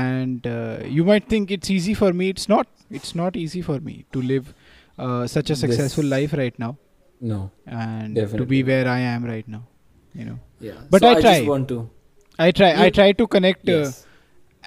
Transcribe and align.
and 0.00 0.46
uh, 0.46 0.78
you 0.98 1.04
might 1.10 1.28
think 1.32 1.50
it's 1.56 1.70
easy 1.76 1.94
for 2.02 2.10
me 2.20 2.28
it's 2.34 2.48
not 2.52 2.66
it's 2.98 3.14
not 3.20 3.36
easy 3.44 3.62
for 3.68 3.78
me 3.88 3.94
to 4.16 4.22
live 4.30 4.54
uh, 4.98 5.26
such 5.34 5.50
a 5.50 5.56
successful 5.64 6.04
This- 6.04 6.12
life 6.16 6.32
right 6.42 6.58
now 6.64 6.72
No. 7.32 7.40
and 7.66 8.16
to 8.38 8.44
be 8.52 8.60
where 8.70 8.86
i 8.92 9.00
am 9.14 9.24
right 9.32 9.48
now 9.56 9.62
you 10.20 10.24
know 10.30 10.38
Yeah. 10.68 10.80
But 10.94 11.02
so 11.04 11.08
I 11.08 11.12
I, 11.16 11.20
try. 11.24 11.34
just 11.36 11.48
want 11.52 11.68
to. 11.72 11.76
i 12.46 12.50
try 12.60 12.70
i 12.84 12.88
try 12.98 13.06
to 13.20 13.26
connect 13.36 13.68
uh, 13.68 13.72
Yes. 13.78 14.06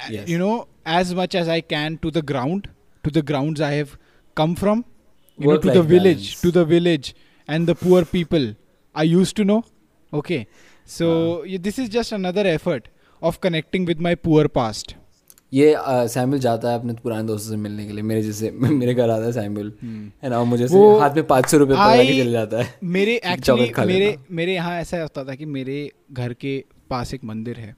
uh, 0.04 0.10
Yes. 0.16 0.30
you 0.34 0.38
know 0.44 0.56
as 1.00 1.14
much 1.20 1.36
as 1.42 1.50
i 1.58 1.60
can 1.74 1.98
to 2.06 2.12
the 2.20 2.24
ground 2.32 2.70
to 3.08 3.14
the 3.20 3.24
grounds 3.32 3.62
i 3.70 3.72
have 3.80 3.94
come 4.42 4.56
from 4.64 4.84
you 5.44 5.48
know 5.52 5.58
to 5.68 5.72
the 5.80 5.84
village 5.94 6.26
balance. 6.28 6.42
to 6.48 6.52
the 6.60 6.66
village 6.74 7.10
and 7.56 7.72
the 7.72 7.76
poor 7.86 8.02
people 8.18 8.46
i 9.04 9.08
used 9.14 9.36
to 9.42 9.46
know 9.52 9.60
okay 10.22 10.42
so 10.98 11.08
this 11.70 11.80
is 11.86 11.90
just 11.98 12.12
another 12.20 12.46
effort 12.58 12.88
of 13.30 13.40
connecting 13.48 13.86
with 13.92 14.00
my 14.10 14.14
poor 14.28 14.44
past 14.60 14.96
ये 15.56 15.76
Samuel 16.10 16.40
जाता 16.40 16.70
है 16.70 16.80
अपने 16.80 16.94
पुराने 16.94 17.24
दोस्तों 17.24 17.50
से 17.50 17.58
मिलने 17.58 17.86
के 17.86 17.94
लिए। 17.94 18.04
मेरे 18.04 18.22
जैसे 18.22 18.52
मेरे 18.60 18.94
घर 18.94 19.10
आता 19.10 19.26
है 19.26 19.32
सैमुअल 19.32 19.72
है 20.24 20.30
ना? 20.30 20.44
मुझे 20.44 20.66
वो 20.66 21.00
हाथ 21.00 21.16
में 21.16 21.28
पाँच 21.28 21.46
सौ 21.46 21.58
रुपये 21.58 21.76
पकड़ा 21.76 22.04
के 22.04 22.22
चले 22.22 22.32
जाता 22.32 22.62
है। 22.62 22.74
मेरे 22.84 23.16
एक्चुअली 23.26 23.72
मेरे 23.86 24.16
मेरे 24.32 24.54
यहाँ 24.54 24.80
ऐसा 24.82 25.02
होता 25.02 25.24
था 25.24 25.36
कि 25.36 25.46
मेरे 25.46 25.92
घर 26.12 26.34
के 26.34 26.64
पास 26.90 27.14
एक 27.14 27.24
मंदिर 27.24 27.58
है। 27.58 27.76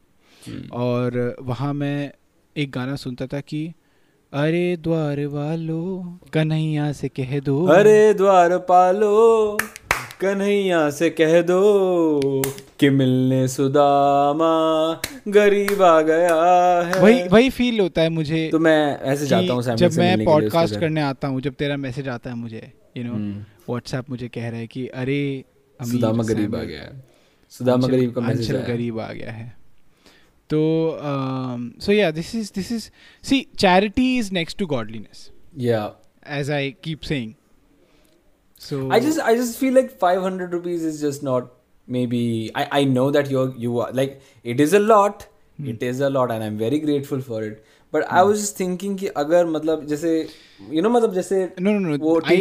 हम्म। 0.47 0.69
और 0.73 1.35
वहाँ 1.41 1.73
मैं 1.73 2.11
एक 2.55 2.71
गाना 2.71 2.95
सुनता 2.95 3.27
था 3.27 3.39
कि 3.39 3.65
अरे 4.33 4.77
द्वार 4.77 5.25
वालो 5.25 5.81
कन्हैया 6.33 6.91
से 6.91 7.07
कह 7.09 7.39
दो। 7.39 7.65
अरे 7.65 8.13
द्वार 8.13 8.57
पालो 8.57 9.57
कन्हैया 10.21 10.89
से 10.89 11.09
कह 11.09 11.41
दो 11.41 11.61
कि 12.79 12.89
मिलने 12.89 13.47
सुदामा 13.47 14.53
गरीब 15.27 15.81
आ 15.83 16.01
गया 16.01 16.37
है। 16.85 17.01
वही 17.01 17.27
वही 17.27 17.49
फील 17.49 17.79
होता 17.79 18.01
है 18.01 18.09
मुझे 18.09 18.47
तो 18.51 18.59
मैं 18.59 18.99
ऐसे 19.11 19.27
जाता 19.27 19.53
हूँ 19.53 19.75
जब 19.75 19.97
मैं 19.97 20.25
पॉडकास्ट 20.25 20.79
करने 20.79 21.01
आता 21.01 21.27
हूँ 21.27 21.41
जब 21.41 21.53
तेरा 21.53 21.77
मैसेज 21.77 22.07
आता 22.07 22.29
है 22.29 22.35
मुझे 22.35 22.71
यू 22.97 23.03
नो। 23.03 23.13
व्हाट्सएप 23.69 24.09
मुझे 24.09 24.27
कह 24.27 24.49
रहा 24.49 24.59
है 24.59 24.67
कि 24.67 24.87
अरे 24.87 25.19
सुदामा 25.79 26.23
गरीब 26.23 26.55
आ 26.55 26.63
गया 26.63 26.81
है। 26.81 27.03
सुदामा 27.51 27.87
गरीब 27.87 28.13
का 28.13 28.21
मैसेज 28.21 28.55
आया। 28.55 28.65
गरीब 28.67 28.99
आ 28.99 29.11
गया 29.13 29.31
है। 29.31 29.47
तो 30.49 30.59
सो 31.81 31.91
या 31.91 32.11
this 32.11 32.35
is 32.35 32.51
this 32.55 32.71
is 32.71 32.89
see 33.23 33.45
charity 33.59 34.17
is 34.17 34.33
next 34.33 34.57
to 34.57 34.65
godliness 34.67 35.29
या 35.57 35.91
as 36.37 36.49
I 36.49 36.63
keep 36.85 37.05
saying. 37.09 37.29
So 38.59 38.89
I 38.91 38.99
just 38.99 39.19
I 39.19 39.35
just 39.35 39.57
feel 39.59 39.73
like 39.73 39.91
500 40.03 40.53
rupees 40.53 40.83
is 40.83 40.99
just 41.01 41.23
not 41.23 41.49
maybe 41.87 42.21
I 42.61 42.67
I 42.77 42.83
know 42.93 43.09
that 43.11 43.29
you're 43.33 43.49
you 43.65 43.79
are 43.79 43.91
like 43.93 44.21
it 44.53 44.59
is 44.67 44.73
a 44.73 44.85
lot 44.91 45.27
Hmm. 45.59 45.67
it 45.69 45.83
is 45.85 45.99
a 46.05 46.07
lot 46.13 46.31
and 46.33 46.43
I'm 46.45 46.57
very 46.57 46.77
grateful 46.81 47.21
for 47.27 47.37
it 47.43 47.61
but 47.93 48.03
I 48.17 48.23
was 48.31 48.41
just 48.41 48.57
thinking 48.61 48.95
कि 48.97 49.07
अगर 49.21 49.45
मतलब 49.53 49.85
जैसे 49.91 50.09
you 50.73 50.81
know 50.85 50.91
मतलब 50.95 51.13
जैसे 51.13 51.39
no 51.67 51.71
no 51.77 51.79
no. 51.85 51.97
वो 52.01 52.19
है 52.27 52.35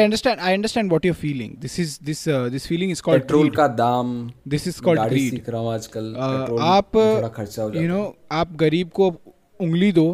understand. 0.00 0.42
I 0.48 0.52
understand 0.56 0.92
what 0.94 1.06
you're 1.08 1.18
feeling. 1.22 1.54
This 1.62 1.78
is 1.84 1.94
this 2.08 2.20
uh, 2.34 2.40
this 2.56 2.66
feeling 2.72 2.92
is 2.96 3.00
called 3.06 3.22
petrol. 3.22 3.50
का 3.56 3.66
दाम 3.78 4.10
This 4.54 4.66
is 4.72 4.80
called 4.86 4.98
गाड़ी 5.02 5.16
greed. 5.16 5.30
सीख 5.36 5.48
रहा 5.48 5.60
हूँ 5.60 5.72
आजकल 5.74 6.12
Uh, 6.26 6.60
आप 6.72 6.90
थोड़ा 6.96 7.28
खर्चा 7.38 7.62
हो 7.62 7.70
जाता 7.70 7.84
you 7.84 7.92
know 7.92 8.02
है 8.06 8.38
आप 8.40 8.56
गरीब 8.64 8.90
को 9.00 9.08
उंगली 9.68 9.90
दो 10.00 10.06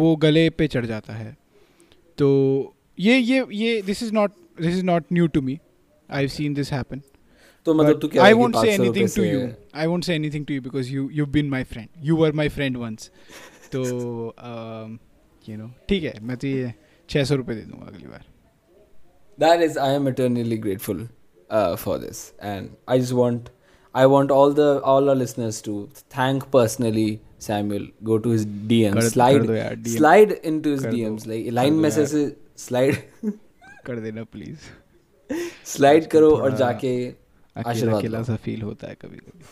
वो 0.00 0.14
गले 0.24 0.48
पे 0.60 0.68
चढ़ 0.76 0.86
जाता 0.86 1.14
है 1.14 1.36
तो 2.18 2.30
ये 2.98 3.18
ये 3.18 3.44
ये 3.62 3.80
this 3.90 4.02
is 4.06 4.12
not 4.20 4.40
this 4.66 4.76
is 4.80 4.84
not 4.90 5.10
new 5.18 5.28
to 5.36 5.42
me. 5.48 5.56
I've 6.20 6.32
seen 6.36 6.54
this 6.60 6.72
happen. 6.78 7.02
तो 7.66 7.72
मतलब 7.74 7.94
But 7.94 8.00
तू 8.02 8.08
क्या 8.08 8.22
I 8.24 8.28
है 8.28 8.34
कि 8.34 8.40
won't 8.40 8.56
say 8.56 8.68
500 8.68 8.82
anything 8.82 9.08
to 9.14 9.22
रुपए 9.22 9.32
you. 9.32 9.40
से- 9.46 9.80
I 9.84 9.86
won't 9.92 10.06
say 10.10 10.14
anything 10.20 10.44
to 10.50 10.54
you 10.58 10.62
because 10.66 10.90
you 10.96 11.02
you've 11.18 11.32
been 11.38 11.50
my 11.54 11.62
friend. 11.72 11.88
You 12.10 12.16
were 12.22 12.32
my 12.42 12.48
friend 12.58 12.78
once. 12.84 13.10
तो 13.74 13.82
um, 14.50 14.94
you 15.48 15.56
know 15.62 15.68
ठीक 15.88 16.02
है 16.04 16.14
मैं 16.30 16.36
तो 16.36 16.46
ये 16.46 16.72
छः 17.10 17.24
सौ 17.30 17.36
रुपये 17.42 17.56
दे 17.56 17.62
दूँगा 17.72 17.86
अगली 17.92 18.06
बार 18.14 18.24
that 19.44 19.62
is 19.66 19.76
i 19.82 19.88
am 19.98 20.08
eternally 20.08 20.56
grateful 20.64 20.98
uh, 21.58 21.76
for 21.82 21.94
this 22.00 22.18
and 22.48 22.72
i 22.94 22.96
just 23.02 23.14
want 23.18 23.46
i 23.94 24.02
want 24.14 24.34
all 24.38 24.52
the 24.58 24.66
all 24.94 25.08
our 25.12 25.18
listeners 25.20 25.60
to 25.68 25.76
thank 26.16 26.44
personally 26.56 27.06
samuel 27.46 27.86
go 28.10 28.18
to 28.26 28.34
his 28.36 28.44
dms 28.72 28.98
कर- 28.98 29.08
slide 29.14 29.38
कर 29.40 29.46
दो 29.46 29.54
यार, 29.54 29.76
DM 29.86 29.94
slide 30.00 30.34
into 30.52 30.74
his 30.76 30.84
कर 30.84 30.90
दो, 30.90 30.96
dms 30.96 31.26
like 31.32 31.46
कर 31.46 31.56
line 31.60 31.78
दो 31.78 31.86
message 31.86 32.12
से 32.16 32.26
slide 32.66 33.00
कर 33.86 34.00
देना 34.00 34.24
प्लीज़ 34.24 34.58
स्लाइड 35.64 36.06
करो 36.06 36.30
और 36.36 36.56
जाके 36.56 37.14
आशीर्वाद 37.56 38.24
सा 38.24 38.36
फील 38.36 38.62
होता 38.62 38.88
है 38.88 38.94
कभी 38.94 39.16
कभी। 39.16 39.44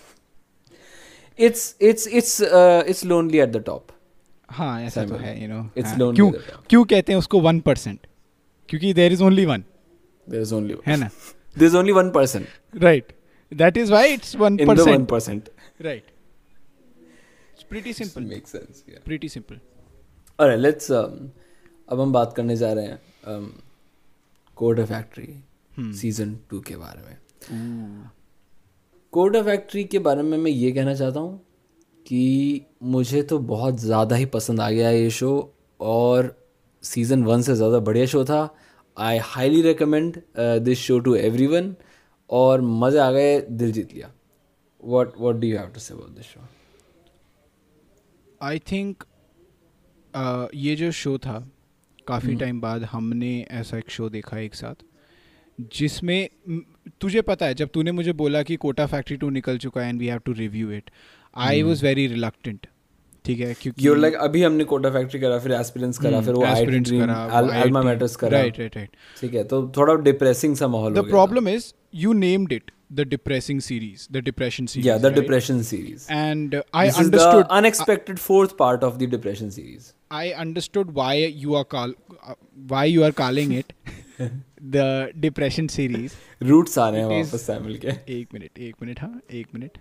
It's 1.44 1.77
it's 1.81 2.09
it's 2.09 2.41
it's 2.88 3.05
lonely 3.05 3.38
at 3.38 3.49
the 3.49 3.56
top 3.56 3.87
हाँ 4.50 4.83
ऐसा 4.83 5.05
तो 5.05 5.15
है 5.15 5.43
यू 5.43 5.49
नो 5.49 5.71
इट्स 5.77 5.94
क्यों 5.99 6.31
क्यों 6.69 6.84
कहते 6.84 7.12
हैं 7.12 7.19
उसको 7.19 7.41
वन 7.41 7.61
परसेंट 7.61 8.06
क्योंकि 8.69 8.93
there 8.94 9.12
is 9.12 9.22
only 9.22 9.47
one 9.47 9.65
there 10.28 10.41
is 10.41 10.55
only 10.55 10.77
है 10.87 10.97
ना? 10.97 11.11
There 11.59 11.69
is 11.69 11.77
only 11.77 11.93
one 11.93 12.11
percent 12.11 12.47
right 12.77 13.12
that 13.53 13.77
is 13.77 13.93
why 13.93 14.15
it's 14.15 14.37
right 14.37 16.03
pretty 17.71 17.93
simple 17.93 18.22
make 18.22 18.49
sense 18.49 18.84
pretty 19.05 19.28
simple 19.28 19.61
अरे 20.38 20.56
लेट्स 20.56 20.93
अब 20.93 22.00
हम 22.00 22.12
बात 22.12 22.34
करने 22.37 22.56
जा 22.56 22.72
रहे 22.72 22.87
हैं 22.87 23.00
Kota 24.59 24.85
factory 24.85 25.35
Hmm. 25.71 25.93
Season 25.95 26.35
two 26.51 26.61
के 26.61 26.77
बारे 26.77 27.03
में। 27.03 27.17
कोड 29.13 29.37
फैक्ट्री 29.45 29.85
के 29.85 29.99
बारे 29.99 30.23
में 30.23 30.37
मैं 30.39 30.51
ये 30.51 30.71
कहना 30.73 30.95
चाहता 30.95 31.21
हूँ 31.21 31.39
कि 32.07 32.67
मुझे 32.85 33.23
तो 33.23 33.39
बहुत 33.51 33.79
ज़्यादा 33.81 34.17
ही 34.17 34.27
पसंद 34.27 34.61
आ 34.61 34.71
गया 34.71 34.91
ये 34.91 35.11
शो 35.11 35.31
और 35.81 36.35
सीज़न 36.83 37.23
वन 37.25 37.43
से 37.43 37.55
ज़्यादा 37.55 37.79
बढ़िया 37.81 38.07
शो 38.07 38.25
था। 38.25 38.49
I 38.97 39.19
highly 39.25 39.61
recommend 39.63 40.21
this 40.39 40.79
show 40.79 40.99
to 40.99 41.15
everyone 41.47 41.75
और 42.31 42.61
मज़े 42.61 42.99
आ 42.99 43.11
गए 43.11 43.41
दिल 43.41 43.73
जीत 43.73 43.95
लिया। 43.95 44.11
What 44.81 45.13
what 45.21 45.37
do 45.37 45.47
you 45.47 45.59
have 45.59 45.69
to 45.75 45.81
say 45.81 45.95
about 45.95 46.11
this 46.17 46.27
show 46.27 46.41
I 48.41 48.59
think 48.73 49.05
ये 50.57 50.77
जो 50.77 50.91
शो 50.93 51.17
था 51.19 51.39
काफ़ी 52.09 52.29
हम्म। 52.29 52.39
टाइम 52.39 52.61
बाद 52.61 52.85
हमने 52.93 53.33
ऐसा 53.53 53.79
एक 53.79 53.91
शो 53.91 54.09
देखा 54.11 54.39
एक 54.39 54.55
साथ 54.55 54.85
जिसमें 55.73 56.29
तुझे 57.01 57.21
पता 57.25 57.47
है 57.47 57.55
जब 57.55 57.71
तूने 57.75 57.93
मुझे 57.93 58.13
बोला 58.15 58.43
कि 58.43 58.57
कोटा 58.59 58.87
फैक्ट्री 58.87 59.17
टू 59.17 59.31
निकल 59.31 59.59
चुका 59.59 59.81
है 59.81 59.89
and 59.89 60.01
we 60.01 60.07
have 60.07 60.19
to 60.25 60.33
review 60.35 60.71
it 60.73 60.91
I 61.37 61.59
hmm. 61.59 61.69
Was 61.69 61.85
very 61.85 62.07
reluctant 62.07 62.67
ठीक 63.25 63.41
है 63.41 63.55
क्योंकि 63.55 63.87
यूर 63.87 63.99
लाइक 63.99 64.15
अभी 64.17 64.43
हमने 64.43 64.65
कोटा 64.65 64.91
फैक्ट्री 64.91 65.21
करा 65.21 65.39
फिर 65.39 65.53
एस्पिरेंट्स 65.53 65.99
करा 65.99 66.17
हम्म, 66.17 66.27
फिर 66.27 66.35
वो 66.35 66.81
ड्रीम 66.81 67.01
करा, 67.01 67.15
अल्मा 67.63 67.83
मैटर्स 67.83 68.17
करा। 68.17 68.31
राइट 68.31 68.59
राइट 68.59 68.77
राइट 68.77 68.91
ठीक 69.21 69.35
है 69.35 69.45
तो 69.45 69.67
थोड़ा 69.77 69.95
डिप्रेसिंग 70.03 70.57
सा 70.57 70.69
माहौल 70.69 70.97
हो 70.97 71.03
the 71.03 71.09
problem 71.09 71.49
is 71.49 71.73
you 71.97 72.13
named 72.21 72.53
it 72.53 72.71
The 72.92 73.02
depressing 73.12 73.59
series 73.68 74.08
the 74.12 74.18
depression 74.30 74.66
series 74.72 74.88
yeah 74.90 74.98
the 75.04 75.12
depression 75.18 75.62
series 75.68 76.04
and 76.16 76.56
uh, 76.58 76.62
I 76.81 76.86
this 76.88 76.98
is 76.98 77.06
understood 77.06 77.46
the 77.46 77.56
unexpected 77.59 78.20
fourth 78.26 78.56
part 78.64 78.84
of 78.90 78.98
the 79.04 79.08
depression 79.14 79.52
series 79.58 79.88
I 80.22 80.26
understood 80.46 80.92
why 81.00 81.14
you 81.44 81.56
are 81.62 81.64
call 81.76 81.96
uh, 82.18 82.36
why 82.74 82.84
you 82.96 83.06
are 83.08 83.14
calling 83.22 83.54
it 83.62 83.74
the 84.76 84.88
depression 85.24 85.70
series. 85.76 86.18
roots 86.52 86.78
आ 86.78 86.90
रहे 86.90 87.02
हैं 87.02 87.08
It 87.09 87.26
is- 87.26 87.31
वापस 87.34 87.46
Samuel 87.48 87.78
के 87.86 87.96
एक 88.20 88.34
minute 88.34 88.59
एक 88.68 88.76
minute 88.84 89.02
हाँ 89.02 89.12
एक 89.40 89.48
minute 89.56 89.78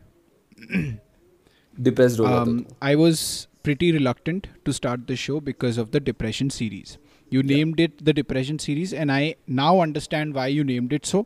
depressed 1.88 2.20
हो 2.20 2.26
गया 2.26 2.42
um, 2.44 2.58
तो 2.64 2.76
I 2.88 2.94
was 3.02 3.20
pretty 3.68 3.90
reluctant 3.98 4.48
to 4.68 4.72
start 4.78 5.06
the 5.12 5.16
show 5.26 5.40
because 5.50 5.78
of 5.84 5.90
the 5.96 6.00
depression 6.08 6.50
series. 6.58 6.96
You 7.34 7.42
Yeah. 7.42 7.52
named 7.56 7.80
it 7.84 8.00
the 8.08 8.14
depression 8.20 8.58
series, 8.64 8.92
and 9.02 9.12
I 9.18 9.20
now 9.60 9.70
understand 9.84 10.34
why 10.38 10.46
you 10.54 10.64
named 10.72 10.96
it 10.98 11.06
so. 11.12 11.20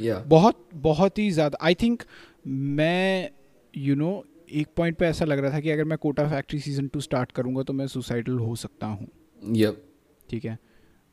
या 0.00 0.18
बहुत 0.28 0.68
बहुत 0.74 1.18
ही 1.18 1.30
ज़्यादा 1.30 1.58
I 1.62 1.74
think 1.74 2.02
मैं 2.46 3.30
you 3.74 3.94
know 3.94 4.24
एक 4.50 4.68
point 4.76 4.96
पे 4.96 5.06
ऐसा 5.06 5.24
लग 5.24 5.38
रहा 5.38 5.52
था 5.52 5.60
कि 5.60 5.70
अगर 5.70 5.84
मैं 5.84 5.98
Kota 5.98 6.28
factory 6.28 6.58
season 6.60 6.88
two 6.88 7.00
start 7.00 7.32
करूँगा 7.32 7.62
तो 7.62 7.72
मैं 7.72 7.86
सुसाइडल 7.86 8.38
हो 8.38 8.54
सकता 8.56 8.86
हूँ। 8.86 9.08
यप 9.56 9.82
ठीक 10.30 10.44
है? 10.44 10.58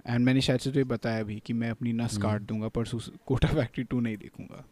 एंड 0.08 0.26
मैंने 0.26 0.42
शायद 0.42 0.60
से 0.60 0.72
तो 0.72 0.80
ये 0.80 0.84
बताया 0.84 1.24
भी 1.24 1.42
कि 1.46 1.54
मैं 1.54 1.70
अपनी 1.70 1.94
नस 1.94 2.14
हम्म। 2.14 2.22
काट 2.22 2.42
दूँगा 2.42 2.68
पर 2.68 2.84
कोटा 3.26 3.48
फैक्ट्री 3.48 3.84
टू 3.84 4.00
नहीं 4.00 4.18
देखूँगा। 4.18 4.64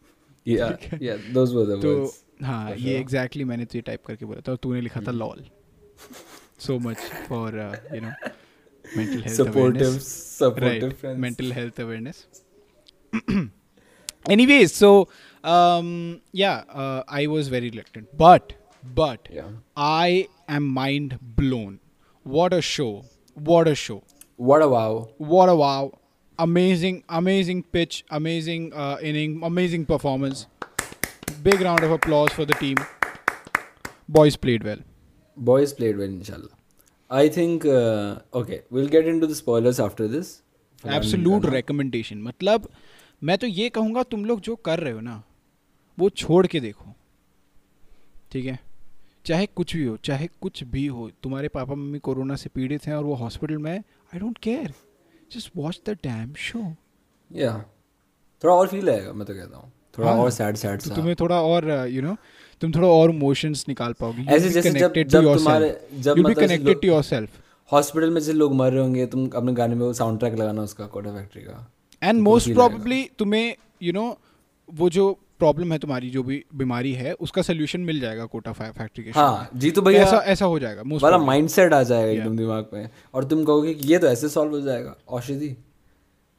तो 1.80 2.12
हाँ 2.42 2.74
ये 2.76 2.98
एग्जैक्टली 2.98 3.44
मैंने 3.44 3.64
तो 3.64 3.78
ये 3.78 3.82
टाइप 3.82 4.04
करके 4.06 4.24
बोला 4.24 4.40
था 4.48 4.52
और 4.52 4.58
तूने 4.62 4.80
लिखा 4.80 5.00
था। 5.00 5.10
Lol 5.10 5.44
so 6.58 6.78
much 6.78 6.96
for 7.28 7.58
you 7.94 8.00
know 8.00 8.10
mental 8.84 9.22
health 9.22 9.40
awareness 9.40 10.02
supportive 10.38 10.88
right 10.88 10.96
friends 11.00 11.20
mental 11.20 11.52
health 11.52 11.80
awareness. 11.80 12.26
anyways 14.25 14.73
so 14.73 14.91
um 15.55 15.89
yeah 16.43 16.63
uh, 16.81 17.01
i 17.21 17.27
was 17.33 17.49
very 17.55 17.69
reluctant 17.69 18.07
but 18.23 18.53
but 19.01 19.29
या 19.35 19.45
i 19.77 20.27
am 20.57 20.65
mind 20.79 21.13
blown 21.41 21.73
what 22.25 22.53
a 22.53 22.63
show 22.71 22.91
what 23.51 23.67
a 23.67 23.75
show 23.85 23.99
what 24.39 24.61
a 24.61 24.69
wow 24.77 24.95
what 25.33 25.49
a 25.49 25.55
wow 25.55 25.83
amazing 26.39 26.97
amazing 27.19 27.59
pitch 27.75 27.95
amazing 28.17 28.63
uh, 28.83 28.97
inning 29.09 29.35
amazing 29.49 29.85
performance 29.91 30.41
big 31.47 31.61
round 31.67 31.83
of 31.87 31.93
applause 31.97 32.31
for 32.39 32.45
the 32.49 32.57
team 32.63 32.81
boys 34.17 34.35
played 34.45 34.65
well 34.69 34.81
boys 35.51 35.73
played 35.77 36.01
well 36.01 36.11
inshallah 36.17 36.53
i 37.21 37.29
think 37.37 37.65
uh, 37.77 38.09
okay 38.41 38.59
we'll 38.69 38.91
get 38.97 39.07
into 39.13 39.27
the 39.27 39.39
spoilers 39.43 39.79
after 39.87 40.07
this 40.17 40.33
absolute 40.95 41.45
recommendation 41.49 42.17
मतलब 42.23 42.67
मैं 43.22 43.36
तो 43.38 43.46
ये 43.46 43.68
कहूँगा 43.68 44.02
तुम 44.02 44.24
लोग 44.24 44.40
जो 44.40 44.56
कर 44.56 44.80
रहे 44.80 44.92
हो 44.92 45.00
ना 45.00 45.22
वो 45.98 46.08
छोड़ 46.10 46.46
के 46.46 46.60
देखो। 46.60 46.94
ठीक 48.32 48.44
है? 48.46 48.58
चाहे 49.26 49.46
कुछ 49.46 49.74
भी 49.76 49.84
हो 49.84 49.96
चाहे 50.04 50.28
कुछ 50.40 50.62
भी 50.64 50.86
हो 50.86 51.10
तुम्हारे 51.22 51.48
पापा 51.48 51.74
मम्मी 51.74 51.98
कोरोना 51.98 52.36
से 52.36 52.50
पीड़ित 52.54 52.86
हैं 52.86 52.94
और 52.94 53.04
वो 53.04 53.14
हॉस्पिटल 53.14 53.58
में 53.58 53.72
I 53.72 54.18
don't 54.18 54.38
care 54.38 54.72
just 55.32 55.50
watch 55.56 55.80
the 55.86 55.96
damn 56.04 56.32
show 56.38 56.62
या 57.30 57.52
थोड़ा 58.44 58.54
और 58.54 58.68
फील 58.68 58.90
आएगा 58.90 59.12
मैं 59.12 59.26
तो 59.26 59.34
कहता 59.34 59.56
हूँ। 59.56 59.72
थोड़ा 59.98 60.10
हाँ, 60.10 60.18
और 60.18 60.30
सैड 60.30 60.56
सैड 60.56 60.80
तो 60.80 60.88
सा। 60.88 60.94
तुम्हें 60.94 61.14
थोड़ा 61.20 61.40
और 61.42 61.70
यू 61.88 62.02
नो 62.02 62.16
तुम 62.60 62.72
थोड़ा 62.72 62.88
और 62.88 63.10
इमोशंस 63.10 63.64
निकाल 63.68 63.92
पाओगे। 63.92 64.22
ऐसे 64.34 64.48
जैसे 64.50 64.70
जब 64.70 64.92
जब 64.94 65.34
तुम्हारे 65.34 65.68
जब 65.94 66.16
you'll 66.16 66.26
be 66.26 66.30
मतलब 66.30 66.48
connected 66.48 66.80
to 66.84 66.90
yourself. 66.90 67.28
हॉस्पिटल 67.72 68.10
में 68.10 68.20
जैसे 68.20 68.32
लोग 68.32 68.54
मर 68.54 68.72
रहे 68.72 68.82
होंगे 68.82 69.06
तुम 69.06 69.28
अपने 69.28 69.52
गाने 69.52 69.74
में 69.74 69.86
वो 69.86 69.92
साउंड 69.92 70.18
ट्रैक 70.18 70.34
लगाना 70.34 70.62
उसका 70.62 70.86
कोटा 70.86 71.12
फैक्ट्री 71.12 71.42
का। 71.42 71.72
एंड 72.02 72.22
मोस्ट 72.22 72.52
प्रॉब्ली 72.52 73.10
तुम्हें 73.18 73.54
यू 73.82 73.92
नो 73.92 74.18
वो 74.68 74.88
जो 74.90 75.12
प्रॉब्लम 75.38 75.72
है 75.72 75.78
तुम्हारी 75.78 76.10
जो 76.10 76.22
भी 76.22 76.44
बीमारी 76.54 76.92
है 76.92 77.12
उसका 77.12 77.42
सोल्यूशन 77.42 77.80
मिल 77.80 78.00
जाएगा 78.00 78.24
कोटा 78.24 78.52
फैक्ट्री 78.52 79.04
के 79.04 79.10
हाँ 79.10 79.48
जी 79.56 79.70
तो 79.70 79.82
भैया 79.82 80.02
ऐसा 80.02 80.16
ऐसा 80.16 80.44
हो 80.44 80.58
जाएगा 80.58 80.82
वाला 81.02 81.18
माइंडसेट 81.18 81.72
आ 81.72 81.82
जाएगा 81.82 82.10
एकदम 82.12 82.36
दिमाग 82.36 82.66
में। 82.72 82.88
और 83.14 83.24
तुम 83.24 83.44
कहोगे 83.44 83.74
कि 83.74 83.88
ये 83.88 83.98
तो 83.98 84.06
ऐसे 84.06 84.28
सॉल्व 84.28 84.50
हो 84.50 84.60
जाएगा। 84.60 84.94
औषधि। 85.08 85.56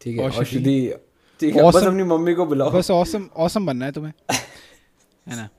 ठीक 0.02 0.18
है 0.18 0.30
औषधि। 0.30 0.94
ठीक 1.40 1.56
है 1.56 1.64
बस 1.64 1.84
अपनी 1.84 2.04
मम्मी 2.04 2.34
को 2.34 2.46
बुलाओ। 2.46 2.72
बस 2.72 2.92
ऑसम 2.92 3.28
ऑसम 3.38 3.66
बनना 3.66 3.86
है 3.86 3.92
तुम्हें। 3.92 4.14
है 5.28 5.36
ना? 5.36 5.50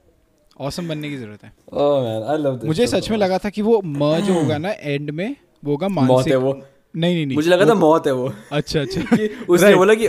ऑसम 0.61 0.89
बनने 0.89 1.09
की 1.11 1.17
ज़रूरत 1.17 1.45
है। 1.45 1.53
Oh 1.73 2.03
man 2.03 2.23
I 2.23 2.39
love 2.39 2.57
this 2.57 2.69
मुझे 2.69 2.87
सच 2.87 3.11
में 3.11 3.19
लगा 3.19 3.39
था 3.39 3.51
कि 3.51 3.63
वो 3.63 3.81
म 3.85 4.21
जो 4.21 4.35
होगा 4.41 4.59
ना 4.59 4.71
एंड 4.71 5.11
में 5.11 5.37
वो 5.65 5.71
होगा 5.71 5.89
मानसिक। 5.89 6.35
नहीं 6.97 7.15
नहीं 7.15 7.27
नहीं 7.27 7.37
मुझे 7.37 7.51
लगा 7.51 7.67
था 7.67 7.75
मौत 7.75 8.07
है 8.07 8.13
वो। 8.13 8.33
अच्छा 8.53 8.81
अच्छा। 8.81 9.01
उसने 9.49 9.75
बोला 9.75 9.95
कि 9.95 10.09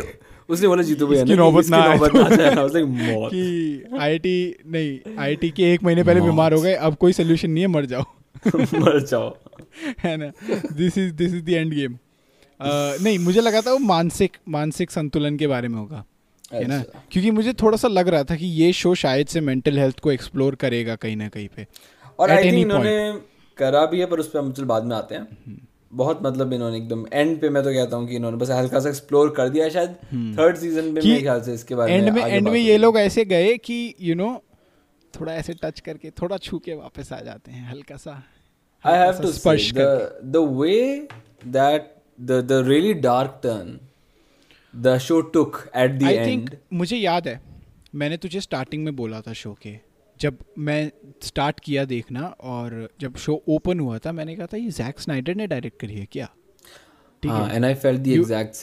उसने 0.50 0.68
बोला 0.68 0.84
जीतू 0.84 1.08
भैया 1.08 1.24
इसकी 1.24 1.36
नौबत 1.36 1.66
ना 1.70 1.78
आए। 1.78 1.98
मौत। 1.98 3.32
कि 3.34 3.84
आईआईटी 4.00 4.56
नहीं 4.68 5.16
आईआईटी 5.20 5.50
के 5.50 5.74
एक 5.74 5.84
महीने 5.84 6.04
पहले 6.04 6.22
बीमार 6.22 6.54
हो 6.54 6.62
गए 6.62 6.74
अब 6.74 6.96
कोई 6.96 7.14
सोल्यूशन 7.14 7.52
नहीं 7.52 7.64
है 7.64 7.68
मर 7.68 7.86
जाओ। 7.86 8.04
मर 8.56 9.06
जाओ। 9.06 9.38
है 10.00 10.18
ना? 10.18 10.32
This 10.72 10.98
is 10.98 11.14
this 11.14 11.34
is 11.34 11.44
the 11.44 11.50
end 11.50 11.74
game 11.74 11.98
नहीं 13.04 13.20
मुझे 13.20 13.42
लगा 13.42 13.62
था 13.62 13.72
वो 13.72 13.78
मानसिक 13.78 14.38
मानसिक 14.50 14.92
संतुलन 14.92 15.38
के 15.38 15.48
बारे 15.48 15.68
में 15.68 15.78
होगा 15.80 16.04
है 16.54 16.68
ना? 16.68 16.80
अच्छा। 16.80 17.02
क्योंकि 17.12 17.32
मुझे 17.32 17.54
थोड़ा 17.54 17.78
सा 17.78 17.88
लग 17.88 18.08
रहा 18.08 18.24
था 18.24 18.36
कि 18.36 18.46
ये 18.46 18.74
शो 18.74 18.96
शायद 18.96 19.28
से 19.28 19.42
मेंटल 19.42 19.80
हेल्थ 19.80 20.00
को 20.00 20.12
एक्सप्लोर 20.12 20.56
करेगा 20.56 20.96
कहीं 20.96 21.16
ना 21.18 21.28
कहीं 21.28 21.48
पे 21.56 21.68
और 22.20 22.32
आई 22.32 22.44
थिंक 22.44 22.56
इन्होंने 22.56 23.14
करा 23.58 23.86
भी 23.86 24.00
है 24.00 24.06
पर 24.06 24.20
उस 24.20 24.30
पर 24.30 24.40
हम 24.40 24.52
चल 24.52 24.64
बाद 24.64 24.84
में 24.84 24.96
आते 24.96 25.16
हैं। 25.16 25.28
बहुत 25.94 26.20
मतलब 26.24 26.54
इन्होंने 26.54 26.78
एकदम 26.78 27.06
एंड 27.14 27.42
पे 27.42 27.50
मैं 27.50 27.64
तो 27.64 27.74
कहता 27.74 27.98
हूँ 27.98 28.08
कि 28.08 28.16
इन्होंने 28.16 28.38
बस 28.38 28.50
हल्का 28.50 28.80
सा 28.80 28.90
एक्सप्लोर 28.90 29.30
कर 29.30 29.50
दिया 29.50 29.70
शायद 29.70 29.90
थर्ड 30.14 30.58
सीज़न 30.58 30.86
में 30.86 31.02
मेरे 31.02 31.22
ख्याल 31.22 31.42
से 31.42 31.54
इसके 31.54 31.76
बारे 31.76 31.94
एंड 31.94 32.10
में 32.10 32.24
एंड 32.24 32.48
में 32.48 32.60
ये 32.60 32.78
लोग 32.78 32.98
ऐसे 32.98 33.26
गए 33.26 33.58
कि 33.58 33.96
यू 34.02 34.16
नो 34.16 34.44
थोड़ा 35.20 35.34
ऐसे 35.34 35.54
टच 35.54 35.80
करके 35.80 36.10
थोड़ा 36.10 36.38
छू 36.38 36.60
के 36.60 36.74
वापस 36.74 37.14
आ 37.14 37.22
जाते 37.22 37.52
हैं 37.52 37.70
हल्का 37.70 37.96
सा 37.96 38.24
सा 38.86 39.22
to 39.22 39.28
say 39.28 39.32
स्पर्श 39.32 39.74
that 41.54 41.82
the 42.28 42.42
the 42.42 42.64
really 42.64 42.94
dark 42.94 43.42
turn 43.42 43.80
the 44.84 45.00
show 45.00 45.22
took 45.22 45.70
at 45.76 46.00
the 46.00 46.08
I 46.08 46.18
end. 46.18 46.28
Think 46.28 46.50
मुझे 46.74 46.98
याद 46.98 47.28
है 47.28 47.42
मैंने 47.96 48.18
तुझे 48.18 48.42
स्टार्टिंग 48.42 48.84
में 48.86 48.96
बोला 48.96 49.22
था 49.22 49.34
शो 49.34 49.58
के। 49.62 49.93
जब 50.24 50.38
मैं 50.58 50.92
स्टार्ट 51.22 51.60
किया 51.60 51.86
देखना 51.86 52.22
और 52.28 52.90
जब 53.00 53.16
शो 53.16 53.44
ओपन 53.48 53.80
हुआ 53.80 53.98
था 53.98 54.12
मैंने 54.12 54.36
कहा 54.36 54.46
था 54.46 54.58
ये 54.58 54.70
जैक 54.72 55.00
स्नाइडर 55.00 55.36
ने 55.36 55.48
डायरेक्ट 55.48 55.80
करी 55.80 55.94
है 55.94 56.06
क्या? 56.12 56.30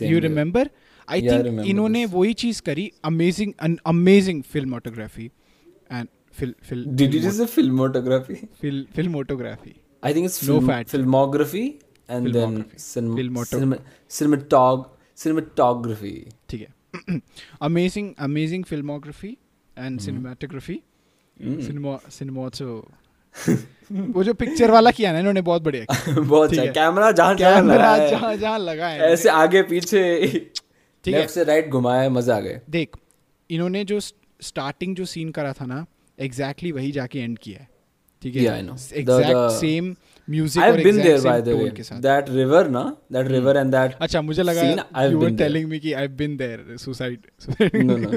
यू 0.03 0.19
रिमेंबर 0.19 0.71
आई 1.09 1.23
थिंक 1.23 1.47
इन्होंने 1.67 2.05
वही 2.07 2.33
चीज़ 2.35 2.63
करी 2.63 2.93
amazing 3.05 3.53
amazing 3.87 4.43
filmography 4.43 5.25
and 5.93 6.09
filmography 18.63 19.37
and 19.79 20.01
cinematography 20.01 20.83
cinema 21.41 21.99
cinemato 22.11 22.89
वो 23.93 24.25
जो 24.25 24.35
पिक्चर 24.35 24.71
वाला 24.71 24.91
किया 24.91 25.13
ना 25.13 25.19
इन्होंने 25.19 25.41
बहुत 25.41 25.63
बढ़िया 25.63 25.85
बहुत 26.21 26.51
अच्छा 26.51 26.73
कैमरा 26.73 27.11
जहाँ 27.13 27.35
जहाँ 27.35 27.55
कैमरा 27.55 28.09
जहाँ 28.09 28.37
जहाँ 28.37 28.59
लगा 28.59 28.87
है। 28.87 29.01
ऐसे 29.13 29.29
आगे 29.29 29.63
पीछे। 29.63 30.03
ठीक 31.05 31.15
है। 31.15 31.27
से 31.27 31.45
राइट 31.45 31.69
घुमाया 31.69 32.11
मज़ा 32.11 32.37
आ 32.37 32.41
गए 32.41 32.61
देख 32.71 32.97
इन्होंने 33.51 33.85
जो 33.85 34.01
स्टार्टिंग 34.01 34.97
जो 34.97 35.05
सीन 35.05 35.31
करा 35.31 35.53
था 35.53 35.67
ना 35.67 35.87
एग्जैक्टली 36.19 36.73
वही 36.73 36.93
जाके 36.93 37.19
एंड 37.19 37.39
किया 37.39 37.59
है। 37.59 37.69
ठीक 38.23 38.37
है? 38.37 38.59
Exact 38.95 39.61
same 39.61 39.95
music 40.31 40.63
I 40.63 40.71
have 40.71 40.83
been 40.85 40.97
there 40.97 41.21
by 41.21 41.43
the 41.43 41.49
way 41.51 42.01
that 42.01 42.31
river 42.31 42.69
ना 42.71 42.83
दैट 43.13 43.29
रिवर 43.29 43.57
एंड 43.57 43.71
दैट 43.73 43.95
अच्छा 44.01 44.23
मुझे 44.23 44.43
लगा 44.43 44.63
यू 44.63 45.19
वर 45.19 45.31
टेलिंग 45.37 45.69
मी 45.69 45.79
कि 45.79 45.93
I 45.93 46.03
have 46.03 46.17
been 46.17 46.37
there 46.37 46.77
suicide 46.79 47.27
no 47.77 47.97
no 47.97 48.11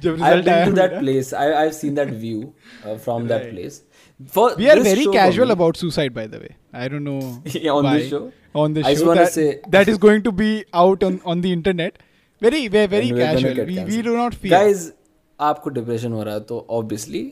जब 0.00 0.14
result 0.14 0.48
I 0.48 0.64
to 0.64 0.72
that 0.72 0.98
place 0.98 1.32
I 1.34 1.50
I 1.50 1.62
have 1.62 1.72
seen 1.72 1.94
that 1.94 2.10
view 2.16 2.42
from 2.86 3.28
that 3.28 3.50
place 3.50 3.82
we 4.58 4.68
are 4.68 4.80
very 4.80 5.06
casual 5.12 5.50
about 5.50 5.76
suicide 5.76 6.14
by 6.14 6.28
the 6.28 6.42
way 6.42 6.54
I 6.74 6.88
don't 6.88 7.02
know 7.02 7.18
on 7.72 7.92
this 7.92 8.10
show 8.10 8.28
on 8.56 8.74
this 8.74 8.86
show 8.98 9.14
that 9.70 9.88
is 9.88 9.98
going 10.00 10.22
to 10.22 10.30
be 10.34 10.52
out 10.76 11.04
on 11.04 11.18
on 11.26 11.40
the 11.40 11.46
internet 11.54 11.98
very 12.42 12.68
very 12.68 13.10
casual 13.10 13.60
we 13.84 14.02
do 14.02 14.16
not 14.16 14.34
feel 14.34 14.50
guys 14.50 14.92
आपको 15.38 15.70
depression 15.70 16.12
हो 16.12 16.22
रहा 16.22 16.34
है 16.34 16.40
तो 16.42 16.66
obviously 16.70 17.24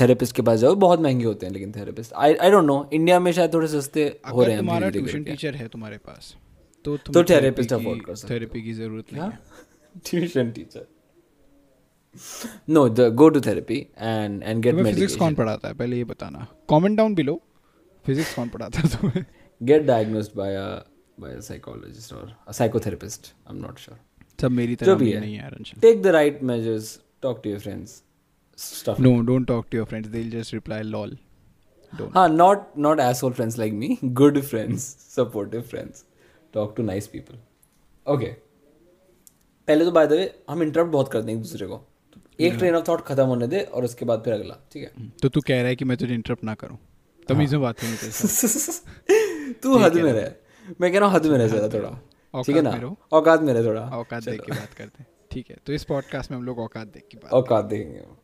therapist 0.00 0.36
के 0.36 0.42
पास 0.42 0.58
जाओ 0.58 0.74
बहुत 0.74 1.00
महँगे 1.00 1.24
होते 1.24 1.46
हैं 1.46 1.52
लेकिन 1.52 1.72
therapist 1.72 2.12
I 2.12 2.34
I 2.34 2.50
don't 2.50 2.64
know 2.64 2.90
India 2.92 3.20
में 3.20 3.32
शायद 3.32 3.54
थोड़े 3.54 3.68
सस्ते 3.68 4.20
हो 4.32 4.42
रहे 4.42 4.50
हैं 4.50 4.60
तुम्हारा 4.60 4.90
ट्यूशन 4.90 5.24
टीचर 5.24 5.54
है 5.54 5.68
तुम्हारे 5.68 5.98
पास 5.98 6.36
तो 6.84 6.96
तो 6.96 7.12
therapist 7.12 7.42
therapy 7.42 7.76
afford 7.76 7.94
की- 7.94 8.04
कर 8.06 8.14
सकते 8.14 8.34
हो। 8.34 8.40
therapy 8.40 8.62
की 8.62 8.72
ज़रूरत 8.72 9.04
नहीं 9.12 9.22
है? 9.22 9.38
Tuition 10.06 10.50
teacher 10.50 10.86
no 12.68 12.88
the 12.88 13.00
go 13.14 13.28
to 13.28 13.40
therapy 13.40 13.86
and 13.98 14.42
and 14.42 14.62
get 14.62 14.74
तुम्हें 14.74 14.94
फिजिक्स 14.94 15.16
कौन 15.16 15.34
पढ़ाता 15.34 15.68
है? 15.68 15.74
पहले 15.74 15.96
ये 15.96 16.04
बताना। 16.04 16.46
कमेंट 16.70 16.96
डाउन 16.96 17.14
बिलो 17.14 17.42
फिजिक्स 18.06 18.34
कौन 18.34 18.48
पढ़ाता 18.48 18.80
है 18.80 18.88
तुम्हें? 18.88 19.24
Get 19.62 19.82
diagnosed 19.82 20.30
by 20.36 20.54
a 20.54 20.84
by 21.20 21.34
a 21.34 21.40
psychologist 21.40 22.12
और 22.12 22.36
a 22.48 22.52
psychotherapist 22.52 23.34
I 23.50 23.56
am 23.56 23.62
not 23.62 23.78
sure 23.78 23.98
सब 24.40 24.50
मेरी 24.50 24.76
तरह 24.76 25.04
है। 25.04 25.20
नहीं 25.20 25.34
है 25.34 25.50
take 25.80 26.02
the 26.02 26.06
right 26.06 26.42
measures 26.42 27.00
talk 27.22 27.40
to 27.44 27.50
your 27.50 27.60
friends 27.60 28.02
no 29.00 29.20
don't 29.20 29.46
talk 29.46 29.66
to 29.70 29.78
your 29.78 29.86
friends 29.86 30.08
they 30.08 30.18
will 30.18 30.30
just 30.30 30.54
reply 30.54 30.82
lol 30.82 31.18
don't 31.98 32.16
हाँ 32.16 32.28
not 32.28 32.66
not 32.78 33.00
asshole 33.00 33.34
friends 33.34 33.58
like 33.58 33.74
me. 33.74 33.88
Good 34.20 34.44
friends 34.44 34.86
supportive 35.16 35.66
friends. 35.74 36.04
Talk 36.56 36.76
to 36.76 36.86
nice 36.86 37.06
people. 37.06 37.36
Okay. 38.06 38.32
पहले 39.68 39.84
तो 39.84 39.90
by 39.90 40.06
the 40.06 40.12
way 40.12 40.42
हम 40.50 40.62
interrupt 40.62 40.90
बहुत 40.90 41.12
करते 41.12 41.30
हैं 41.30 41.38
एक 41.38 41.42
दूसरे 41.42 41.66
को। 41.66 41.80
एक 42.40 42.54
ट्रेन 42.54 42.74
ऑफ़ 42.74 42.88
थॉट 42.88 43.00
खत्म 43.00 43.22
होने 43.22 43.46
दे 43.46 43.60
और 43.60 43.84
उसके 43.84 44.04
बाद 44.04 44.22
फिर 44.24 44.34
अगला 44.34 44.54
ठीक 44.72 44.82
है? 44.82 45.08
तो 45.22 45.28
तू 45.28 45.40
कह 45.40 45.56
रहा 45.56 45.66
है 45.66 45.76
कि 45.76 45.84
मैं 45.84 45.96
तुझे 45.96 46.14
इंटरप्ट 46.14 46.44
ना 46.44 46.54
करूँ। 46.54 46.78
तमीज 47.28 47.52
में 47.54 47.62
बात 47.62 47.76
साथ 47.80 49.52
तू 49.62 49.78
हद 49.78 49.94
में 49.94 50.12
रह। 50.12 50.32
मैं 50.80 50.92
कह 50.92 50.98
रहा 50.98 51.08
हूँ 51.08 51.16
हद 51.16 51.26
में 51.26 51.38
रह 51.38 51.48
जरा 51.48 51.68
थोड़ा। 51.68 52.42
ठीक 52.42 52.56
है 52.56 52.62
ना। 52.62 52.96
औकात 53.12 53.40
में 53.40 53.52
रह 53.54 53.66
थोड़ा। 53.66 53.80
औकात 53.80 54.24
देख 54.24 54.40
के 54.40 54.52
बात 54.52 54.74
करते 54.74 55.02
हैं। 55.02 55.06
ठीक 55.30 55.50
है 55.50 55.56
तो 55.66 55.72
इस 55.72 55.84
पॉडकास्ट 55.84 56.30
में 56.30 56.38
हम 56.38 56.44
लोग 56.44 56.58
औकात 56.58 56.86
देख 56.86 57.06
के 57.12 57.18
बात 57.18 57.32
औकात 57.32 57.64
देखेंगे। 57.64 58.17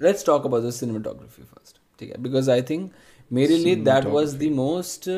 Let's 0.00 0.26
talk 0.26 0.46
about 0.46 0.64
the 0.64 0.70
cinematography 0.70 1.42
first 1.42 1.80
ठीक 1.98 2.10
है? 2.10 2.22
बिकॉज़ 2.22 2.50
आई 2.50 2.62
थिंक 2.62 2.90
मेरे 3.30 3.56
लिए 3.56 3.76
that 3.76 4.04
was 4.04 4.34
the 4.34 4.50
most 4.52 5.10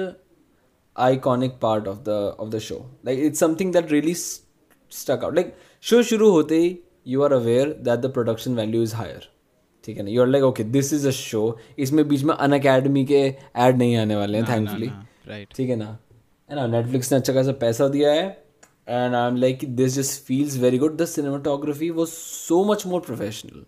iconic 0.96 1.52
part 1.62 1.88
of 1.88 1.99
the 1.99 2.08
of 2.40 2.49
the 2.49 2.58
show 2.58 2.84
like 3.06 3.18
it's 3.18 3.40
something 3.40 3.72
that 3.72 3.92
really 3.92 4.14
stuck 4.14 5.20
out 5.25 5.34
like 5.34 5.54
show 5.82 6.02
शुरू 6.02 6.30
होते 6.30 6.58
ही 6.61 6.78
you 7.06 7.22
are 7.22 7.32
aware 7.32 7.68
that 7.68 8.00
the 8.00 8.12
production 8.12 8.54
value 8.54 8.82
is 8.82 8.94
higher 8.94 9.28
ठीक 9.84 9.96
है 9.96 10.02
ना? 10.02 10.11
You 10.11 10.22
are 10.22 10.28
like 10.28 10.44
okay 10.44 10.64
this 10.64 10.92
is 10.92 11.08
a 11.08 11.11
show 11.11 11.58
इसमें 11.78 12.08
बीच 12.08 12.22
में 12.22 12.34
अन 12.34 12.52
academy 12.52 13.04
के 13.04 13.20
ad 13.58 13.76
नहीं 13.76 13.96
आने 13.96 14.16
वाले 14.16 14.38
हैं 14.38 14.46
थैंकफुली 14.49 14.90
राइट 15.26 15.54
ठीक 15.54 15.70
है 15.70 15.76
ना? 15.76 15.99
है 16.50 16.56
ना 16.56 16.66
नेटफ्लिक्स 16.66 17.12
ने 17.12 17.18
अच्छा 17.18 17.32
खासा 17.32 17.52
पैसा 17.52 17.88
दिया 17.88 18.12
है 18.12 18.41
And 18.88 19.15
I 19.15 19.27
am 19.27 19.36
like 19.36 19.65
this 19.75 19.96
just 19.96 20.22
feels 20.25 20.58
very 20.58 20.77
good 20.77 20.98
the 20.98 21.06
cinematography 21.15 21.89
was 22.00 22.08
so 22.10 22.63
much 22.72 22.86
more 22.88 23.01
professional 23.08 23.65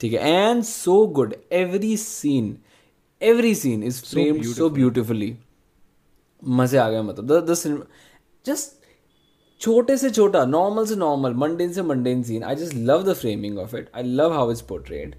ठीक 0.00 0.12
है 0.12 0.30
and 0.48 0.62
so 0.64 1.04
good 1.18 1.34
every 1.60 1.96
scene 1.96 2.56
every 3.20 3.54
scene 3.54 3.82
is 3.84 4.02
framed 4.10 4.44
so 4.54 4.70
beautifully 4.70 5.36
मजे 6.42 6.78
आ 6.78 6.88
गए 6.90 7.02
मतलब 7.02 7.46
द 7.50 7.54
सिनेमा 7.62 7.84
जस्ट 8.46 8.76
छोटे 9.60 9.96
से 9.96 10.10
छोटा 10.10 10.44
नॉर्मल 10.46 10.86
से 10.86 10.96
normal 10.96 11.32
mundane 11.44 11.72
से 11.72 11.82
mundane 11.82 12.22
scene 12.22 12.42
I 12.44 12.56
just 12.56 12.74
love 12.90 13.02
the 13.10 13.14
framing 13.22 13.58
of 13.58 13.74
it 13.74 13.90
I 13.94 14.02
love 14.02 14.32
how 14.32 14.50
it's 14.50 14.60
portrayed 14.74 15.16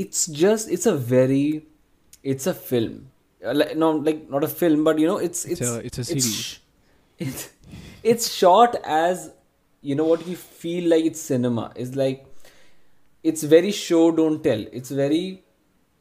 it's 0.00 0.20
just 0.40 0.70
it's 0.74 0.86
a 0.90 0.92
very 1.08 1.40
it's 2.32 2.46
a 2.50 2.54
film 2.68 2.92
Uh, 3.42 3.52
like, 3.54 3.76
no 3.76 3.86
like 4.06 4.18
not 4.30 4.44
a 4.44 4.48
film 4.48 4.84
but 4.84 4.98
you 4.98 5.06
know 5.06 5.16
it's 5.18 5.44
it's 5.44 5.62
a- 5.68 5.80
it's 5.86 5.98
a 5.98 6.04
series. 6.04 6.26
sh- 6.34 6.58
it's, 7.18 7.48
it's 8.13 8.31
shot 8.33 8.75
as 8.97 9.27
you 9.83 9.95
know 9.99 10.05
what 10.05 10.25
you 10.27 10.35
feel 10.61 10.89
like 10.93 11.05
it's 11.05 11.21
cinema. 11.21 11.71
It's 11.75 11.95
like 11.95 12.25
it's 13.23 13.43
very 13.43 13.71
show 13.71 14.01
don't 14.11 14.43
tell. 14.43 14.65
It's 14.71 14.91
very 14.91 15.21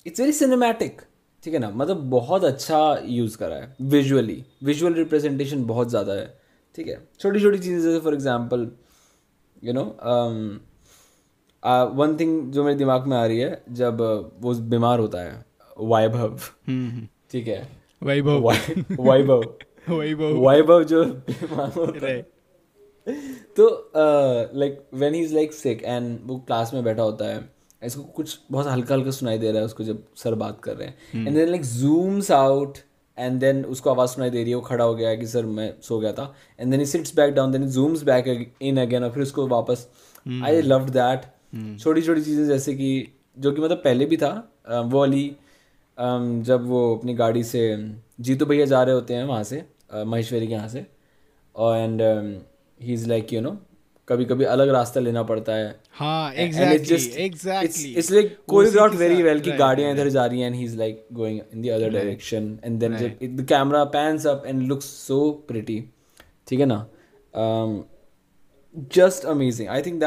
it's 0.07 0.21
very 0.21 0.35
cinematic. 0.41 1.05
ठीक 1.45 1.55
है 1.55 1.61
ना? 1.61 1.71
मतलब 1.71 1.97
बहुत 2.11 2.45
अच्छा 2.45 2.79
use 3.05 3.37
करा 3.39 3.57
है 3.57 3.75
visually 3.91 4.43
visual 4.65 4.95
representation 4.95 5.65
बहुत 5.67 5.91
ज़्यादा 5.91 6.13
है 6.13 6.27
ठीक 6.77 6.87
है? 6.89 6.97
छोटी 7.21 7.41
छोटी 7.41 7.59
चीज़ें 7.59 7.81
जैसे 7.83 8.01
for 8.05 8.15
example 8.15 8.71
you 9.65 9.73
know 9.73 9.85
one 12.01 12.17
thing 12.21 12.53
जो 12.53 12.65
मेरे 12.65 12.77
दिमाग 12.79 13.07
में 13.07 13.17
आ 13.17 13.25
रही 13.27 13.39
है 13.39 13.63
जब 13.83 13.99
uh, 13.99 14.43
वो 14.43 14.55
बीमार 14.75 14.99
होता 14.99 15.23
है 15.23 15.45
वैभव 15.93 16.39
हम्म 16.69 17.07
ठीक 17.31 17.49
है? 17.49 17.67
वैभव 18.03 18.51
वैभव 19.01 19.43
वैभव। 19.89 20.49
वैभव 20.49 20.85
जो. 20.85 21.05
तो 23.57 23.93
like 23.97 24.81
when 24.95 25.15
he 25.15 25.21
is 25.21 25.35
like 25.35 25.53
sick 25.53 25.83
and 25.85 26.19
वो 26.25 26.37
क्लास 26.39 26.75
में 26.75 26.83
बैठा 26.85 27.03
होता 27.03 27.25
है 27.25 27.49
इसको 27.83 28.03
कुछ 28.03 28.39
बहुत 28.51 28.67
हल्का 28.67 28.95
हल्का 28.95 29.11
सुनाई 29.11 29.39
दे 29.39 29.51
रहा 29.51 29.59
है 29.59 29.65
उसको 29.65 29.85
जब 29.85 30.03
सर 30.17 30.35
बात 30.35 30.61
कर 30.63 30.77
रहे 30.77 30.89
हैं। 30.89 31.27
And 31.27 31.37
then 31.37 31.49
like 31.49 31.65
zooms 31.65 32.31
out 32.31 32.79
and 33.19 33.39
then 33.41 33.65
उसको 33.65 33.91
आवाज़ 33.91 34.11
सुनाई 34.11 34.31
दे 34.31 34.43
रही 34.43 34.51
है 34.51 34.57
वो 34.57 34.63
खड़ा 34.63 34.85
हो 34.85 34.95
गया 34.95 35.09
है 35.09 35.17
कि 35.17 35.27
सर 35.27 35.45
मैं 35.47 35.73
सो 35.83 35.99
गया 35.99 36.13
था। 36.13 36.33
And 36.61 36.71
then 36.71 36.81
he 36.81 36.87
sits 36.87 37.15
back 37.17 37.35
down 37.35 37.53
then 37.53 37.67
zooms 37.69 38.03
back 38.03 38.53
in 38.63 38.81
again 38.81 39.05
और 39.05 39.11
फिर 39.11 39.23
उसको 39.23 39.47
वापस। 39.49 39.87
आई 40.45 40.63
लव्ड 40.63 40.91
दैट 40.91 41.21
छोटी 41.81 42.03
छोटी 42.03 42.21
चीज़ें 42.21 42.47
जैसे 42.47 42.75
कि 42.75 42.89
जो 43.39 43.53
कि 43.53 43.63
मतलब 43.63 43.77
पहले 43.77 44.07
भी 44.07 44.17
था 44.17 44.31
वो 44.69 44.99
वाली 44.99 45.37
अम, 45.99 46.43
जब 46.43 46.67
वो 46.67 46.95
अपनी 46.97 47.15
गाड़ी 47.15 47.43
से 47.45 47.61
जीतू 48.21 48.47
भैया 48.47 48.65
जा 48.67 48.83
रहे 48.83 48.95
होते 48.95 49.15
हैं 49.15 49.25
वहाँ 49.25 49.43
से 49.45 49.65
महेश्वरी 49.95 50.47
के 50.47 50.53
यहाँ 50.53 50.69
से। 50.69 50.79
And 50.79 52.03
he 52.83 52.93
is 52.93 53.09
like 53.09 53.33
you 53.33 53.41
know 53.41 53.59
कभी 54.09 54.25
कभी 54.25 54.45
अलग 54.45 54.69
रास्ता 54.69 55.01
लेना 55.01 55.23
पड़ता 55.23 55.53
है। 55.53 55.81
Just 68.95 69.25
amazing 69.25 69.69
I 69.69 69.83
think 69.83 70.01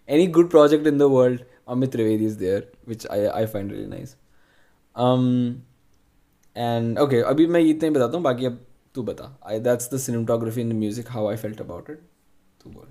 Any 0.08 0.26
good 0.26 0.50
project 0.50 0.86
in 0.86 0.98
the 0.98 1.08
world, 1.08 1.44
Amit 1.68 1.92
Trivedi 1.96 2.28
is 2.32 2.38
there, 2.38 2.64
which 2.84 3.06
I 3.16 3.18
I 3.42 3.46
find 3.46 3.70
really 3.70 3.86
nice. 3.86 4.16
Um, 5.06 5.26
and 6.68 6.98
okay, 6.98 7.22
अभी 7.32 7.46
मैं 7.46 7.60
इतना 7.60 7.88
ही 7.88 7.94
बताता 7.94 8.16
हूँ 8.16 8.22
बाकी 8.24 8.46
अब 8.46 8.58
तू 8.94 9.02
बता 9.10 9.28
I 9.52 9.58
that's 9.66 9.92
the 9.94 10.00
cinematography 10.06 10.64
and 10.66 10.74
the 10.74 10.78
music 10.84 11.12
how 11.16 11.26
I 11.32 11.36
felt 11.44 11.60
about 11.66 11.90
it. 11.94 12.02
तू 12.62 12.70
बोल. 12.70 12.88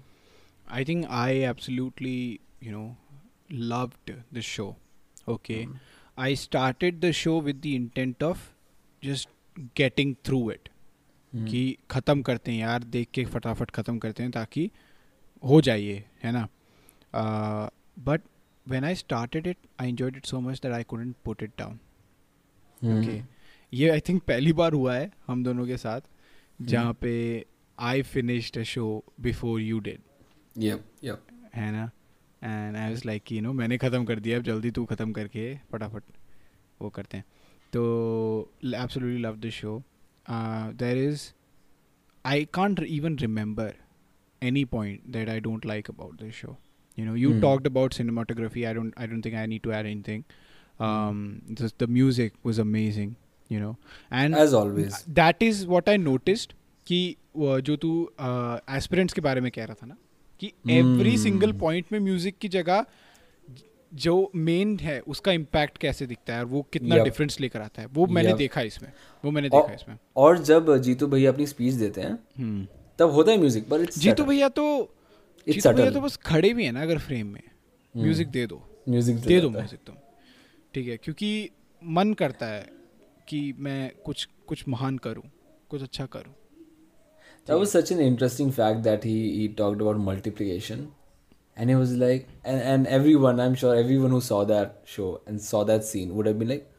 I 0.80 0.84
think 0.84 1.10
I 1.10 1.44
absolutely, 1.52 2.40
you 2.62 2.72
know, 2.72 2.88
loved 3.74 4.12
the 4.32 4.42
show. 4.42 4.76
Okay. 5.36 5.68
I 6.18 6.34
started 6.34 7.02
the 7.02 7.12
show 7.20 7.38
with 7.50 7.62
the 7.62 7.76
intent 7.76 8.24
of 8.24 8.50
just 9.02 9.30
getting 9.82 10.16
through 10.24 10.50
it. 10.50 10.70
कि 11.37 11.77
ख़त्म 11.91 12.23
करते 12.23 12.53
हैं 12.53 12.59
यार 12.59 12.85
देख 12.85 13.09
के 13.15 13.25
फटाफट 13.25 13.71
ख़त्म 13.71 13.99
करते 13.99 14.23
हैं 14.23 14.33
ताकि 14.33 14.71
हो 15.43 15.61
जाइए 15.61 16.05
है 16.23 16.33
ना? 16.33 16.49
But 17.99 18.23
when 18.67 18.85
I 18.85 18.95
started 18.95 19.47
it 19.47 19.57
I 19.81 19.89
enjoyed 19.89 20.17
it 20.17 20.27
so 20.27 20.41
much 20.41 20.61
that 20.61 20.73
I 20.73 20.83
couldn't 20.83 21.15
put 21.25 21.43
it 21.43 21.51
down 21.59 21.75
okay 22.83 23.21
ये 23.73 23.89
आई 23.91 24.01
थिंक 24.01 24.23
पहली 24.23 24.53
बार 24.53 24.73
हुआ 24.73 24.95
है 24.95 25.11
हम 25.27 25.45
दोनों 25.45 25.67
के 25.67 25.77
साथ 25.77 26.01
जहाँ 26.63 26.93
पे 27.01 27.13
I 27.79 28.03
finished 28.03 28.59
a 28.59 28.63
show 28.63 29.05
before 29.21 29.61
you 29.61 29.79
did. 29.81 30.01
है 31.55 31.71
ना? 31.73 31.91
And 32.43 32.77
I 32.77 32.89
was 32.91 33.05
like 33.07 33.33
you 33.33 33.41
know 33.41 33.53
मैंने 33.53 33.79
ख़त्म 33.79 34.05
कर 34.05 34.21
दिया 34.21 34.39
अब 34.39 34.45
जल्दी 34.45 34.71
तू 34.71 34.85
ख़त्म 34.85 35.13
करके 35.13 35.55
फटाफट 35.73 36.03
वो 36.81 36.91
करते 36.91 37.17
हैं। 37.17 37.25
तो 37.73 37.83
absolutely 38.65 39.23
love 39.23 39.37
the 39.37 39.51
show 39.51 39.83
There 40.82 40.98
is 41.04 41.22
I 42.26 42.46
can't 42.54 42.80
even 42.80 43.18
remember 43.20 43.74
any 44.42 44.62
point 44.74 45.08
that 45.14 45.30
I 45.32 45.34
don't 45.46 45.66
like 45.70 45.88
about 45.92 46.12
this 46.20 46.36
show. 46.36 46.52
You 46.98 47.06
know, 47.08 47.14
you 47.22 47.32
Hmm. 47.32 47.40
talked 47.46 47.66
about 47.70 47.96
cinematography. 47.96 48.62
I 48.68 48.72
don't. 48.78 48.94
I 49.06 49.08
don't 49.14 49.26
think 49.28 49.36
I 49.40 49.42
need 49.54 49.64
to 49.66 49.74
add 49.78 49.90
anything. 49.90 50.22
Um, 50.88 51.18
just 51.62 51.78
the 51.84 51.88
music 51.98 52.38
was 52.50 52.62
amazing. 52.64 53.10
You 53.50 53.60
know, 53.64 53.72
and 54.22 54.40
As 54.44 54.54
always. 54.60 55.00
that 55.20 55.44
is 55.50 55.60
what 55.74 55.92
I 55.96 55.98
noticed. 56.06 56.54
कि 56.88 57.00
वो 57.36 57.60
जो 57.70 57.76
तू 57.84 57.92
aspirants 58.78 59.14
के 59.14 59.22
बारे 59.22 59.42
में 59.42 59.52
कह 59.52 59.66
रहा 59.66 59.76
था 59.82 59.88
ना 59.88 59.98
कि 60.40 60.52
एवरी 60.78 61.12
Hmm. 61.16 61.24
सिंगल 61.24 61.52
पॉइंट 61.66 61.92
में 61.92 62.00
म्यूजिक 62.00 62.38
की 62.42 62.48
जगह 62.56 62.86
जो 63.95 64.31
मेन 64.35 64.79
है 64.79 65.01
उसका 65.01 65.33
इम्पैक्ट 65.33 65.79
कैसे 65.79 66.07
दिखता 66.07 66.35
है 66.35 66.39
और 66.39 66.47
वो 66.47 66.63
कितना 66.63 66.97
डिफरेंस 66.97 67.41
लेकर 67.41 67.61
आता 67.61 67.83
है? 67.83 67.89
वो 67.89 68.07
मैंने 68.07 68.33
देखा 68.33 68.61
इसमें। 68.61 68.93
वो 69.25 69.31
मैंने 69.31 69.49
और- 69.49 69.63
देखा 69.63 69.75
इसमें। 69.75 69.99
और 70.17 70.39
जब 70.39 70.77
जीतू 70.77 71.07
भैया 71.07 71.33
अपनी 71.33 71.47
स्पीच 71.47 71.75
देते 71.75 72.01
हैं 72.01 72.19
हम्म। 72.39 72.67
तब 72.99 73.11
होता 73.11 73.33
है 73.33 73.39
म्यूज़िक 73.39 73.69
पर 73.69 73.85
जीतू 73.85 74.25
भैया 74.25 74.49
तो 74.49 74.95
जीतू 75.49 75.73
भैया 75.73 75.91
तो 75.91 76.01
बस 76.01 76.17
खड़े 76.17 76.55
भी 76.55 76.65
है 76.65 76.73
ना 76.73 76.83
अगर 76.83 76.99
फ्रेम 76.99 77.27
में। 77.27 77.43
म्यूज़िक 77.97 78.29
दे 78.29 78.47
दो। 78.47 78.83
म्यूज़िक 78.89 79.17
दे 79.17 79.41
दो 79.41 79.51
म्यूज़िक 79.51 79.81
तुम। 79.87 79.97
ठीक 80.75 80.89
है 80.89 80.97
क्योंकि 80.97 81.51
मन 81.85 82.13
करता 82.13 82.47
है 82.47 82.67
कि 83.29 83.55
मैं 83.59 83.93
कुछ 84.05 84.29
कुछ 84.47 84.65
महान 84.69 84.99
करूँ 84.99 85.23
कुछ 85.69 85.83
अच्छा 85.83 86.07
करूँ। 86.07 86.35
That 87.49 87.59
was 87.59 87.73
such 87.77 87.91
an 87.93 88.01
interesting 88.01 88.51
fact 88.51 88.83
that 88.83 89.03
he, 89.05 89.17
he 89.39 89.49
talked 89.61 89.81
about 89.83 89.99
multiplication. 89.99 90.79
And 91.58 91.70
he 91.70 91.76
was 91.76 91.92
like, 92.02 92.28
and, 92.46 92.62
and 92.74 92.88
everyone, 92.98 93.40
I'm 93.46 93.56
sure 93.62 93.76
everyone 93.76 94.12
who 94.12 94.22
saw 94.22 94.44
that 94.46 94.76
show 94.86 95.08
and 95.28 95.42
saw 95.42 95.64
that 95.66 95.84
scene 95.84 96.14
would 96.16 96.26
have 96.26 96.38
been 96.40 96.48
like, 96.52 96.70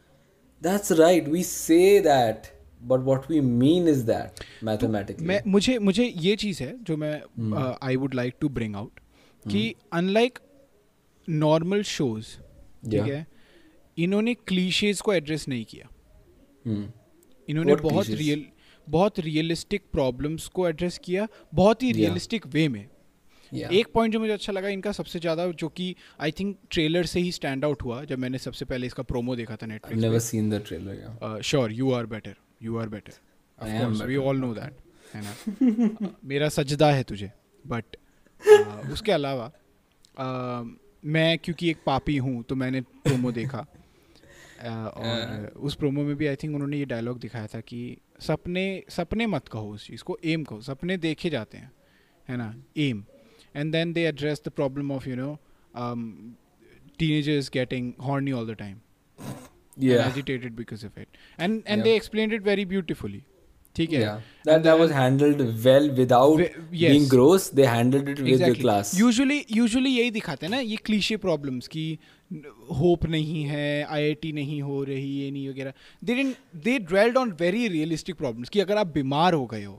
that's 0.62 0.90
right, 1.00 1.26
we 1.35 1.42
say 1.42 2.00
that, 2.07 2.49
but 2.83 3.02
what 3.09 3.28
we 3.28 3.40
mean 3.42 3.88
is 3.95 4.04
that 4.11 4.40
mathematically. 4.69 5.26
मैं 5.26 5.40
मुझे 5.57 5.78
मुझे 5.88 6.04
ये 6.28 6.35
चीज़ 6.45 6.62
है 6.62 6.73
जो 6.90 6.97
मैं 6.97 7.12
I 7.88 7.97
would 8.04 8.14
like 8.14 8.35
to 8.40 8.49
bring 8.59 8.76
out 8.76 9.00
कि 9.45 9.62
unlike 10.00 10.38
normal 11.28 11.83
shows 11.90 12.25
ठीक 12.26 13.00
Yeah. 13.00 13.07
है 13.09 13.26
इन्होंने 14.04 14.35
क्लीशेज 14.49 15.00
को 15.00 15.12
एड्रेस 15.14 15.47
नहीं 15.49 15.64
किया 15.75 15.88
Hmm. 16.66 16.83
इन्होंने 17.49 17.73
What 17.73 17.83
बहुत 17.83 18.07
cliches? 18.07 18.19
रियल 18.19 18.45
बहुत 18.87 19.19
रियलिस्टिक 19.21 19.83
प्रॉब्लम्स 19.92 20.47
को 20.54 20.69
एड्रेस 20.69 20.99
किया 21.04 21.26
बहुत 21.54 21.83
ही 21.83 21.92
Yeah. 21.92 21.97
रियलिस्टिक 22.00 22.47
वे 22.54 22.66
में 22.69 22.87
Yeah. 23.54 23.72
एक 23.72 23.88
पॉइंट 23.94 24.14
जो 24.14 24.20
मुझे 24.20 24.32
अच्छा 24.32 24.54
लगा 24.54 24.68
इनका 24.68 24.92
सबसे 24.92 25.20
ज़्यादा 25.20 25.52
जो 25.52 25.68
कि 25.68 25.96
आई 26.22 26.32
थिंक 26.32 26.58
ट्रेलर 26.72 27.06
से 27.06 27.20
ही 27.20 27.32
स्टैंड 27.32 27.66
आउट 27.66 27.84
हुआ 27.84 28.04
जब 28.04 28.20
मैंने 28.20 28.38
सबसे 28.38 28.66
पहले 28.66 28.88
इसका 28.88 29.04
प्रोमो 29.04 29.36
देखा 29.36 29.56
था 29.56 29.66
Netflix 29.66 30.04
never 30.04 30.22
seen 30.28 30.50
the 30.54 30.60
trailer. 30.70 30.96
Yeah. 30.96 31.42
Sure 31.42 31.72
you 31.72 31.92
are 31.92 32.06
better 32.06 32.36
you 32.64 32.78
are 32.78 32.90
better 32.90 33.14
off 33.60 34.04
we 34.04 34.16
all 34.16 34.38
know 34.38 34.54
that 34.54 34.74
है 35.14 35.22
ना? 35.24 36.16
मेरा 36.25 36.50
सजदा 36.50 36.92
है 36.92 37.04
तुझे 37.04 37.32
बट 37.68 37.86
uh, 38.58 38.92
उसके 38.92 39.12
अलावा 39.12 39.52
uh, 39.52 40.80
मैं 41.06 41.38
क्योंकि 41.40 41.70
एक 41.70 41.78
पापी 41.86 42.18
हूँ 42.18 42.44
तो 42.44 42.56
मैंने 42.56 42.82
प्रोमो 42.82 43.32
देखा। 43.32 43.66
Uh, 44.56 44.72
और 44.72 45.54
उस 45.58 45.75
प्रोमो 45.75 46.04
में 46.04 46.16
भी 46.16 46.28
आई 46.28 46.36
थिंक 46.36 46.54
उन्होंने 46.56 46.78
ये 46.78 46.86
डायलॉग 46.86 47.20
दिखाया 47.20 47.48
था 47.48 47.60
कि 47.60 47.98
सपने 48.20 48.84
सपने 48.90 49.25
मत 49.28 49.48
कहो 49.48 49.72
उस 49.72 49.88
चीज़ 49.88 50.04
को 50.04 50.18
एम 50.25 50.44
कहो 50.44 50.62
सपने 50.62 50.98
देखे 50.98 51.30
जाते 51.30 51.58
हैं 51.58 51.72
है 52.30 52.38
ना? 52.38 52.56
M 52.78 53.06
And 53.57 53.73
then 53.73 53.92
they 53.92 54.04
address 54.09 54.42
the 54.47 54.49
problem 54.61 54.92
of 54.92 55.07
you 55.09 55.16
know 55.16 55.37
teenagers 56.99 57.49
getting 57.57 57.85
horny 58.07 58.33
all 58.38 58.47
the 58.52 58.54
time 58.62 58.78
and 59.19 59.85
Yeah. 59.88 60.07
agitated 60.07 60.57
because 60.57 60.83
of 60.88 60.97
it 61.02 61.19
and 61.38 61.52
and 61.66 61.78
Yeah. 61.78 61.85
they 61.85 61.92
explained 62.00 62.35
it 62.38 62.42
very 62.49 62.64
beautifully 62.73 63.21
ठीक 63.76 63.92
है 63.92 64.00
Yeah. 64.00 64.21
That 64.49 64.62
that 64.66 64.78
was 64.80 64.90
handled 64.97 65.40
well 65.66 65.85
without 66.00 66.40
Ve- 66.40 66.49
yes. 66.80 66.92
being 66.92 67.04
gross. 67.12 67.45
They 67.59 67.66
handled 67.73 68.09
it 68.14 68.21
with 68.28 68.42
the 68.45 68.50
class. 68.62 68.90
Usually 69.00 69.38
usually 69.57 69.90
यही 69.99 70.11
दिखाते 70.16 70.47
हैं 70.47 70.50
ना 70.54 70.61
ये 70.61 70.76
cliché 70.88 71.16
problems 71.25 71.69
की 71.76 71.85
hope 72.80 73.07
नहीं 73.16 73.42
है 73.52 73.64
आईआईटी 73.99 74.33
नहीं 74.40 74.61
हो 74.62 74.83
रही 74.90 75.09
ये 75.21 75.30
नहीं 75.30 75.49
वगैरह 75.49 75.73
they 76.11 76.25
they 76.64 76.78
dwelled 76.90 77.16
on 77.19 77.33
very 77.40 77.66
realistic 77.78 78.16
problems 78.16 78.49
कि 78.57 78.61
अगर 78.66 78.76
आप 78.85 78.92
बीमार 78.99 79.35
हो 79.35 79.47
गए 79.54 79.64
हो 79.64 79.76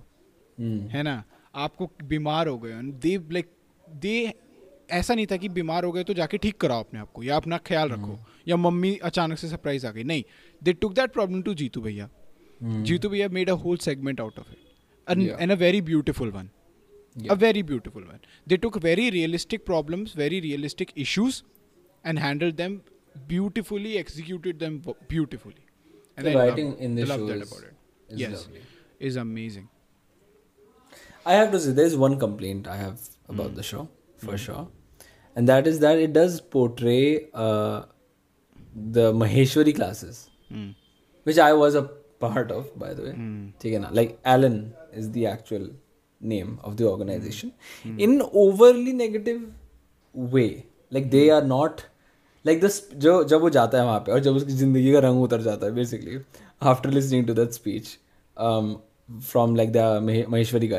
Hmm. 0.61 0.79
है 0.93 1.01
ना 1.03 1.23
आपको 1.65 1.89
बीमार 2.09 2.47
हो 2.47 2.57
गए 2.63 2.73
हो 2.73 2.81
दे 3.05 3.15
लाइक 3.33 3.49
दे 3.88 4.32
ऐसा 4.90 5.14
नहीं 5.14 5.26
था 5.26 5.36
कि 5.36 5.48
बीमार 5.48 5.84
हो 5.84 5.92
गए 5.92 6.04
तो 6.04 6.14
जाके 6.14 6.38
ठीक 6.38 6.56
कराओ 6.60 6.80
अपने 6.80 7.00
आपको 7.00 7.22
या 7.22 7.36
अपना 7.36 7.58
ख्याल 7.66 7.88
रखो 7.88 8.18
या 8.48 8.56
मम्मी 8.56 8.94
अचानक 9.04 9.38
से 9.38 9.48
सरप्राइज़ 9.48 9.86
आ 9.86 9.90
गई। 9.90 10.04
नहीं 10.04 10.24
they 10.62 10.72
took 10.72 10.92
that 10.94 11.12
problem 11.12 11.42
to 11.42 11.54
Jeetu 11.54 11.80
Bhaiya. 11.80 12.08
Jeetu 12.60 13.08
Bhaiya 13.08 13.28
made 13.28 13.50
a 13.50 13.54
whole 13.64 13.76
segment 13.78 14.20
out 14.20 14.38
of 14.38 14.52
it 14.52 15.32
an 15.40 15.50
a 15.50 15.54
very 15.54 15.80
beautiful 15.82 16.30
one 16.30 16.50
a 17.30 17.34
very 17.34 17.62
beautiful 17.62 18.02
one 18.02 18.18
they 18.48 18.56
took 18.56 18.76
very 18.84 19.08
realistic 19.10 19.64
problems 19.64 20.16
very 20.16 20.40
realistic 20.40 20.92
issues 20.98 21.42
and 22.04 22.18
handle 22.18 22.52
them 22.52 22.80
beautifully 23.28 23.92
executed 23.96 24.58
them 24.58 24.78
beautifully 24.88 25.64
is 29.00 29.18
amazing 29.18 29.66
I 31.26 31.36
have 31.36 31.50
to 31.52 31.58
say 31.58 31.72
there 31.72 31.86
is 31.88 31.96
one 31.96 32.18
complaint 32.18 32.68
I 32.68 32.78
have 32.78 32.96
about 33.28 33.50
mm. 33.50 33.56
the 33.56 33.62
show, 33.62 33.88
for 34.16 34.34
mm. 34.34 34.38
sure. 34.38 34.68
And 35.36 35.48
that 35.48 35.66
is 35.66 35.80
that 35.80 35.98
it 35.98 36.12
does 36.12 36.40
portray 36.40 37.28
uh, 37.34 37.82
the 38.98 39.12
Maheshwari 39.12 39.74
classes, 39.74 40.28
Mm. 40.52 40.74
which 41.24 41.38
I 41.38 41.52
was 41.52 41.74
a 41.74 41.82
part 42.20 42.50
of, 42.56 42.66
by 42.78 42.94
the 42.94 43.02
way. 43.02 43.12
ठीक 43.62 43.72
है 43.72 43.78
ना? 43.78 43.90
Like, 43.98 44.16
Alan 44.24 44.56
is 45.02 45.10
the 45.16 45.26
actual 45.26 45.66
name 46.20 46.52
of 46.64 46.76
the 46.76 46.86
organization. 46.90 47.52
In 47.98 48.22
overly 48.42 48.92
negative 48.92 49.42
way. 50.34 50.66
Like, 50.90 51.10
they 51.10 51.30
are 51.30 51.44
not. 51.52 51.84
Like, 52.44 52.60
this, 52.60 52.80
जो 52.94 53.22
जब 53.24 53.40
वो 53.40 53.50
जाता 53.50 53.78
है 53.78 53.84
वहाँ 53.84 54.00
पे 54.06 54.12
और 54.12 54.20
जब 54.20 54.36
उसकी 54.36 54.52
ज़िंदगी 54.52 54.92
का 54.92 54.98
रंग 54.98 55.22
उतर 55.22 55.42
जाता 55.42 55.66
है 55.66 55.72
basically 55.74 56.18
after 56.72 56.90
listening 56.90 57.26
to 57.26 57.34
that 57.34 57.50
speech 57.50 57.88
from 59.30 59.56
like 59.56 59.72
the 59.72 59.78
Maheshwari 60.30 60.68
का 60.68 60.78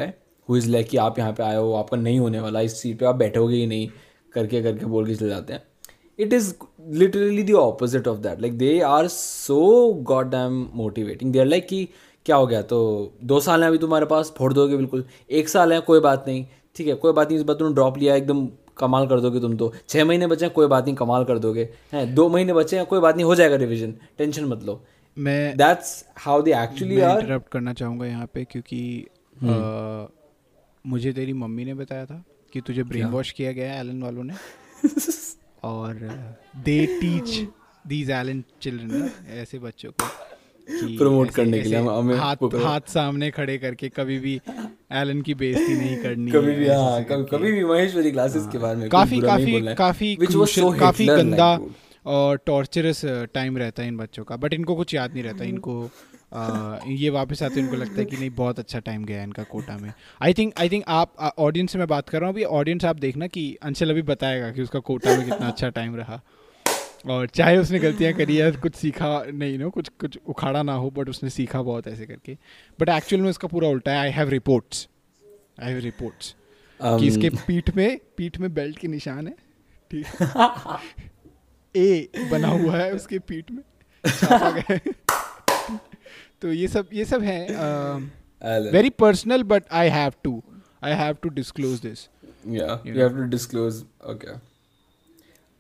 हु 0.50 0.58
इज़ 0.58 0.70
लाइक 0.72 0.90
कि 0.90 0.98
आप 0.98 1.20
यहाँ 1.20 1.32
पे 1.34 1.44
आए 1.44 1.56
हो 1.56 1.74
आपका 1.76 1.98
नहीं 1.98 2.20
होने 2.20 2.40
वाला 2.40 2.62
इस 2.62 2.82
सीट 2.82 3.00
पे 3.00 3.06
आप 3.06 3.16
बैठोगे 3.16 3.56
ही 3.56 3.68
नहीं 3.68 3.88
करके 4.34 4.62
करके 4.64 4.86
बोल 4.86 5.08
के 5.08 5.16
चले 5.16 5.30
जाते 5.30 5.54
हैं। 5.54 5.62
It 6.20 6.34
is 6.34 6.54
literally 6.92 7.44
the 7.44 7.54
opposite 7.56 8.08
of 8.08 8.20
that 8.20 8.42
like 8.42 8.58
they 8.58 8.80
are 8.82 9.08
so 9.10 9.58
god 10.08 10.30
damn 10.32 10.68
motivating 10.76 11.34
they 11.34 11.40
are 11.40 11.46
like 11.46 11.68
कि 11.68 11.88
क्या 12.26 12.36
हो 12.36 12.48
गया 12.48 12.62
तो 12.70 12.80
दो 13.24 13.40
साल 13.40 13.62
हैं 13.62 13.68
अभी 13.70 13.78
तुम्हारे 13.78 14.06
पास 14.06 14.34
फोड़ 14.38 14.52
दोगे 14.54 14.78
बिल्कुल। 14.78 15.04
एक 15.32 15.50
साल 15.50 15.74
है 15.74 15.80
कोई 15.82 16.00
बात 16.00 16.26
नहीं। 16.28 16.46
ठीक 16.76 16.88
है 16.88 16.94
कोई 16.96 17.14
बात 17.14 17.28
नहीं 17.28 17.38
इस 17.40 17.44
बार 17.46 17.56
तुमने 17.56 17.74
ड्रॉप 17.74 17.98
लिया 17.98 18.16
एकदम 18.16 18.48
कमाल 18.78 19.08
कर 19.08 19.20
दोगे 19.20 19.40
तुम 19.40 19.56
तो। 19.58 19.72
छः 19.90 20.06
महीने 20.06 20.28
बचे 20.28 20.46
हैं 20.46 20.54
कोई 20.54 20.68
बात 20.68 20.86
नहीं 20.86 20.96
कमाल 20.96 21.24
कर 21.26 21.40
दोगे। 21.40 21.70
हैं 21.94 22.14
दो 22.16 22.28
महीने 22.30 22.54
बचे 22.54 22.78
हैं 22.78 22.86
कोई 22.86 23.00
बात 23.00 23.16
नहीं 23.16 23.26
हो 23.26 23.36
जाएगा 23.36 23.56
रिविजन 23.56 23.94
टेंशन 24.18 24.46
मत 24.46 24.64
लो। 24.64 24.80
मैं 25.18 25.56
that's 25.58 26.04
how 26.18 26.42
they 26.42 26.54
actually 26.56 26.96
interrupt 26.96 27.52
करना 27.52 27.74
चाहूँगा 27.74 28.06
यहाँ 28.06 28.30
पे 28.34 28.44
क्योंकि 28.44 28.82
हम्म। 29.36 30.08
मुझे 30.86 31.14
तेरी 31.14 31.34
मम्मी 31.34 31.66
ने 31.66 31.74
बताया 31.74 32.06
था 32.06 32.24
कि 32.54 32.62
तुझे 32.62 32.84
ब्रेन 32.84 33.06
वॉश 33.06 33.32
किया 33.32 33.52
गया 33.52 33.74
है 33.74 33.80
एलन 33.80 34.04
वालों 34.04 34.24
ने। 34.24 34.34
और 35.64 35.94
they 36.58 36.86
teach 36.86 37.48
these 37.88 38.12
Allen 38.12 38.44
children 38.62 39.10
ऐसे 39.30 39.60
बच्चों 39.60 39.92
को 39.92 40.06
ऐसे- 41.26 41.36
करने 41.36 41.60
के 41.60 41.70
लिए 41.70 41.78
हम- 41.80 42.16
हाथ 42.16 42.36
हाथ 42.64 42.82
सामने 42.88 43.32
खड़े 43.32 43.58
करके 43.58 43.90
कभी 43.90 44.20
भी 44.20 44.42
एलन 44.92 45.22
की 45.22 45.34
बेइज्जती 45.34 45.74
नहीं 45.74 45.98
करनी 45.98 46.32
कभी 46.32 46.56
भी 46.56 46.68
हाँ 46.68 47.04
कभी 47.04 47.24
कभी 47.24 47.52
भी 47.52 47.64
महेश्वरी 47.64 48.12
क्लासेस 48.12 48.48
के 48.52 48.58
बारे 48.58 48.78
में 48.78 48.90
काफ़ी 48.90 49.22
काफ़ी 49.22 49.62
काफ़ी 49.76 50.16
काफ़ी 50.80 51.06
गंदा 51.08 51.60
और 52.06 52.38
टॉर्चरस 52.46 53.02
टाइम 53.06 53.58
रहता 53.58 53.82
है 53.82 53.88
इन 53.88 53.98
बच्चों 53.98 54.24
का। 54.24 54.36
बट 54.36 54.54
इनको 54.54 54.76
कुछ 54.76 54.94
याद 54.94 55.14
नहीं 55.14 55.24
रहता 55.24 55.44
इनको 55.44 55.90
अ, 56.32 56.80
ये 56.88 57.10
वापस 57.10 57.44
आते 57.44 57.60
हैं 57.60 57.68
उनको 57.68 57.78
लगता 57.78 58.00
है 58.00 58.06
कि 58.06 58.18
नहीं 58.18 58.30
बहुत 58.30 58.60
अच्छा 58.60 58.80
टाइम 58.80 59.04
गया 59.06 59.18
है 59.18 59.24
इनका 59.24 59.44
कोटा 59.44 59.78
में। 59.78 59.94
आई 60.22 60.34
थिंक 60.34 60.54
आई 60.60 60.70
थिंक 60.70 60.84
आप 60.88 61.16
ऑडियंस 61.40 61.72
से 61.72 61.78
मैं 61.78 61.88
बात 61.88 62.10
कर 62.10 62.20
रहा 62.20 62.28
हूँ 62.28 62.36
अभी 62.36 62.44
ऑडियंस 62.44 62.86
आप 62.86 62.96
देखना 62.96 63.28
कि 63.28 63.58
अंशल 63.62 63.90
अभी 63.90 64.02
बताएगा 64.02 64.52
कि 64.52 64.62
उसका 64.62 64.80
कोटा 64.80 65.16
में 65.18 65.26
कितना 65.30 65.48
अच्छा 65.48 65.70
टाइम 65.70 65.96
रहा। 65.96 66.22
और 67.10 67.28
चाहे 67.28 67.58
उसने 67.58 67.80
गलतियाँ 67.80 68.14
करी 68.14 68.36
है 68.38 68.52
कुछ 68.52 68.76
सीखा 68.76 69.08
नहीं 69.26 69.58
नो 69.60 69.70
कुछ 69.70 69.90
कुछ 70.00 70.18
उखाड़ा 70.28 70.64
ना 70.64 70.74
हो 70.74 70.90
बट 70.90 71.10
उसने 71.10 71.30
सीखा 71.30 71.62
बहुत 71.62 71.88
ऐसे 71.88 72.06
करके। 72.06 72.38
बट 72.80 72.90
एक्चुअल 72.90 73.22
में 73.22 73.30
उसका 73.30 73.48
पूरा 73.48 73.68
उल्टा 73.68 73.92
है 73.92 73.98
I 73.98 74.12
have 74.12 74.30
reports 74.30 74.88
I 75.64 75.72
have 75.72 75.80
reports 75.80 76.36
Um, 76.80 77.00
कि 77.00 77.08
इसके 77.08 77.30
पीठ 77.30 77.70
में 77.76 78.00
पीठ 78.18 78.38
में 78.38 78.54
बेल्ट 78.54 78.78
के 78.80 78.88
निशान 78.88 79.28
है 79.28 79.34
ठीक? 79.92 80.06
ए 81.76 82.10
बना 82.32 82.48
हुआ 82.48 82.76
है 82.78 82.92
उसके 82.92 83.20
पीठ 83.20 83.52
में 83.52 83.62
छापा 84.04 84.50
गया। 84.52 84.78
तो 86.43 86.53
ये 86.53 86.69
सब 86.69 86.89
ये 86.93 87.05
सब 87.05 87.23
है 87.23 87.47
Alan. 87.49 88.73
Very 88.73 88.91
personal 89.05 89.43
but 89.53 89.65
I 89.81 89.89
have 89.89 90.13
to 90.25 90.43
I 90.85 90.93
have 91.03 91.17
to 91.23 91.29
disclose 91.41 91.81
this 91.81 92.09
Yeah, 92.45 92.79
you 92.85 92.95
you, 92.95 93.01
have 93.01 93.17
to 93.17 93.27
disclose. 93.33 93.77
Okay. 94.13 94.33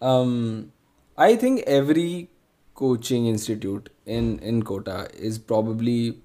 Um, 0.02 0.72
I 1.18 1.36
think 1.36 1.60
every 1.74 2.28
coaching 2.74 3.26
institute 3.26 3.90
in 4.16 4.38
in 4.40 4.62
Kota 4.70 5.08
is 5.28 5.38
probably 5.52 6.18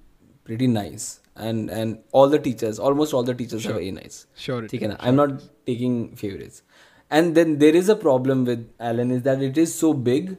pretty 0.44 0.66
nice, 0.66 1.06
and 1.36 1.70
and 1.70 1.98
all 2.12 2.28
the 2.28 2.40
teachers, 2.46 2.80
almost 2.88 3.14
all 3.14 3.22
the 3.22 3.34
teachers 3.34 3.66
are 3.66 3.74
very 3.78 3.92
nice. 4.00 4.18
Sure 4.46 4.66
ठीक 4.72 4.82
है 4.82 4.88
ना 4.88 4.98
I'm 5.00 5.20
not 5.22 5.36
taking 5.70 5.98
favorites. 6.24 6.62
And 7.10 7.34
then 7.40 7.56
there 7.58 7.76
is 7.82 7.88
a 7.88 7.96
problem 7.96 8.44
with 8.44 8.64
Alan 8.90 9.12
is 9.18 9.22
that 9.28 9.42
it 9.42 9.58
is 9.66 9.74
so 9.74 9.92
big 10.08 10.36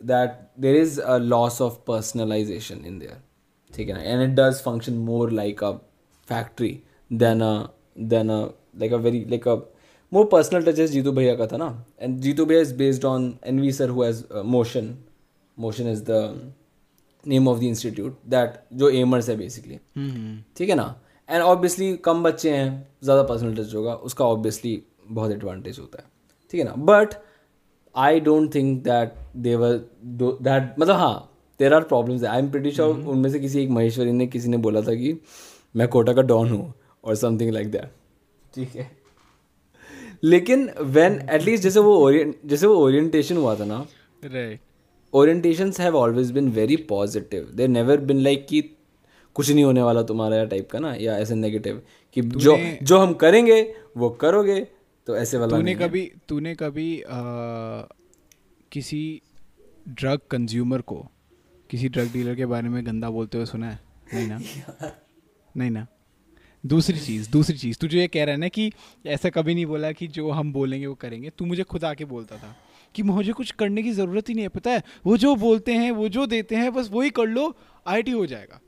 that 0.00 0.50
there 0.64 0.74
is 0.74 0.98
a 0.98 1.18
loss 1.34 1.60
of 1.60 1.78
personalization 1.84 2.84
in 2.84 2.98
there. 3.04 3.18
ठीक 3.77 3.89
है 3.89 3.95
ना? 3.95 4.01
And 4.01 4.21
it 4.21 4.35
does 4.35 4.61
function 4.63 4.93
more 5.05 5.31
like 5.31 5.63
a 5.63 5.71
factory 6.27 6.69
then 7.11 7.41
a 7.41 7.53
then 7.99 8.29
a 8.29 8.41
like 8.79 8.93
a 8.93 8.97
very 8.97 9.25
like 9.29 9.47
a 9.47 9.55
more 10.11 10.25
personal 10.31 10.63
touches 10.63 10.91
Jeetu 10.91 11.11
भैया 11.11 11.35
का 11.35 11.47
था 11.47 11.57
ना 11.57 11.85
and 11.99 12.19
Jeetu 12.21 12.45
भैया 12.45 12.61
is 12.61 12.75
based 12.75 13.05
on 13.05 13.33
an 13.45 13.59
V 13.59 13.71
sir 13.71 13.89
who 13.89 14.03
Motion 14.45 14.95
Motion 15.57 15.91
is 15.91 16.03
the 16.03 16.51
name 17.25 17.47
of 17.47 17.59
the 17.59 17.63
institute 17.63 18.19
that 18.27 18.53
जो 18.73 18.89
एमर्स 18.89 19.29
है 19.29 19.35
basically 19.37 19.75
mm-hmm. 19.75 20.57
ठीक 20.57 20.69
है 20.69 20.75
ना? 20.75 20.95
एंड 21.29 21.43
ऑब्वियसली 21.43 21.95
कम 21.97 22.23
बच्चे 22.23 22.51
हैं 22.51 22.87
ज़्यादा 23.03 23.23
पर्सनल 23.23 23.55
टच 23.55 23.73
होगा 23.75 23.93
उसका 24.09 24.25
ऑब्वियसली 24.25 24.81
बहुत 25.07 25.31
एडवांटेज 25.31 25.79
होता 25.79 26.01
है। 26.01 26.05
ठीक 26.51 26.61
है 26.61 26.67
ना? 26.67 26.73
But 26.77 27.13
I 27.95 28.19
don't 28.19 28.53
think 28.55 28.83
that 28.83 29.13
there 29.37 29.77
that 30.03 30.75
मतलब 30.79 30.95
हाँ 30.95 31.31
there 31.59 31.73
are 31.73 31.83
problems 31.83 32.23
I 32.23 32.39
am 32.39 32.49
pretty 32.51 32.71
sure 32.71 32.95
उनमें 32.95 33.29
से 33.29 33.39
किसी 33.39 33.61
एक 33.63 33.69
महेश्वरी 33.69 34.11
ने 34.11 34.27
किसी 34.27 34.49
ने 34.49 34.57
बोला 34.57 34.81
था 34.81 34.95
कि 34.95 35.17
मैं 35.75 35.87
कोटा 35.87 36.13
का 36.13 36.21
डॉन 36.21 36.49
हूँ 36.49 36.73
और 37.03 37.15
समथिंग 37.15 37.51
लाइक 37.51 37.71
दैट 37.71 37.91
ठीक 38.55 38.75
है। 38.75 38.91
लेकिन 40.23 40.69
वेन 40.81 41.19
एटलीस्ट 41.31 41.63
जैसे 41.63 41.79
वो 41.79 41.95
ओरिएंट 41.97 42.35
जैसे 42.45 42.67
वो 42.67 42.75
ओरिएंटेशन 42.75 43.37
हुआ 43.37 43.55
था 43.55 43.65
ना 43.65 43.85
right 44.23 44.59
orientations 45.13 45.79
have 45.79 45.95
always 45.95 46.31
been 46.31 46.49
very 46.51 46.75
positive 46.75 47.43
they 47.55 47.67
never 47.67 47.97
been 48.01 48.19
like 48.19 48.47
कि 48.47 48.61
कुछ 49.35 49.49
नहीं 49.51 49.63
होने 49.63 49.81
वाला 49.81 50.01
तुम्हारा 50.03 50.35
या 50.35 50.45
टाइप 50.45 50.69
का 50.71 50.79
ना 50.79 50.93
या 50.95 51.17
ऐसे 51.17 51.35
नेगेटिव 51.35 51.81
कि 52.13 52.21
जो 52.21 52.57
जो 52.83 52.97
हम 52.97 53.13
करेंगे 53.13 53.61
वो 53.97 54.09
करोगे 54.09 54.59
तो 55.07 55.17
ऐसे 55.17 55.37
वाला 55.37 55.57
तूने 55.57 55.75
कभी 55.75 56.11
तूने 56.29 56.55
कभी 56.55 56.99
अ, 57.01 57.87
किसी 58.71 59.21
ड्रग 59.87 60.19
कंज्यूमर 60.31 60.81
को 60.81 61.05
किसी 61.69 61.89
ड्रग 61.89 62.11
डीलर 62.11 62.35
के 62.35 62.45
बारे 62.45 62.69
में 62.69 62.85
गंदा 62.85 63.09
बोलते 63.09 63.37
हुए 63.37 63.45
सुना 63.45 63.69
है? 63.69 63.79
नहीं 64.13 64.27
ना? 64.27 64.39
नहीं 65.57 65.71
ना? 65.71 65.87
दूसरी 66.65 66.99
चीज़ 66.99 67.29
दूसरी 67.31 67.57
चीज़ 67.57 67.77
तुझे 67.77 67.99
ये 67.99 68.07
कह 68.07 68.23
रहा 68.23 68.33
है 68.33 68.39
ना 68.39 68.47
कि 68.47 68.71
ऐसा 69.05 69.29
कभी 69.29 69.53
नहीं 69.55 69.65
बोला 69.65 69.91
कि 69.91 70.07
जो 70.07 70.29
हम 70.29 70.53
बोलेंगे 70.53 70.87
वो 70.87 70.95
करेंगे 70.95 71.29
तू 71.29 71.45
मुझे 71.45 71.63
खुद 71.63 71.85
आके 71.85 72.05
बोलता 72.05 72.37
था 72.37 72.55
कि 72.95 73.03
मुझे 73.03 73.31
कुछ 73.31 73.51
करने 73.51 73.83
की 73.83 73.91
ज़रूरत 73.91 74.29
ही 74.29 74.33
नहीं 74.33 74.43
है 74.43 74.49
पता 74.49 74.71
है? 74.71 74.83
वो 75.05 75.17
जो 75.17 75.35
बोलते 75.35 75.73
हैं 75.73 75.91
वो 75.91 76.09
जो 76.09 76.25
देते 76.25 76.55
हैं 76.55 76.73
बस 76.73 76.89
वही 76.91 77.09
कर 77.09 77.25
लो 77.25 77.55
आईटी 77.87 78.11
हो 78.11 78.25
जाएगा। 78.25 78.59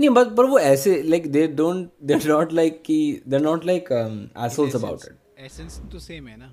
नहीं 0.00 0.10
बट 0.10 0.26
पर 0.26 0.44
वो 0.44 0.58
ऐसे 0.58 1.02
like 1.02 1.30
they 1.32 1.46
don't 1.48 1.90
they 2.02 2.14
are 2.14 2.28
not 2.28 2.52
like 2.52 2.82
कि 2.82 3.22
they 3.28 3.36
are 3.36 3.42
not 3.42 3.66
like 3.66 3.88
assholes 4.46 4.76
about 4.76 5.00
it 5.04 5.44
essence 5.44 5.80
तो 5.92 5.98
सेम 5.98 6.28
है 6.28 6.36
ना? 6.36 6.52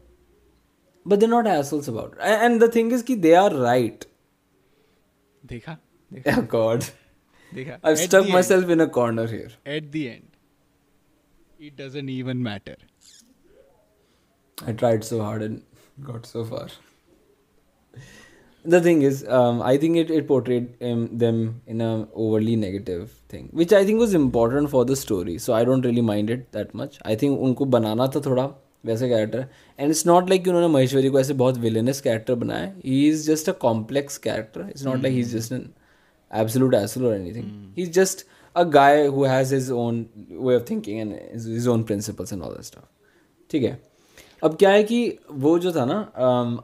But 1.08 1.20
they 1.20 1.28
not 1.28 1.48
assholes 1.48 1.90
about 1.90 2.18
and 2.22 2.64
the 2.64 2.76
thing 2.76 2.94
is 2.94 3.04
कि 3.04 3.16
दे 3.16 3.34
आर 3.34 3.54
राइट 3.54 4.06
देखा 5.46 5.78
देखा 6.14 6.42
गॉड 6.52 6.84
देखा 7.54 7.78
I 7.86 7.96
stuck 8.06 8.42
self 8.48 8.70
in 8.70 8.80
a 8.80 8.86
corner 9.00 9.30
here 9.34 9.58
at 9.78 9.92
the 9.96 10.06
end 10.14 11.68
it 11.68 11.76
doesn't 11.84 12.10
even 12.16 12.42
matter 12.48 12.78
I 14.58 14.74
tried 14.82 15.06
so 15.12 15.20
hard 15.22 15.44
and 15.46 15.62
got 16.10 16.26
so 16.26 16.44
far. 16.50 16.66
the 18.66 18.80
thing 18.82 19.02
is 19.02 19.18
um, 19.28 19.62
i 19.62 19.78
think 19.78 19.98
it, 19.98 20.10
it 20.10 20.28
portrayed 20.28 20.68
um, 20.82 21.18
them 21.24 21.62
in 21.68 21.82
a 21.82 22.08
overly 22.14 22.56
negative 22.56 23.12
thing 23.28 23.50
which 23.52 23.74
i 23.74 23.84
think 23.86 24.00
was 24.00 24.14
important 24.14 24.70
for 24.70 24.84
the 24.86 24.96
story 24.96 25.38
so 25.38 25.54
i 25.54 25.64
don't 25.70 25.86
really 25.86 26.02
mind 26.02 26.30
it 26.30 26.46
that 26.54 26.74
much 26.82 26.96
i 27.14 27.16
think 27.24 27.40
उनको 27.48 27.66
बनाना 27.76 28.08
था 28.16 28.22
थोड़ा 28.26 28.46
वैसे 28.84 29.10
character 29.10 29.46
and 29.80 29.90
it's 29.90 30.06
not 30.08 30.30
like 30.30 30.48
उन्होंने 30.48 30.68
महेश्वरी 30.68 31.10
को 31.10 31.20
ऐसे 31.20 31.34
बहुत 31.34 31.58
villainous 31.58 32.02
character 32.02 32.36
बनाया। 32.36 32.74
He 32.86 33.08
is 33.10 33.26
just 33.28 33.50
a 33.50 33.54
complex 33.62 34.18
character 34.18 34.68
it's 34.70 34.86
not 34.86 35.02
like 35.04 35.14
he 35.14 35.20
is 35.20 35.38
just 35.38 35.52
an 35.54 35.70
absolute 36.32 36.74
asshole 36.74 37.06
or 37.06 37.16
anything 37.16 37.46
he 37.78 37.84
is 37.84 37.92
just 37.92 38.26
a 38.56 38.64
guy 38.72 39.06
who 39.08 39.24
has 39.26 39.54
his 39.56 39.72
own 39.72 40.06
way 40.32 40.56
of 40.56 40.70
thinking 40.70 41.00
and 41.00 41.14
his 41.48 41.68
own 41.68 41.84
principles 41.84 42.34
and 42.34 42.42
all 42.42 42.54
that 42.54 42.64
stuff 42.64 42.86
ठीक 43.50 43.64
है? 43.64 43.80
अब 44.44 44.56
क्या 44.58 44.70
है 44.70 44.84
कि 44.84 45.18
वो 45.32 45.58
जो 45.60 45.72
था 45.72 45.86
ना 45.86 46.00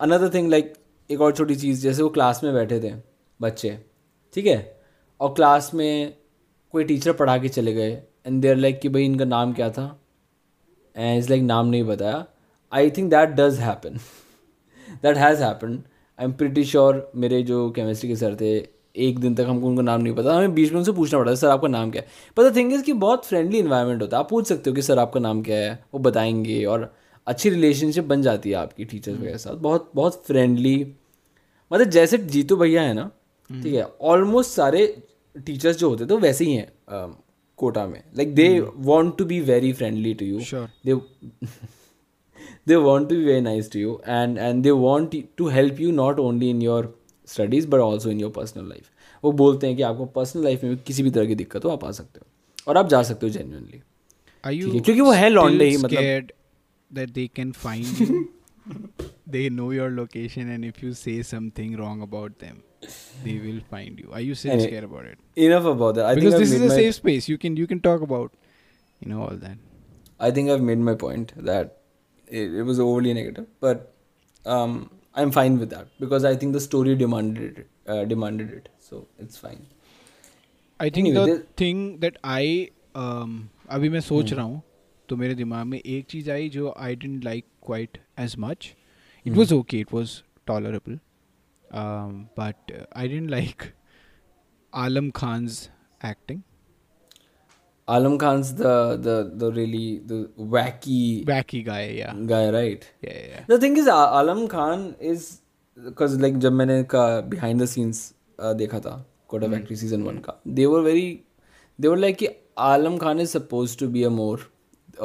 अनदर 0.01 0.33
थिंग 0.33 0.49
लाइक 0.49 0.73
एक 1.09 1.21
और 1.21 1.35
छोटी 1.35 1.55
चीज़ 1.55 1.81
जैसे 1.81 2.03
वो 2.03 2.09
क्लास 2.09 2.43
में 2.43 2.53
बैठे 2.53 2.79
थे 2.79 2.93
बच्चे। 3.39 3.77
ठीक 4.33 4.45
है? 4.45 4.79
और 5.19 5.33
क्लास 5.33 5.71
में 5.73 6.13
कोई 6.73 6.83
टीचर 6.83 7.13
पढ़ा 7.13 7.37
के 7.37 7.49
चले 7.49 7.73
गए। 7.73 7.91
एंड 8.27 8.41
देर 8.41 8.55
लाइक 8.55 8.79
कि 8.81 8.89
भाई 8.89 9.05
इनका 9.05 9.25
नाम 9.25 9.53
क्या 9.53 9.69
था? 9.69 9.98
एंड 10.95 11.19
इज़ 11.19 11.29
लाइक 11.29 11.43
नाम 11.43 11.67
नहीं 11.67 11.83
बताया। 11.83 12.25
I 12.71 12.89
think 12.89 13.09
that 13.11 13.29
does 13.29 13.59
happen 13.59 13.99
that 15.03 15.17
has 15.17 15.43
happen 15.43 15.81
I 16.19 16.25
am 16.25 16.31
pretty 16.33 16.63
sure 16.65 17.11
मेरे 17.15 17.41
जो 17.43 17.69
केमिस्ट्री 17.71 18.09
के 18.09 18.15
सर 18.15 18.35
थे 18.41 18.57
एक 18.97 19.19
दिन 19.19 19.35
तक 19.35 19.45
हमको 19.47 19.67
उनका 19.67 19.81
नाम 19.81 20.01
नहीं 20.01 20.13
पता। 20.15 20.33
हमें 20.33 20.53
बीच 20.55 20.71
में 20.71 20.77
उनसे 20.77 20.91
पूछना 20.91 21.19
पड़ता 21.19 21.33
सर 21.35 21.47
आपका 21.47 21.67
नाम 21.67 21.91
क्या 21.91 22.01
है? 22.01 22.07
पर 22.37 22.49
द 22.49 22.55
थिंग 22.55 22.73
इज़ 22.73 22.83
कि 22.83 22.93
बहुत 22.95 23.25
फ्रेंडली 23.25 23.59
इन्वायरमेंट 23.59 24.01
होता 24.01 24.17
है। 24.17 24.23
आप 24.23 24.29
पूछ 24.29 24.47
सकते 24.47 24.69
हो 24.69 24.75
कि 24.75 24.81
सर 24.81 24.99
आपका 24.99 25.19
नाम 25.19 25.41
क्या 25.43 25.57
है? 25.57 25.83
वो 25.93 25.99
बताएँगे 25.99 26.63
और 26.65 26.93
अच्छी 27.27 27.49
रिलेशनशिप 27.49 28.03
बन 28.05 28.21
जाती 28.21 28.49
है 28.49 28.55
आपकी 28.55 28.85
टीचर्स 28.85 29.19
वगैरह 29.19 29.37
साथ। 29.37 29.55
बहुत 29.55 29.91
बहुत 29.95 30.23
फ्रेंडली 30.27 30.75
मतलब 31.71 31.89
जैसे 31.89 32.17
जीतू 32.17 32.55
भैया 32.57 32.81
है 32.81 32.93
ना 32.93 33.09
ठीक 33.49 33.73
है 33.73 33.85
ऑलमोस्ट 34.01 34.51
सारे 34.51 34.85
टीचर्स 35.35 35.77
जो 35.77 35.89
होते 35.89 36.05
थे 36.05 36.15
वैसे 36.17 36.45
ही 36.45 36.53
हैं। 36.53 36.67
कोटा 37.59 37.85
में। 37.87 38.01
Like 38.17 38.33
they 38.35 38.47
want 38.59 39.17
to 39.17 39.25
be 39.25 39.39
very 39.41 39.73
friendly 39.73 40.13
to 40.13 40.25
you 40.25 40.39
they 42.67 42.75
want 42.75 43.09
to 43.09 43.15
be 43.15 43.25
very 43.25 43.41
nice 43.41 43.71
to 43.71 43.79
you 43.79 43.99
and 44.07 44.37
and 44.37 44.63
they 44.63 44.71
want 44.71 45.15
to 45.37 45.47
help 45.47 45.79
you 45.79 45.91
not 45.91 46.19
only 46.19 46.49
in 46.49 46.61
your 46.61 46.95
studies 47.27 47.67
but 47.67 47.79
also 47.79 48.11
in 48.11 48.19
your 48.19 48.31
personal 48.31 48.69
life 48.69 48.89
वो 49.23 49.31
बोलते 49.31 49.67
हैं 49.67 49.75
कि 49.75 49.81
आपको 49.81 50.05
personal 50.05 50.43
life 50.43 50.63
में 50.63 50.77
किसी 50.77 51.03
भी 51.03 51.11
तरह 51.11 51.25
की 51.25 51.35
दिक्कत 51.35 51.65
हो 51.65 51.69
आप 51.69 51.85
आ 51.85 51.91
सकते 51.91 52.19
हो 52.19 52.25
और 52.67 52.77
आप 52.77 52.89
जा 52.89 53.03
सकते 53.03 53.25
हो 53.25 53.31
जेन्यूनली 53.33 53.81
क्योंकि 54.79 55.01
वो 55.01 55.11
है 55.11 55.29
लॉन्डे 55.29 55.69
ही 55.69 55.77
मतलब 55.77 56.27
they 59.31 59.49
know 59.49 59.71
your 59.71 59.89
location 59.91 60.49
and 60.49 60.65
if 60.65 60.81
you 60.81 60.93
say 60.93 61.21
something 61.21 61.77
wrong 61.77 62.01
about 62.01 62.39
them. 62.39 62.63
they 63.24 63.34
will 63.44 63.60
find 63.74 64.00
you. 64.04 64.10
Are 64.18 64.22
you 64.28 64.34
still 64.40 64.52
Any- 64.56 64.66
scared 64.70 64.84
about 64.90 65.06
it? 65.12 65.18
enough 65.48 65.68
about 65.74 65.94
that 66.00 66.06
I 66.10 66.14
because 66.18 66.34
think 66.34 66.42
this 66.42 66.50
I've 66.50 66.56
is 66.56 66.60
a 66.60 66.64
made 66.64 66.74
my, 66.74 66.80
safe 66.82 66.96
space. 66.96 67.28
You 67.34 67.38
can 67.44 67.56
you 67.62 67.68
can 67.72 67.80
talk 67.86 68.02
about, 68.08 68.34
you 69.04 69.12
know, 69.12 69.22
all 69.28 69.38
that. 69.46 69.62
I 70.28 70.30
think 70.38 70.50
I've 70.56 70.66
made 70.72 70.82
my 70.88 70.94
point 71.04 71.32
that 71.52 71.72
it, 72.28 72.52
it 72.62 72.68
was 72.72 72.80
overly 72.88 73.14
negative 73.20 73.46
but 73.60 73.80
um, 74.56 74.76
I'm 75.22 75.32
fine 75.38 75.58
with 75.62 75.70
that 75.76 75.88
because 76.04 76.24
I 76.30 76.34
think 76.42 76.52
the 76.58 76.60
story 76.66 76.94
demanded 77.00 77.58
it 77.62 77.66
uh, 77.94 78.04
demanded 78.12 78.52
it 78.58 78.68
so 78.90 79.00
it's 79.24 79.40
fine 79.46 79.64
I 80.80 80.88
think 80.90 81.08
Anyway, 81.08 81.18
the 81.18 81.26
there- 81.32 81.42
thing 81.62 81.82
that 82.04 82.16
I 82.36 82.44
um, 83.02 83.34
अभी 83.78 83.88
मैं 83.96 84.00
सोच 84.00 84.24
Hmm. 84.30 84.36
रहा 84.36 84.44
हूँ 84.46 84.62
तो 85.08 85.16
मेरे 85.16 85.34
दिमाग 85.34 85.66
में 85.66 85.78
एक 85.80 86.06
चीज़ 86.10 86.30
आई 86.30 86.48
जो 86.58 86.72
I 86.86 86.96
didn't 87.04 87.24
like 87.24 87.44
quite 87.66 87.98
as 88.20 88.34
much 88.46 88.68
it 89.26 89.32
Hmm. 89.32 89.36
Was 89.38 89.52
okay 89.52 89.78
it 89.80 89.92
was 89.92 90.20
tolerable 90.46 90.98
But 92.38 92.72
I 92.96 93.08
didn't 93.08 93.30
like 93.30 93.62
Alam 94.86 95.10
Khan's 95.22 95.62
acting 96.08 96.42
Alam 97.88 98.14
Khan's 98.20 98.50
the 98.58 98.70
the 99.06 99.14
the 99.40 99.48
really 99.56 99.98
the 100.10 100.18
wacky 100.52 101.00
wacky 101.30 101.58
guy 101.64 101.80
yeah 101.96 102.12
guy 102.30 102.44
right 102.54 102.86
yeah 103.06 103.16
yeah, 103.16 103.26
yeah. 103.32 103.42
The 103.50 103.58
thing 103.64 103.74
is, 103.82 103.90
A- 103.94 104.20
Alam 104.20 104.40
Khan 104.54 104.84
is 105.10 105.26
because 105.88 106.14
like 106.22 106.38
जब 106.44 106.52
मैंने 106.60 106.82
का 106.94 107.02
behind 107.34 107.64
the 107.64 107.66
scenes 107.72 108.00
uh, 108.38 108.54
देखा 108.62 108.80
था 108.86 108.94
Kota 109.28 109.46
Hmm. 109.46 109.54
Factory 109.54 109.76
season 109.82 110.02
one 110.02 110.18
का 110.28 110.36
they 110.60 110.66
were 110.74 110.80
very 110.88 111.04
they 111.78 111.92
were 111.94 112.00
like 112.04 112.18
कि 112.22 112.30
Alam 112.68 112.98
Khan 113.04 113.20
is 113.26 113.34
supposed 113.38 113.78
to 113.84 113.90
be 113.98 114.04
a 114.10 114.12
more 114.20 114.38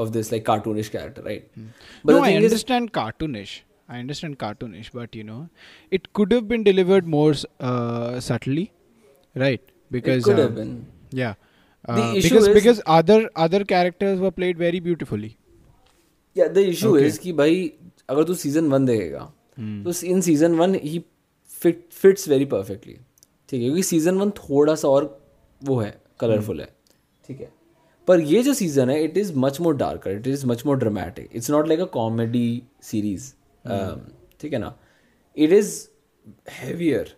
of 0.06 0.14
this 0.18 0.32
like 0.36 0.46
cartoonish 0.52 0.92
character 0.96 1.26
right 1.30 1.50
but 1.58 1.64
Hmm. 1.64 2.14
no 2.14 2.18
the 2.18 2.24
I 2.24 2.32
thing 2.32 2.38
is 2.38 2.52
understand 2.54 2.94
cartoonish 3.02 3.58
I 3.89 3.99
understand 3.99 4.39
cartoonish 4.39 4.91
but 4.93 5.15
you 5.15 5.25
know 5.25 5.49
it 5.91 6.13
could 6.13 6.33
have 6.33 6.49
been 6.49 6.65
delivered 6.65 7.07
more 7.07 7.35
uh, 7.61 8.21
subtly 8.21 8.73
right 9.37 9.61
because 9.91 10.23
it 10.23 10.25
could 10.25 10.39
uh, 10.39 10.43
have 10.43 10.55
been 10.55 10.87
yeah 11.13 11.35
uh, 11.89 11.97
The 11.97 12.19
issue 12.19 12.29
because 12.29 12.49
is- 12.49 12.55
because 12.55 12.83
other 12.87 13.19
other 13.37 13.65
characters 13.65 14.21
were 14.21 14.31
played 14.31 14.59
very 14.59 14.81
beautifully 14.81 15.37
yeah 16.37 16.49
the 16.49 16.67
issue 16.69 16.95
Okay. 16.95 17.07
is 17.07 17.19
कि 17.19 17.33
भाई 17.41 17.73
अगर 18.11 18.25
तू 18.25 18.35
season 18.45 18.71
one 18.71 18.87
देखेगा 18.87 19.31
Hmm. 19.59 19.85
तो 19.85 19.93
in 20.07 20.21
season 20.21 20.55
one 20.59 20.75
ही 20.83 20.99
fit 21.63 21.85
fits 21.93 22.29
very 22.29 22.45
perfectly 22.55 22.95
ठीक 23.49 23.61
है 23.61 23.67
क्योंकि 23.67 23.83
सीज़न 23.83 24.17
वन 24.19 24.31
थोड़ा 24.39 24.75
सा 24.75 24.89
और 24.89 25.05
वो 25.63 25.79
है 25.81 25.91
कलरफुल 26.21 26.61
है 26.61 26.67
ठीक 27.29 27.41
है 27.41 27.49
पर 28.09 28.21
ये 28.21 28.43
जो 28.43 28.55
सीज़न 28.55 28.91
है 28.91 29.03
it 29.05 29.19
is 29.19 29.33
much 29.45 29.61
more 29.61 29.77
darker 29.77 30.11
it 30.11 30.27
is 30.27 30.47
much 30.47 30.65
more 30.67 30.79
dramatic 30.79 31.29
it's 31.37 31.51
not 31.51 31.69
like 31.69 31.81
a 31.81 31.85
comedy 31.99 32.63
series 32.83 33.33
ठीक 34.41 34.53
है 34.53 34.59
ना? 34.59 34.79
It 35.37 35.53
is 35.53 35.77
heavier 36.51 37.17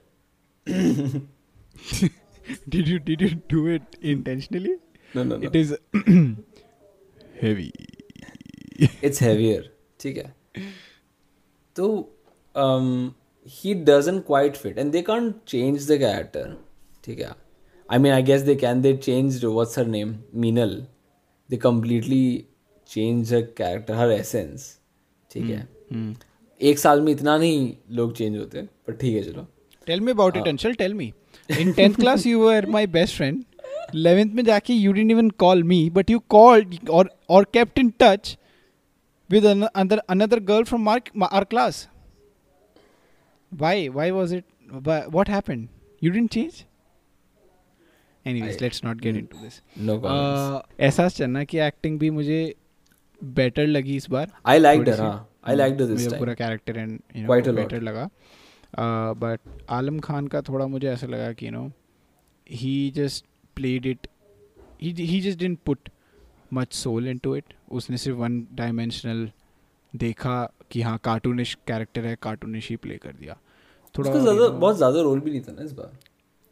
did 2.69 2.89
you 2.89 2.99
did 2.99 3.21
you 3.21 3.31
do 3.53 3.63
it 3.75 3.97
intentionally? 4.15 4.75
No 5.17 5.25
no 5.25 5.39
it 5.39 5.57
is 5.57 5.73
heavy. 7.43 7.71
It's 9.05 9.23
heavier 9.23 9.71
ठीक 10.01 10.17
है? 10.17 10.35
तो 11.77 11.87
he 13.47 13.75
doesn't 13.85 14.19
quite 14.27 14.57
fit 14.57 14.79
and 14.79 14.93
they 14.93 15.03
can't 15.03 15.35
change 15.49 15.91
the 15.91 15.99
character 15.99 16.57
ठीक 17.05 17.21
है? 17.21 17.31
I 17.89 17.99
mean 17.99 18.13
I 18.13 18.23
guess 18.23 18.43
they 18.43 18.55
can 18.57 18.81
they 18.83 18.97
change 18.97 19.45
what's 19.45 19.79
her 19.79 19.87
name 19.87 20.17
Meenal 20.35 20.77
they 21.51 21.57
completely 21.57 22.27
change 22.89 23.33
her 23.35 23.41
character 23.57 23.95
her 23.95 24.11
essence 24.11 24.79
ठीक 25.31 25.45
है? 25.45 25.67
Hmm. 25.91 26.15
एक 26.61 26.79
साल 26.79 27.01
में 27.01 27.13
इतना 27.13 27.37
नहीं 27.39 27.73
लोग 27.97 28.17
चेंज 28.17 28.37
होते 28.37 28.63
पर 28.87 28.93
ठीक 28.93 29.17
है 29.17 29.23
चलो। 29.23 29.47
Tell 29.87 30.01
me 30.01 30.11
about 30.13 30.37
it 30.37 30.49
Anshal 30.49 30.75
tell 30.75 30.95
me 30.95 31.13
in 31.61 31.73
tenth 31.73 31.95
class 31.95 32.27
you 32.27 32.41
were 32.41 32.67
my 32.71 32.87
best 32.97 33.17
friend 33.17 33.45
eleventh 33.95 34.31
में 34.35 34.45
जाके 34.45 34.75
you 34.75 34.93
didn't 34.93 35.11
even 35.11 35.31
call 35.39 35.63
me 35.65 35.79
but 35.91 36.11
you 36.11 36.19
call 36.29 36.67
और 36.91 37.47
kept 37.55 37.79
in 37.79 37.93
touch 38.01 38.37
with 39.31 39.45
another 39.47 39.99
another 40.09 40.41
girl 40.51 40.65
from 40.65 40.89
our 40.89 41.03
our 41.23 41.45
class 41.45 41.89
why 43.53 43.89
why 43.89 44.11
was 44.11 44.35
it 44.35 44.45
what 45.13 45.29
happen 45.29 45.69
you 46.03 46.11
didn't 46.13 46.27
change 46.27 46.65
any 48.27 48.43
ways 48.43 48.63
let's 48.63 48.85
not 48.85 49.01
get 49.01 49.17
into 49.25 49.39
this 49.39 49.61
एहसास 50.81 51.17
चलना 51.17 51.45
कि 51.45 51.59
acting 51.61 51.99
भी 51.99 52.11
मुझे 52.11 52.55
better 53.21 53.67
लगी 53.67 53.97
इस 53.97 54.09
बार। 54.11 54.33
आई 54.47 54.59
like 54.59 54.81
डर 54.81 55.01
हाँ। 55.01 55.29
आई 55.49 55.57
लाइक 55.57 55.77
दिस 55.77 56.09
टाइम 56.09 56.19
पूरा 56.19 56.35
कैरेक्टर 56.35 56.79
एंड 56.79 56.99
lot. 57.17 57.55
बेटर 57.55 57.81
लगा। 57.83 58.09
बट 59.21 59.41
आलम 59.71 59.99
खान 60.01 60.27
का 60.29 60.41
थोड़ा 60.49 60.67
मुझे 60.67 60.89
ऐसा 60.89 61.07
लगा 61.07 61.33
कि 61.33 61.47
you 61.47 61.53
know 61.53 61.71
he 62.47 62.91
just 62.97 63.25
played 63.57 63.87
it 63.87 64.07
he 64.83 65.21
just 65.21 65.39
didn't 65.39 65.59
put 65.67 65.89
much 66.55 66.73
soul 66.75 67.09
into 67.09 67.35
it 67.37 67.55
उसने 67.79 67.97
सिर्फ़ 67.99 68.19
वन 68.19 68.47
डायमेंशनल 68.55 69.31
देखा 69.95 70.37
कि 70.71 70.83
हाँ 70.83 70.99
कार्टूनिश 71.05 71.57
कैरेक्टर 71.67 72.05
है 72.07 72.17
कार्टूनिश 72.23 72.69
ही 72.71 72.77
प्ले 72.77 72.97
कर 73.03 73.13
दिया। 73.13 73.37
थोड़ा 73.95 74.11
ज़्यादा 74.13 74.49
बहुत 74.49 74.77
ज़्यादा 74.77 75.01
रोल 75.03 75.21
भी 75.21 75.31
नहीं 75.31 75.41
था 75.41 75.53
ना 75.53 75.63
इस 75.65 75.73
बार। 75.73 75.93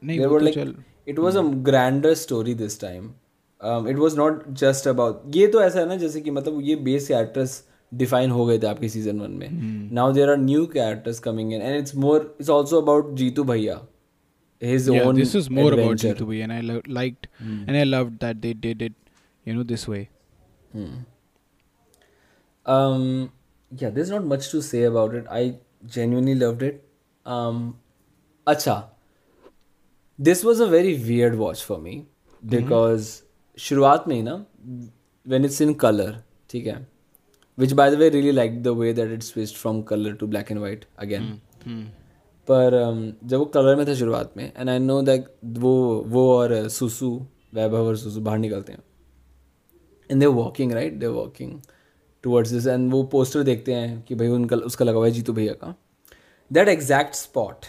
नहीं 0.03 0.19
There 0.19 0.31
वो 0.31 0.39
were 0.39 0.45
like- 0.47 0.55
चल 0.55 0.75
it 1.13 1.19
was 1.19 1.37
a 1.37 1.43
grander 1.69 2.15
story 2.19 2.53
this 2.61 2.77
time. 2.83 3.09
Um, 3.61 3.87
it 3.89 3.99
was 4.03 4.15
not 4.21 4.39
just 4.63 4.87
about 4.93 5.37
ये 5.37 5.47
तो 5.47 5.61
ऐसा 5.63 5.81
है 5.81 5.87
ना 5.89 5.97
जैसे 5.97 6.21
कि 6.21 6.31
मतलब 6.31 6.61
ये 6.63 6.77
बेस 6.87 7.09
कैरेक्टर्स 7.09 7.63
डिफाइन 8.03 8.31
हो 8.31 8.45
गए 8.47 8.59
थे 8.59 8.67
आपके 8.67 8.89
सीज़न 8.89 9.21
वन 9.21 9.31
में 9.41 9.49
now 9.95 10.13
there 10.13 10.31
are 10.31 10.37
new 10.39 10.67
characters 10.75 11.19
coming 11.27 11.53
in 11.55 11.63
and 11.63 11.79
it's 11.79 11.95
more 12.05 12.37
it's 12.41 12.51
also 12.51 12.81
about 12.83 13.15
Jeetu 13.23 13.45
Bhaiya 13.53 13.81
his 14.61 14.87
yeah, 14.89 15.07
own 15.07 15.19
this 15.21 15.33
is 15.39 15.49
more 15.57 15.65
about 15.67 15.81
adventure. 15.81 16.11
Jitu 16.11 16.27
Bhai, 16.29 16.37
and 16.45 16.53
I 16.53 16.61
lo- 16.67 16.83
liked 16.99 17.27
Hmm. 17.41 17.57
and 17.71 17.79
I 17.79 17.81
loved 17.87 18.13
that 18.21 18.39
they 18.45 18.53
did 18.67 18.85
it, 18.87 18.95
you 19.47 19.57
know, 19.57 19.65
this 19.73 19.83
way. 19.93 19.99
Hmm. 20.77 20.93
Um, 22.67 23.05
yeah, 23.83 23.91
there's 23.91 24.11
not 24.11 24.25
much 24.25 24.51
to 24.53 24.63
say 24.63 24.83
about 24.85 25.15
it. 25.15 25.27
I 25.39 25.43
genuinely 25.97 26.35
loved 26.35 26.63
it. 26.63 26.81
Um, 27.27 27.61
acha, 28.47 28.77
this 30.19 30.45
was 30.45 30.61
a 30.61 30.71
very 30.77 30.95
weird 31.11 31.39
watch 31.39 31.65
for 31.65 31.79
me 31.89 31.97
because 32.43 33.13
शुरुआत 33.59 34.09
में 34.09 34.17
ही 34.17 34.23
ना 34.23 34.39
when 35.27 35.45
it's 35.45 35.61
in 35.67 35.75
color, 35.85 36.11
ठीक 36.51 36.67
है, 36.67 36.87
which 37.59 37.75
by 37.77 37.91
the 37.91 37.99
way 37.99 38.09
really 38.11 38.33
liked 38.33 38.63
the 38.63 38.75
way 38.75 38.93
that 38.93 39.13
it 39.17 39.23
switched 39.23 39.57
from 39.57 39.83
color 39.85 40.15
to 40.15 40.27
black 40.27 40.51
and 40.51 40.61
white 40.61 40.89
again. 41.07 41.29
Hmm. 41.67 41.85
पर 42.49 42.75
um, 42.79 43.29
जब 43.29 43.39
वो 43.39 43.45
colour 43.53 43.77
में 43.77 43.87
था 43.87 43.95
शुरुआत 43.95 44.33
में 44.37 44.45
एंड 44.57 44.71
आई 44.71 44.79
नो 44.79 45.01
दैट 45.03 45.29
वो 45.59 45.75
वो 46.07 46.25
और 46.33 46.53
सुसु 46.69 47.11
वैभव 47.55 47.87
और 47.87 47.97
सुसु 47.97 48.21
बाहर 48.21 48.39
निकलते 48.39 48.73
हैं। 48.73 48.83
And 50.11 50.21
they 50.21 50.27
walking 50.27 50.73
right 50.73 50.99
they 50.99 51.07
walking 51.07 51.53
towards 52.25 52.51
this 52.51 52.67
and 52.67 52.91
वो 52.93 53.03
पोस्टर 53.13 53.43
देखते 53.43 53.75
हैं 53.75 54.03
कि 54.09 54.15
भाई 54.15 54.29
उनका 54.29 54.57
उसका 54.57 54.85
लगा 54.85 54.99
हुआ 54.99 55.07
है 55.07 55.13
जीतू 55.13 55.33
भैया 55.33 55.53
का। 55.63 55.75
That 56.51 56.69
exact 56.69 57.15
spot 57.15 57.67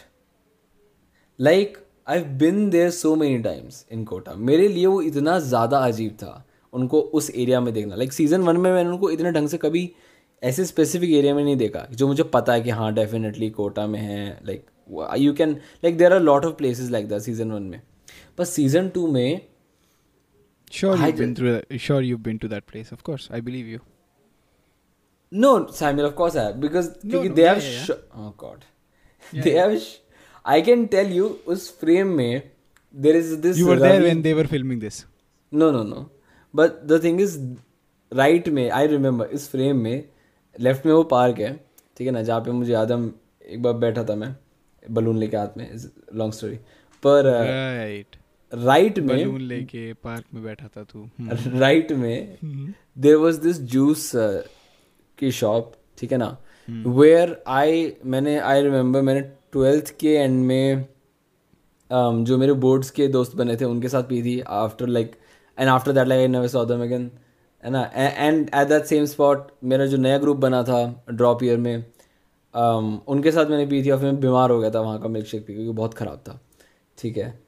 like 1.40 1.78
I 2.08 2.24
been 2.44 2.70
there 2.70 2.90
so 2.92 3.16
many 3.16 3.38
times 3.44 3.86
in 3.92 4.04
Kota 4.06 4.34
मेरे 4.50 4.68
लिए 4.68 4.86
वो 4.86 5.02
इतना 5.02 5.40
ज़्यादा 5.40 5.78
अजीब 5.86 6.12
था। 6.24 6.46
उनको 6.80 7.00
उस 7.20 7.30
एरिया 7.36 7.60
में 7.62 7.74
देखना 7.74 7.96
लाइक 7.96 8.14
सीज़न 8.14 8.42
वन 8.42 8.58
में 8.58 8.72
मैंने 8.72 8.90
उनको 8.90 9.10
इतने 9.12 9.32
ढंग 9.32 9.48
से 9.50 9.58
कभी 9.58 9.90
ऐसे 10.42 10.66
स्पेसिफिक 10.66 11.12
एरिया 11.18 11.36
में 11.36 11.44
नहीं 11.44 11.56
देखा 11.58 11.88
जो 11.92 12.08
मुझे 12.08 12.24
पता 12.34 12.54
है 12.54 12.62
कि 12.62 12.70
हाँ 12.80 12.94
डेफिनेटली 12.94 13.50
कोटा 13.60 13.86
में 13.88 14.00
है 14.00 14.18
like 14.46 14.66
you 15.20 15.34
can 15.34 15.52
like 15.84 15.98
there 15.98 16.14
are 16.14 16.22
lot 16.22 16.46
of 16.46 16.54
places 16.56 16.90
like 16.92 17.08
that 17.10 17.22
season 17.22 17.52
one 17.52 17.64
में 17.74 17.82
पर 18.38 18.46
सीज़न 18.56 18.90
टू 18.96 19.08
में 19.18 19.42
Sure, 20.76 20.94
I 20.98 21.08
you've 21.08 21.18
been 21.18 21.34
through. 21.40 21.52
That. 21.56 21.74
Sure, 21.82 21.98
you've 22.06 22.22
been 22.24 22.38
to 22.44 22.48
that 22.52 22.66
place. 22.70 22.88
Of 22.94 23.02
course, 23.10 23.26
I 23.38 23.40
believe 23.50 23.68
you. 23.74 23.80
No, 25.32 25.52
Samuel, 25.80 26.08
of 26.08 26.16
course 26.16 26.36
I 26.36 26.46
have 26.46 26.56
because 26.64 26.88
No, 27.04 27.22
no, 27.24 27.34
they 27.36 27.44
yeah, 27.44 27.54
have 27.54 27.62
yeah, 27.64 27.76
yeah. 27.76 27.84
sh- 27.84 28.18
oh 28.24 28.32
god 28.44 28.66
Yeah, 29.34 29.44
they 29.46 29.54
yeah. 29.54 29.62
have 29.68 29.76
sh- 29.84 30.00
I 30.46 30.58
can 30.70 30.88
tell 30.96 31.14
you 31.18 31.30
उस 31.56 31.68
frame 31.84 32.12
में 32.18 32.42
there 32.94 33.20
is 33.22 33.30
this 33.46 33.62
You 33.62 33.68
were 33.70 33.78
Ravi- 33.78 33.92
there 33.92 34.04
when 34.08 34.24
they 34.28 34.34
were 34.40 34.48
filming 34.56 34.82
this. 34.86 35.00
no 35.52 35.70
no 35.78 35.84
no 35.94 36.02
but 36.56 36.82
the 36.88 37.00
thing 37.00 37.20
is 37.20 37.38
right 38.12 38.48
में 38.48 38.70
I 38.70 38.88
remember 38.88 39.26
इस 39.26 39.50
frame 39.50 39.78
में 39.78 40.10
left 40.60 40.86
में 40.86 40.94
वो 40.94 41.04
park 41.04 41.40
है 41.40 41.54
ठीक 41.98 42.08
है 42.08 42.14
ना 42.14 42.22
जहाँ 42.22 42.42
पे 42.42 42.52
मुझे 42.52 42.74
याद 42.74 42.92
है 42.92 42.98
एक 43.50 43.62
बार 43.62 43.74
बैठा 43.74 44.04
था 44.04 44.16
मैं 44.16 44.36
बलून 44.92 45.18
लेके 45.18 45.38
हाथ 45.38 45.58
में 45.58 45.70
लॉन्ग 46.14 46.34
स्टोरी 46.34 46.56
पर 47.04 47.30
right. 47.32 48.20
राइट 48.54 49.00
में 49.00 49.18
बलून 49.18 49.42
लेके 49.42 49.94
पार्क 49.94 50.26
में 50.34 50.44
बैठा 50.44 50.68
था 50.68 50.84
तू. 50.84 51.10
राइट 51.60 51.92
में 51.92 52.38
देर 52.98 53.16
वॉज़ 53.16 53.42
दिस 53.42 53.62
जूस 53.62 54.12
की 55.18 55.32
शॉप 55.32 55.74
ठीक 55.98 56.12
है 56.12 56.18
ना? 56.18 56.38
वेयर 56.88 57.44
आई 57.48 57.94
मैंने 58.06 58.38
आई 58.40 58.62
रिमेम्बर 58.62 59.02
मैंने 59.02 59.22
ट्वेल्थ 59.52 59.96
के 60.00 60.08
एंड 60.08 60.46
में 60.46 60.86
um, 61.92 62.24
जो 62.26 62.38
मेरे 62.38 62.54
बोर्ड्स 62.54 62.90
के 62.90 63.08
दोस्त 63.08 63.36
बने 63.36 63.58
थे 63.58 63.66
उनके 63.66 63.90
साथ 63.90 64.04
पी 64.04 64.24
थी 64.24 64.40
after 64.40 64.88
like 64.88 65.16
and 65.60 65.70
after 65.70 65.92
that 65.92 66.08
like 66.08 66.22
I 66.22 66.28
never 66.28 66.48
saw 66.48 66.66
them 66.66 66.84
again 66.84 67.12
है 67.64 67.72
ना? 67.72 67.84
And 67.96 68.50
at 68.56 68.68
that 68.68 68.86
same 68.86 69.06
spot 69.06 69.52
मेरा 69.64 69.86
जो 69.86 69.98
नया 69.98 70.18
ग्रुप 70.18 70.38
बना 70.38 70.64
था 70.64 71.06
ड्रॉप 71.12 71.44
ईयर 71.44 71.58
में 71.58 71.86
um, 72.56 73.08
उनके 73.08 73.32
साथ 73.32 73.46
मैंने 73.46 73.66
पी 73.66 73.84
थी 73.84 73.90
और 73.90 74.00
फिर 74.00 74.12
मैं 74.12 74.20
बीमार 74.22 74.50
हो 74.50 74.60
गया 74.60 74.70
था 74.70 74.82
वहाँ 74.82 75.00
का 75.02 75.10
मिल्क 75.10 75.28
शेक 75.28 75.46
पी 75.48 75.54
क्योंकि 75.54 75.72
बहुत 75.72 75.94
ख़राब 75.94 76.24
था। 76.28 76.40
ठीक 76.98 77.18
है? 77.18 77.40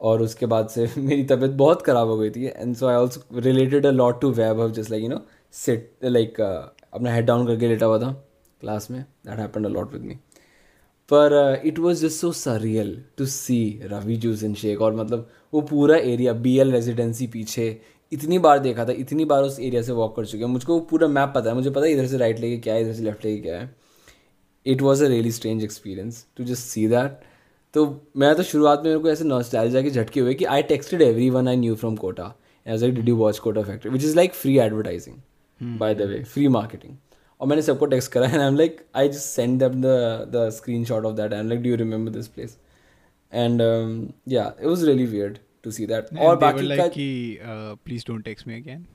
और 0.00 0.22
उसके 0.22 0.46
बाद 0.46 0.68
से 0.68 0.88
मेरी 0.96 1.24
तबीयत 1.24 1.52
बहुत 1.52 1.82
ख़राब 1.82 2.08
हो 2.08 2.16
गई 2.18 2.30
थी 2.30 2.46
and 2.46 2.74
so 2.76 2.86
I 2.86 2.94
also 2.94 3.40
related 3.40 3.86
a 3.86 3.90
lot 3.90 4.20
to 4.20 4.30
Vaibhav 4.32 4.70
just 4.70 4.90
like 4.90 5.02
you 5.02 5.08
know 5.08 5.20
sit 5.52 5.92
like 6.04 6.40
अपना 6.40 7.12
हेड 7.12 7.26
डाउन 7.26 7.46
करके 7.46 7.68
लेटा 7.68 7.86
हुआ 7.86 7.98
था 7.98 8.12
क्लास 8.60 8.90
में. 8.90 9.04
That 9.26 9.38
happen 9.38 9.64
a 9.64 9.68
lot 9.68 9.92
with 9.92 10.02
me 10.02 10.18
पर 11.08 11.62
it 11.66 11.78
was 11.78 12.06
just 12.06 12.20
so 12.20 12.32
surreal 12.32 12.96
to 13.18 13.26
see 13.26 13.58
Ravi 13.84 14.16
juice 14.16 14.42
and 14.44 14.56
shake 14.56 14.80
और 14.82 14.94
मतलब 14.94 15.28
वो 15.54 15.60
पूरा 15.62 15.96
एरिया 15.96 16.32
बी 16.32 16.56
एल 16.58 16.72
रेजिडेंसी 16.72 17.26
पीछे 17.26 17.66
इतनी 18.12 18.38
बार 18.38 18.58
देखा 18.58 18.84
था 18.84 18.92
इतनी 18.92 19.24
बार 19.24 19.42
उस 19.42 19.58
एरिया 19.60 19.82
से 19.82 19.92
वॉक 19.92 20.16
कर 20.16 20.26
चुके 20.26 20.44
हैं। 20.44 20.50
मुझको 20.50 20.74
वो 20.74 20.80
पूरा 20.80 21.08
मैप 21.08 21.32
पता 21.36 21.50
है। 21.50 21.56
मुझे 21.56 21.70
पता 21.70 21.86
है 21.86 21.92
इधर 21.92 22.06
से 22.06 22.18
राइट 22.18 22.40
लेके 22.40 22.58
क्या 22.58 22.74
है 22.74 22.82
इधर 22.82 22.92
से 22.92 23.02
लेफ़्ट 23.02 23.24
लेके 23.24 23.42
क्या 23.42 23.58
है। 23.58 23.74
It 24.66 24.82
was 24.82 25.04
a 25.04 25.08
really 25.08 25.32
strange 25.32 25.64
experience 25.64 26.26
to 26.36 26.44
just 26.44 26.62
see 26.62 26.86
that 26.88 27.20
तो 27.74 27.84
मैं 28.16 28.34
तो 28.34 28.42
शुरुआत 28.42 28.78
में 28.78 28.90
मेरे 28.90 29.02
को 29.02 29.10
ऐसे 29.10 29.24
नॉस्टैल्जिया 29.24 29.82
के 29.82 29.90
झटके 29.90 30.20
हुए 30.20 30.34
कि 30.34 30.44
I 30.44 30.62
texted 30.62 31.02
everyone 31.30 31.48
I 31.48 31.56
knew 31.56 31.74
from 31.74 31.96
Kota 31.96 32.34
as 32.66 32.82
like 32.82 32.94
did 32.94 33.08
you 33.08 33.16
watch 33.16 33.38
Kota 33.38 33.62
Factory 33.62 33.90
which 33.90 34.04
is 34.04 34.16
like 34.16 34.34
free 34.34 34.58
advertising 34.58 35.78
by 35.78 35.94
the 35.94 36.02
way 36.02 36.22
free 36.24 36.48
marketing 36.48 36.96
और 37.44 37.48
मैंने 37.48 37.62
सबको 37.62 37.86
टेक्स्ट 37.92 38.10
करा 38.12 38.26
and 38.26 38.34
I 38.40 38.46
am 38.46 38.54
like 38.56 38.76
I 38.96 39.08
just 39.08 39.24
send 39.24 39.58
them 39.60 39.80
the 39.80 39.86
the 40.34 40.48
screenshot 40.90 41.04
of 41.04 41.14
that 41.16 41.32
and 41.32 41.48
like 41.48 41.62
do 41.62 41.68
you 41.68 41.76
remember 41.76 42.12
this 42.12 42.28
place 42.36 42.56
and 43.32 43.60
yeah 44.32 44.44
it 44.60 44.66
was 44.66 44.84
really 44.86 45.04
weird 45.06 45.36
to 45.64 45.70
see 45.70 45.86
that 45.86 46.06
और 46.18 46.36
बाकी 46.44 46.62
like 46.68 46.78
का 46.78 46.86
कि 46.96 47.08
uh, 47.44 47.98
don't 48.10 48.24
text 48.28 48.46
me 48.48 48.54
again. 48.60 48.86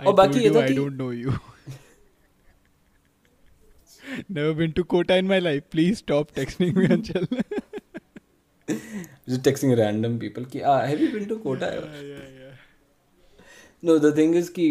I 0.00 0.06
और 0.06 0.14
बाकी 0.14 0.40
ये 0.40 0.50
था 0.50 0.66
कि- 0.66 0.76
don't 0.78 1.00
know 1.02 1.10
you. 1.20 1.36
Never 4.36 4.52
been 4.58 4.74
to 4.74 4.84
Kota 4.92 5.16
in 5.22 5.30
my 5.30 5.38
life. 5.38 5.64
Please 5.70 6.02
stop 6.02 6.34
texting 6.40 6.76
me, 6.76 6.90
Anchal. 6.96 7.26
just 8.68 9.42
texting 9.48 9.78
random 9.78 10.18
people 10.18 10.50
कि 10.52 10.66
ah 10.74 10.80
have 10.90 11.06
you 11.06 11.10
been 11.12 11.26
to 11.30 11.38
Kota 11.46 11.72
yeah, 11.74 12.02
yeah, 12.02 12.26
yeah. 12.26 12.37
No 13.84 13.98
the 13.98 14.16
thing 14.16 14.36
is 14.36 14.50
की 14.58 14.68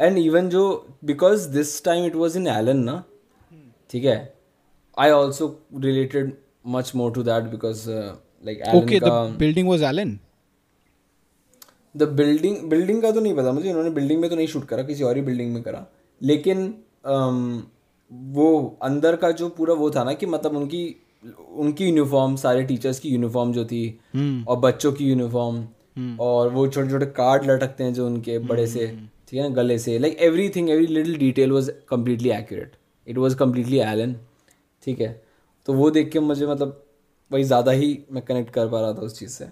and 0.00 0.18
even 0.18 0.48
जो 0.48 0.86
because 1.04 1.48
this 1.48 1.84
time 1.84 2.06
it 2.06 2.14
was 2.14 2.38
in 2.38 2.46
Allen 2.46 2.78
ना 2.78 3.04
ठीक 3.90 4.04
है? 4.04 4.34
I 4.98 5.10
also 5.10 5.60
related 5.74 6.32
much 6.66 6.92
more 6.96 7.12
to 7.12 7.22
that 7.22 7.44
because 7.44 7.88
like 7.88 8.62
building 9.38 9.68
was 9.68 9.84
Allen 9.84 10.18
the 11.96 12.02
building 12.02 12.56
building 12.70 13.02
का 13.02 13.10
तो 13.10 13.20
नहीं 13.20 13.34
पता 13.34 13.52
मुझे 13.52 13.68
इन्होंने 13.68 13.90
बिल्डिंग 13.90 14.20
में 14.20 14.30
तो 14.30 14.36
नहीं 14.36 14.46
शूट 14.46 14.64
करा 14.64 14.82
किसी 14.82 15.02
और 15.02 15.16
ही 15.16 15.22
बिल्डिंग 15.22 15.54
में 15.54 15.62
करा। 15.62 15.86
लेकिन 16.22 16.74
um, 17.08 17.60
वो 18.12 18.78
अंदर 18.82 19.16
का 19.16 19.30
जो 19.30 19.48
पूरा 19.48 19.74
वो 19.74 19.90
था 19.90 20.04
ना 20.04 20.12
कि 20.12 20.26
मतलब 20.26 20.56
उनकी 20.56 20.96
उनकी 21.56 21.84
यूनिफॉर्म 21.84 22.36
सारे 22.36 22.62
टीचर्स 22.62 22.98
की 22.98 23.08
यूनिफॉर्म 23.08 23.52
जो 23.52 23.64
थी 23.64 24.00
hmm. 24.16 24.48
और 24.48 24.56
बच्चों 24.56 24.92
की 24.92 25.04
यूनिफॉर्म 25.04 25.68
और 26.20 26.48
वो 26.52 26.66
छोटे 26.68 26.90
छोटे 26.90 27.06
कार्ड 27.06 27.50
लटकते 27.50 27.84
हैं 27.84 27.92
जो 27.94 28.06
उनके 28.06 28.38
बड़े 28.38 28.66
से 28.66 28.86
ठीक 29.28 29.40
है 29.40 29.48
ना 29.48 29.54
गले 29.54 29.78
से 29.78 29.98
like 29.98 30.18
everything 30.48 30.70
every 30.70 30.86
little 30.86 31.16
detail 31.18 31.52
was 31.52 31.70
completely 31.88 32.30
accurate 32.30 32.76
it 33.06 33.18
was 33.18 33.36
completely 33.36 33.78
Allen 33.78 34.16
ठीक 34.82 35.00
है? 35.00 35.22
तो 35.66 35.72
वो 35.72 35.90
देख 35.90 36.10
के 36.10 36.20
मुझे 36.20 36.46
मतलब 36.46 36.84
वही 37.30 37.44
ज़्यादा 37.44 37.72
ही 37.72 37.98
मैं 38.12 38.22
कनेक्ट 38.24 38.50
कर 38.50 38.68
पा 38.68 38.80
रहा 38.80 38.92
था 38.92 39.00
उस 39.00 39.18
चीज़ 39.18 39.30
से। 39.30 39.48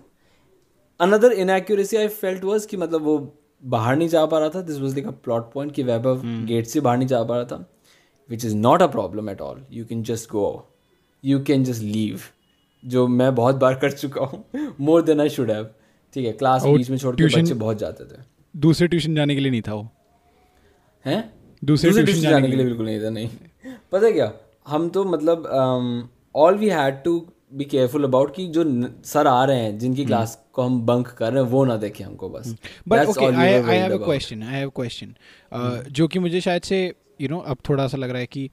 Another 1.00 1.32
inaccuracy 1.32 1.96
I 1.96 2.08
felt 2.08 2.44
was 2.44 2.66
कि 2.68 2.76
मतलब 2.76 3.02
वो 3.02 3.18
बाहर 3.62 3.96
नहीं 3.96 4.08
जा 4.08 4.24
पा 4.26 4.38
रहा 4.38 4.48
था। 4.48 4.62
This 4.62 4.78
was 4.78 4.94
like 4.94 5.06
a 5.06 5.10
plot 5.24 5.52
point 5.52 5.72
कि 5.72 5.82
वैभव 5.82 6.22
गेट 6.46 6.66
से 6.66 6.80
बाहर 6.80 6.98
नहीं 6.98 7.08
जा 7.08 7.22
पा 7.22 7.36
रहा 7.36 7.44
था 7.44 7.64
which 8.30 8.44
is 8.44 8.56
not 8.56 8.82
a 8.82 8.86
problem 8.86 9.30
at 9.30 9.40
all 9.40 9.64
you 9.70 9.84
can 9.84 10.02
just 10.02 10.30
go 10.30 10.46
you 11.24 11.40
can 11.44 11.64
just 11.64 11.82
leave 11.82 12.20
जो 12.82 13.06
मैं 13.08 13.34
बहुत 13.34 13.56
बार 13.56 13.74
कर 13.74 13.92
चुका 13.92 14.24
हूँ 14.24 14.74
more 14.80 15.02
than 15.02 15.20
I 15.20 15.28
should 15.28 15.50
have 15.50 15.68
ठीक 16.16 16.26
है 16.26 16.32
क्लास 16.32 16.64
बीच 16.64 16.90
में 16.90 16.96
छोड़ 16.98 17.14
के 17.16 17.24
बच्चे 17.24 17.54
बहुत 17.54 17.78
जाते 17.78 18.04
थे। 18.04 18.18
दूसरे 18.54 18.86
ट्यूशन 18.88 19.14
जाने 19.14 19.34
के 19.34 19.40
लिए 19.40 19.50
नहीं 19.50 19.62
था 19.62 19.74
वो। 19.74 19.88
हैं? 21.04 21.32
दूसरे 21.64 21.90
tuition 21.90 22.22
जाने 22.22 22.50
के 22.50 22.56
लिए 22.56 22.64
बिल्कुल 22.64 22.86
नहीं 22.86 23.00
था 23.00 23.10
नहीं। 23.10 23.28
पता 23.92 24.06
है 24.06 24.12
क्या? 24.12 24.32
हम 24.66 24.88
तो 24.88 25.04
मतलब 25.04 26.08
all 26.36 26.54
we 26.54 26.68
had 26.68 27.02
to 27.02 27.26
be 27.54 27.64
careful 27.64 28.04
about 28.04 28.34
कि 28.34 28.46
जो 28.46 28.64
सर 29.04 29.26
आ 29.26 29.44
रहे 29.44 29.60
हैं 29.60 29.78
जिनकी 29.78 30.04
क्लास 30.04 30.38
को 30.52 30.62
हम 30.62 30.80
बंक 30.86 31.08
कर 31.08 31.32
रहे 31.32 31.42
हैं 31.42 31.50
वो 31.50 31.64
ना 31.64 31.76
देखें 31.76 32.04
हमको 32.04 32.28
बस। 32.28 32.54
But 32.88 33.06
okay 33.06 33.26
I 33.26 33.52
I 33.52 33.76
have 33.76 33.98
a 33.98 34.04
question 34.04 34.42
I 34.42 34.54
have 34.54 34.70
question 34.70 35.14
Uh, 35.54 35.88
जो 35.88 36.08
कि 36.08 36.18
मुझे 36.18 36.40
शायद 36.40 36.62
से 36.62 36.94
यू 37.20 37.28
नो 37.28 37.38
अब 37.38 37.58
थोड़ा 37.68 37.86
सा 37.88 37.96
लग 37.96 38.10
रहा 38.10 38.18
है 38.18 38.26
कि 38.26 38.50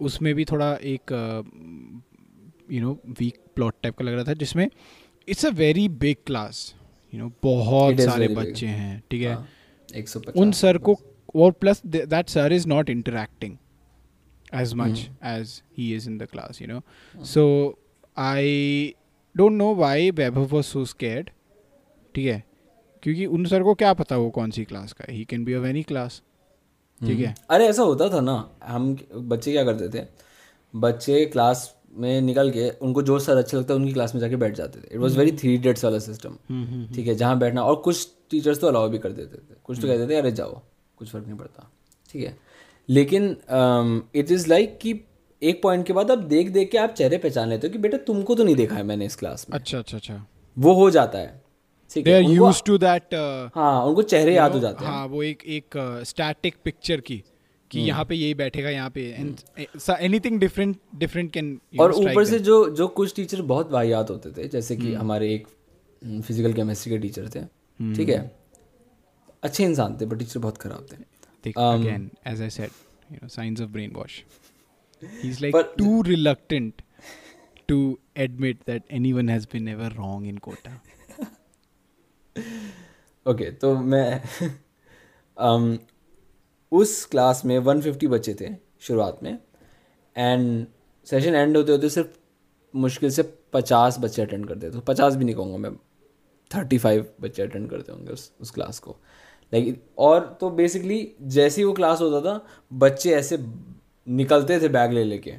उसमें 0.00 0.34
भी 0.34 0.44
थोड़ा 0.44 0.72
एक 0.74 1.12
you 2.72 2.80
know 2.80 2.98
weak 3.20 3.38
plot 3.54 3.74
type 3.82 3.96
का 3.96 4.04
लग 4.04 4.14
रहा 4.14 4.24
था 4.24 4.32
जिसमें 4.32 4.70
it's 5.28 5.46
a 5.46 5.50
very 5.50 5.88
big 5.88 6.16
class 6.26 6.74
you 7.14 7.20
know 7.20 7.32
बहुत 7.42 8.00
सारे 8.00 8.28
बच्चे 8.28 8.66
हैं 8.66 9.02
ठीक 9.10 9.22
है? 9.22 9.34
हाँ, 9.34 9.48
150 9.96 10.36
उन 10.36 10.52
सर 10.52 10.78
को 10.78 10.98
और 11.36 11.52
plus 11.52 11.82
that 11.86 12.28
sir 12.28 12.52
is 12.52 12.68
not 12.68 12.90
interacting 12.90 13.56
as 14.52 14.70
much 14.74 15.00
as 15.30 15.50
he 15.78 15.84
is 15.96 16.06
in 16.10 16.14
the 16.20 16.26
class 16.30 16.60
you 16.60 16.66
know? 16.70 16.80
So 17.32 17.42
i 18.16 18.94
don't 19.34 19.56
know 19.62 19.68
why 19.80 20.10
Vaibhav 20.10 20.54
was 20.56 20.70
so 20.74 20.80
scared 20.92 21.28
ठीक 22.14 22.26
है? 22.26 22.42
क्योंकि 23.02 23.26
उन 23.26 23.44
सर 23.44 23.62
को 23.62 23.74
क्या 23.74 23.92
पता 23.94 24.16
वो 24.16 24.30
कौन 24.30 24.50
सी 24.50 24.64
क्लास 24.64 24.92
का 24.92 25.12
ही? 25.12 25.24
Can 25.24 25.44
be 25.44 25.54
of 25.54 25.66
any 25.66 25.82
class 25.82 26.22
ठीक 27.06 27.18
है? 27.18 27.34
अरे 27.50 27.66
ऐसा 27.66 27.82
होता 27.82 28.08
था 28.08 28.20
ना 28.20 28.56
हम 28.64 28.96
बच्चे 29.14 29.52
क्या 29.52 29.64
करते 29.64 29.88
थे? 29.88 30.06
बच्चे 30.74 31.24
क्लास 31.26 31.76
में 31.98 32.20
निकल 32.20 32.50
के 32.50 32.70
उनको 32.70 33.02
जो 33.02 33.18
सर 33.18 33.36
अच्छा 33.36 33.58
लगता 33.58 33.74
है 33.74 33.80
उनकी 33.80 33.92
क्लास 33.92 34.14
में 34.14 34.20
जाके 34.20 34.36
बैठ 34.36 34.54
जाते 34.54 34.80
थे। 34.80 34.88
It 34.92 34.98
was 34.98 35.18
very 35.18 35.32
three 35.32 35.56
dates 35.56 35.84
वाला 35.84 35.98
सिस्टम 35.98 36.30
ठीक 36.94 37.06
है 37.06 37.14
जहाँ 37.14 37.38
बैठना 37.38 37.62
और 37.62 37.76
कुछ 37.76 38.08
टीचर्स 38.30 38.60
तो 38.60 38.66
अलाउ 38.66 38.88
भी 38.88 38.98
कर 38.98 39.12
देते 39.12 39.36
थे। 39.36 39.56
कुछ 39.64 39.80
तो 39.80 39.88
कहते 39.88 40.06
थे 40.06 40.14
अरे 40.14 40.32
जाओ 40.32 40.62
कुछ 40.96 41.08
फ़र्क 41.08 41.26
नहीं 41.26 41.38
पड़ता। 41.38 41.72
ठीक 42.12 42.24
है। 42.24 42.38
लेकिन 42.88 43.36
इट 44.14 44.30
इज़ 44.30 44.48
लाइक 44.48 44.78
कि 44.78 45.00
एक 45.42 45.62
पॉइंट 45.62 45.86
के 45.86 45.92
बाद 45.92 46.10
आप 46.10 46.18
देख 46.18 46.48
देख 46.50 46.70
के 46.70 46.78
आप 46.78 46.90
चेहरे 46.90 47.18
पहचान 47.18 47.48
लेते 47.48 47.66
हो 47.66 47.72
कि 47.72 47.78
बेटा 47.78 47.98
तुमको 47.98 48.34
तो 48.34 48.44
नहीं 48.44 48.56
देखा 48.56 48.76
है 48.76 48.82
मैंने 48.82 49.06
इस 49.06 49.16
क्लास 49.16 49.46
में। 49.50 49.58
अच्छा 49.58 49.78
अच्छा 49.78 49.96
अच्छा। 49.96 50.26
वो 50.58 50.72
हो 50.72 50.90
जाता 50.90 51.18
है। 51.18 51.42
ठीक 51.90 52.06
है 52.06 52.18
उनको- 52.18 52.36
यूज़ 52.36 52.62
टू 52.66 52.78
हाँ 53.60 53.84
उनको 53.84 54.02
चेहरे 54.02 54.34
याद 54.34 54.52
हो 54.52 54.60
जाते 54.60 54.84
हैं। 54.84 54.92
हाँ 54.92 55.06
वो 55.06 55.22
एक 55.22 55.42
एक 55.46 56.00
स्टैटिक 56.06 56.54
पिक्चर 56.64 57.00
की। 57.00 57.24
कि 57.70 57.80
यहाँ 57.80 58.04
पे 58.04 58.14
यही 58.14 58.34
बैठेगा 58.34 58.70
यहाँ 58.70 58.90
pay 58.90 59.02
anything 60.00 60.40
different 60.40 60.76
different 60.96 61.32
can 61.32 61.60
और 61.80 61.92
ऊपर 61.92 62.24
से 62.24 62.38
जो 62.38 62.58
जो 62.70 62.88
कुछ 62.88 63.14
टीचर 63.16 63.42
बहुत 63.42 63.70
वाहियात 63.70 64.10
होते 64.10 64.30
थे 64.30 64.48
जैसे 64.48 64.76
कि 64.76 64.94
हमारे 64.94 65.34
एक 65.34 65.46
फ़िज़िकल 66.04 66.52
केमिस्ट्री 66.52 66.92
के 66.92 66.98
टीचर 66.98 67.28
थे 67.28 67.44
ठीक 67.96 68.08
है? 68.08 68.20
अच्छे 69.42 69.64
इंसान 69.64 69.96
थे 70.00 70.06
बट 70.06 70.18
टीचर 70.18 70.40
बहुत 70.40 70.58
खराब 70.58 70.86
थे। 70.92 70.96
Again 71.44 72.02
as 72.26 72.40
i 72.40 72.48
said 72.54 72.72
you 73.10 73.18
know 73.20 73.28
signs 73.28 73.60
of 73.60 73.68
brainwash. 73.76 74.16
He's 75.22 75.40
like 75.40 75.54
too 75.76 76.02
reluctant 76.02 76.82
to 77.68 77.98
admit 78.16 78.66
that 78.66 78.82
anyone 78.90 79.28
has 79.28 79.46
been 79.46 79.68
ever 79.68 79.90
wrong 79.98 80.26
in 80.26 80.40
kota 80.48 80.74
okay 83.26 83.50
तो 83.62 83.74
मैं 83.80 84.22
um, 85.36 85.78
उस 86.72 87.04
क्लास 87.04 87.44
में 87.44 87.58
150 87.58 88.06
बच्चे 88.06 88.34
थे 88.40 88.48
शुरुआत 88.80 89.22
में 89.22 89.38
एंड 90.16 90.66
सेशन 91.06 91.34
एंड 91.34 91.56
होते 91.56 91.72
होते 91.72 91.88
सिर्फ़ 91.88 92.08
मुश्किल 92.74 93.10
से 93.10 93.22
50 93.52 93.98
बच्चे 93.98 94.22
अटेंड 94.22 94.46
करते 94.48 94.70
थे। 94.70 94.80
पचास 94.80 95.16
भी 95.16 95.24
नहीं 95.24 95.34
कहूँगा 95.34 95.56
मैं 95.58 95.70
35 96.50 97.04
बच्चे 97.20 97.42
अटेंड 97.42 97.68
करते 97.70 97.92
होंगे 97.92 98.12
उस 98.12 98.32
उस 98.40 98.50
क्लास 98.50 98.78
को। 98.78 98.96
लाइक 99.52 99.82
और 99.98 100.36
तो 100.40 100.50
बेसिकली 100.50 101.16
जैसे 101.20 101.60
ही 101.60 101.64
वो 101.64 101.72
क्लास 101.72 102.00
होता 102.00 102.20
था, 102.20 102.40
बच्चे 102.72 103.14
ऐसे 103.14 103.38
निकलते 104.06 104.60
थे 104.60 104.68
बैग 104.68 104.92
ले 104.92 105.04
लेके। 105.04 105.32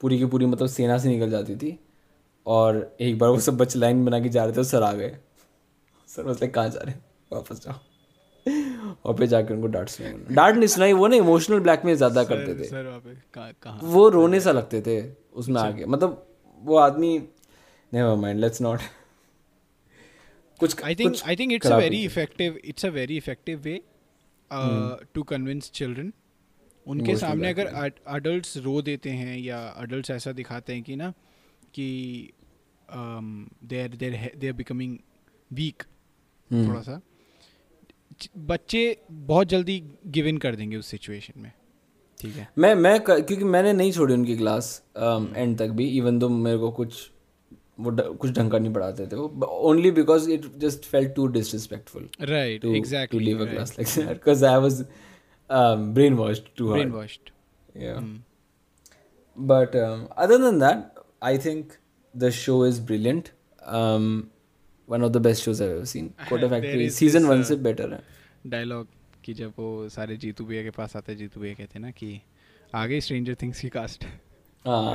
पूरी 0.00 0.18
की 0.18 0.26
पूरी 0.26 0.46
मतलब 0.46 0.68
सेना 0.68 0.98
से 0.98 1.08
निकल 1.08 1.30
जाती 1.30 1.56
थी, 1.56 1.78
और 2.46 2.96
एक 3.00 3.18
बार 3.18 3.30
वो 3.30 3.40
सब 3.40 3.56
बच्चे 3.56 3.78
लाइन 3.78 4.04
बना 4.04 4.20
के 4.20 4.28
जा 4.28 4.44
रहे 4.44 4.56
थे 4.56 4.64
सर 4.64 4.82
आ 4.82 4.92
गए। 4.92 5.16
सर 6.08 6.26
मतलब 6.26 6.50
कहाँ 6.50 6.68
जा 6.68 6.80
रहे 6.80 6.94
वापस 7.32 7.64
जाओ। 7.64 7.74
और 9.04 9.16
फिर 9.16 9.26
जाकर 9.26 9.54
उनको 9.54 9.66
डांट 9.66 9.88
सुनाई 9.88 10.34
डांट 10.34 10.56
नहीं 10.56 10.68
सुनाई 10.68 10.92
वो 10.92 11.06
ना 11.06 11.16
इमोशनल 11.16 11.60
ब्लैकमेल 11.60 11.96
ज़्यादा 11.96 12.24
करते 12.24 12.54
थे। 12.58 12.64
सर 12.68 12.84
कहाँ 13.36 13.78
वो 13.82 14.08
रोने 14.08 14.40
सा 14.40 14.52
लगते 14.52 14.80
थे 14.86 15.00
उसमें 15.34 15.60
आगे 15.60 15.84
मतलब 15.86 16.24
वो 16.62 16.76
आदमी 16.78 17.18
नेवर 17.92 18.16
माइंड 18.22 18.40
लेट्स 18.40 18.62
नॉट 18.62 18.80
कुछ 20.60 20.74
think 20.74 21.52
it's 21.52 21.66
a 21.66 21.68
खराब 21.68 21.80
very 21.80 21.90
नहीं 21.90 22.06
effective 22.08 22.56
it's 22.64 22.84
a 22.84 22.90
very 22.94 23.16
effective 23.16 23.66
way 23.66 23.80
uh, 24.50 24.96
to 25.14 25.24
convince 25.34 25.70
children. 25.80 26.12
उनके 26.86 27.14
सामने 27.16 27.48
अगर 27.48 27.66
अडल्ट्स 28.06 28.56
रो 28.64 28.80
देते 28.82 29.10
हैं 29.10 29.36
या 29.38 29.58
अडल्ट्स 29.78 30.10
ऐसा 30.10 30.32
दिखाते 30.32 30.72
हैं 30.72 30.82
कि 30.82 30.96
ना 30.96 31.10
कि 31.74 31.88
they 32.88 33.82
are 33.82 33.96
they 33.96 34.48
are 34.48 34.52
becoming 34.52 34.96
weak 35.50 35.82
थोड़ा 36.50 36.80
सा। 36.82 37.00
बच्चे 38.36 39.02
बहुत 39.10 39.46
जल्दी 39.46 39.84
गिव 40.06 40.26
इन 40.26 40.38
कर 40.38 40.56
देंगे 40.56 40.76
उस 40.76 40.86
सिचुएशन 40.86 41.40
में। 41.40 41.52
ठीक 42.20 42.36
है? 42.36 42.48
मैं 42.58 42.74
मैं 42.74 43.00
क- 43.00 43.10
क्योंकि 43.10 43.44
मैंने 43.44 43.72
नहीं 43.72 43.92
छोड़ी 43.92 44.14
उनकी 44.14 44.36
क्लास 44.36 44.82
एंड 45.36 45.58
तक 45.58 45.68
भी 45.68 45.88
इवन 45.88 46.18
दो 46.18 46.28
मेरे 46.28 46.58
को 46.58 46.70
कुछ 46.70 47.10
वो 47.80 47.90
ड, 47.90 48.00
कुछ 48.00 48.30
ढंग 48.30 48.50
का 48.50 48.58
नहीं 48.58 48.72
पढ़ाते 48.72 49.06
थे 49.06 49.16
वो 49.16 49.46
only 49.46 49.90
because 49.90 50.30
it 50.30 50.56
just 50.56 50.84
felt 50.84 51.14
too 51.14 51.26
disrespectful 51.26 52.08
right 52.20 52.64
exactly 52.64 53.34
leave 53.34 53.46
a 53.46 53.50
class 53.54 53.78
like 53.78 53.98
that 53.98 54.12
because 54.14 54.42
I 54.42 54.58
was 54.66 54.74
um, 55.50 55.94
brainwashed 55.94 56.60
too 56.60 56.72
brainwashed 56.90 57.20
Yeah. 57.80 58.04
But 59.36 59.74
um, 59.74 60.08
other 60.16 60.38
than 60.38 60.58
that, 60.58 60.98
I 61.22 61.36
think 61.36 61.64
the 62.14 62.30
show 62.30 62.62
is 62.62 62.80
brilliant. 64.88 64.94
Um, 64.94 64.94
one 64.94 65.02
of 65.02 65.12
the 65.12 65.20
best 65.20 65.42
shows 65.42 65.60
I've 65.60 65.70
ever 65.70 65.86
seen. 65.86 66.14
Quota 66.28 66.48
There 66.48 66.60
Factory 66.60 66.84
is 66.86 66.96
season 66.96 67.22
this, 67.22 67.28
one 67.28 67.40
uh, 67.40 67.44
से 67.44 67.56
better 67.62 67.88
है. 67.92 68.00
Dialogue 68.46 68.86
कि 69.24 69.34
जब 69.34 69.52
वो 69.58 69.88
सारे 69.88 70.16
जीतू 70.16 70.44
भैया 70.44 70.62
के 70.62 70.70
पास 70.70 70.96
आते 70.96 71.14
जीतू 71.14 71.40
भैया 71.40 71.54
कहते 71.54 71.78
हैं 71.78 71.80
ना 71.80 71.90
कि 71.90 72.20
आ 72.74 72.86
गई 72.86 73.00
स्ट्रेंजर 73.00 73.34
थिंग्स 73.42 73.60
की 73.60 73.68
कास्ट 73.68 74.04
हाँ 74.66 74.94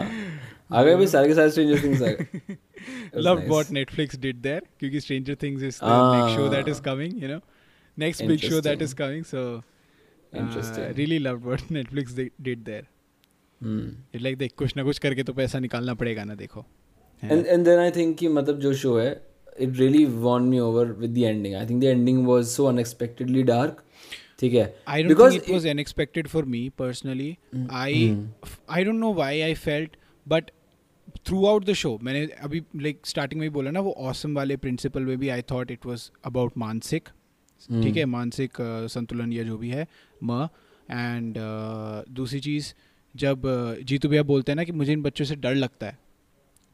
आ 0.71 0.83
गए 0.83 0.95
भी 0.95 1.07
सारे 1.07 1.27
के 1.27 1.33
सारे 1.35 1.51
Stranger 1.51 1.77
Things 1.83 2.01
आ 2.01 2.11
गए. 2.11 2.57
Nice. 3.15 3.49
what 3.49 3.67
Netflix 3.77 4.17
did 4.19 4.41
there 4.43 4.61
क्योंकि 4.79 4.99
Ah. 5.81 6.13
next 6.15 6.35
show 6.37 6.49
that 6.49 6.67
is 6.67 6.79
coming 6.79 7.17
you 7.23 7.27
know 7.27 7.41
next 7.97 8.25
big 8.27 8.39
show 8.39 8.61
that 8.61 8.81
is 8.81 8.93
Interesting. 8.93 8.97
coming 8.97 9.23
so 9.23 9.63
uh, 9.63 10.39
Interesting. 10.39 10.93
really 10.97 11.19
loved 11.19 11.45
what 11.45 11.61
Netflix 11.69 12.15
they 12.15 12.29
did 12.41 12.65
there 12.65 12.83
Hmm. 13.61 13.89
It's 14.13 14.23
like 14.23 14.37
देख 14.37 14.53
कुछ 14.57 14.75
ना 14.77 14.83
कुछ 14.83 14.97
करके 14.99 15.23
तो 15.23 15.33
पैसा 15.33 15.59
निकालना 15.59 15.93
पड़ेगा 15.93 16.23
ना 16.23 16.35
देखो 16.35 16.65
And 17.23 17.45
and 17.47 17.67
then 17.67 17.79
I 17.79 17.91
think 17.97 18.17
कि 18.19 18.27
मतलब 18.27 18.59
जो 18.59 18.73
show 18.73 18.99
है 18.99 19.32
it 19.59 19.77
really 19.77 20.05
won 20.05 20.49
me 20.49 20.59
over 20.59 20.85
with 20.85 21.11
the 21.11 21.17
ending 21.17 21.55
I 21.55 21.65
think 21.65 21.81
the 21.81 21.83
ending 21.83 22.25
was 22.27 22.47
so 22.47 22.65
unexpectedly 22.65 23.43
dark 23.43 23.83
ठीक 24.39 24.53
है? 24.53 24.75
I 24.87 25.03
don't 25.03 25.11
because 25.11 25.35
it 25.35 25.49
was 25.49 25.67
unexpected 25.67 26.27
for 26.27 26.45
me 26.45 26.69
personally 26.69 27.37
I 27.71 28.27
I 28.69 28.83
don't 28.83 28.95
know 28.95 29.13
why 29.13 29.41
I 29.41 29.53
felt 29.53 29.95
but 30.27 30.51
throughout 31.45 31.65
the 31.65 31.73
show 31.73 31.99
मैंने 32.03 32.25
अभी 32.25 32.63
like 32.75 32.95
like, 32.95 33.09
starting 33.09 33.41
में 33.41 33.49
भी 33.49 33.53
बोला 33.53 33.71
ना 33.71 33.79
वो 33.79 33.91
awesome 33.91 34.11
awesome 34.11 34.35
वाले 34.35 34.57
प्रिंसिपल 34.57 35.01
में 35.01 35.17
भी 35.17 35.29
I 35.29 35.41
thought 35.41 35.71
it 35.71 35.85
was 35.85 36.11
about 36.25 36.53
मानसिक 36.57 37.09
ठीक 37.83 37.97
है? 37.97 38.05
मानसिक 38.05 38.49
संतुलन 38.61 39.33
या 39.33 39.43
जो 39.43 39.57
भी 39.57 39.69
है 39.69 39.87
म 40.23 40.47
एंड 40.91 41.35
दूसरी 42.09 42.39
चीज़ 42.39 42.73
जब 43.15 43.41
जीतू 43.83 44.09
भैया 44.09 44.23
बोलते 44.23 44.51
हैं 44.51 44.55
ना 44.55 44.63
कि 44.63 44.71
मुझे 44.71 44.93
इन 44.93 45.01
बच्चों 45.01 45.25
से 45.25 45.35
डर 45.35 45.55
लगता 45.55 45.87
है 45.87 45.99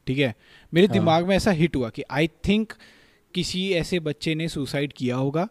ठीक 0.06 0.18
है 0.18 0.34
मेरे 0.72 0.86
हाँ. 0.86 0.92
दिमाग 0.92 1.26
में 1.26 1.36
ऐसा 1.36 1.50
हिट 1.52 1.76
हुआ 1.76 1.88
कि 1.90 2.04
आई 2.10 2.28
थिंक 2.48 2.72
किसी 3.34 3.68
ऐसे 3.72 4.00
बच्चे 4.00 4.34
ने 4.34 4.48
सुसाइड 4.48 4.92
किया 4.92 5.16
होगा 5.16 5.48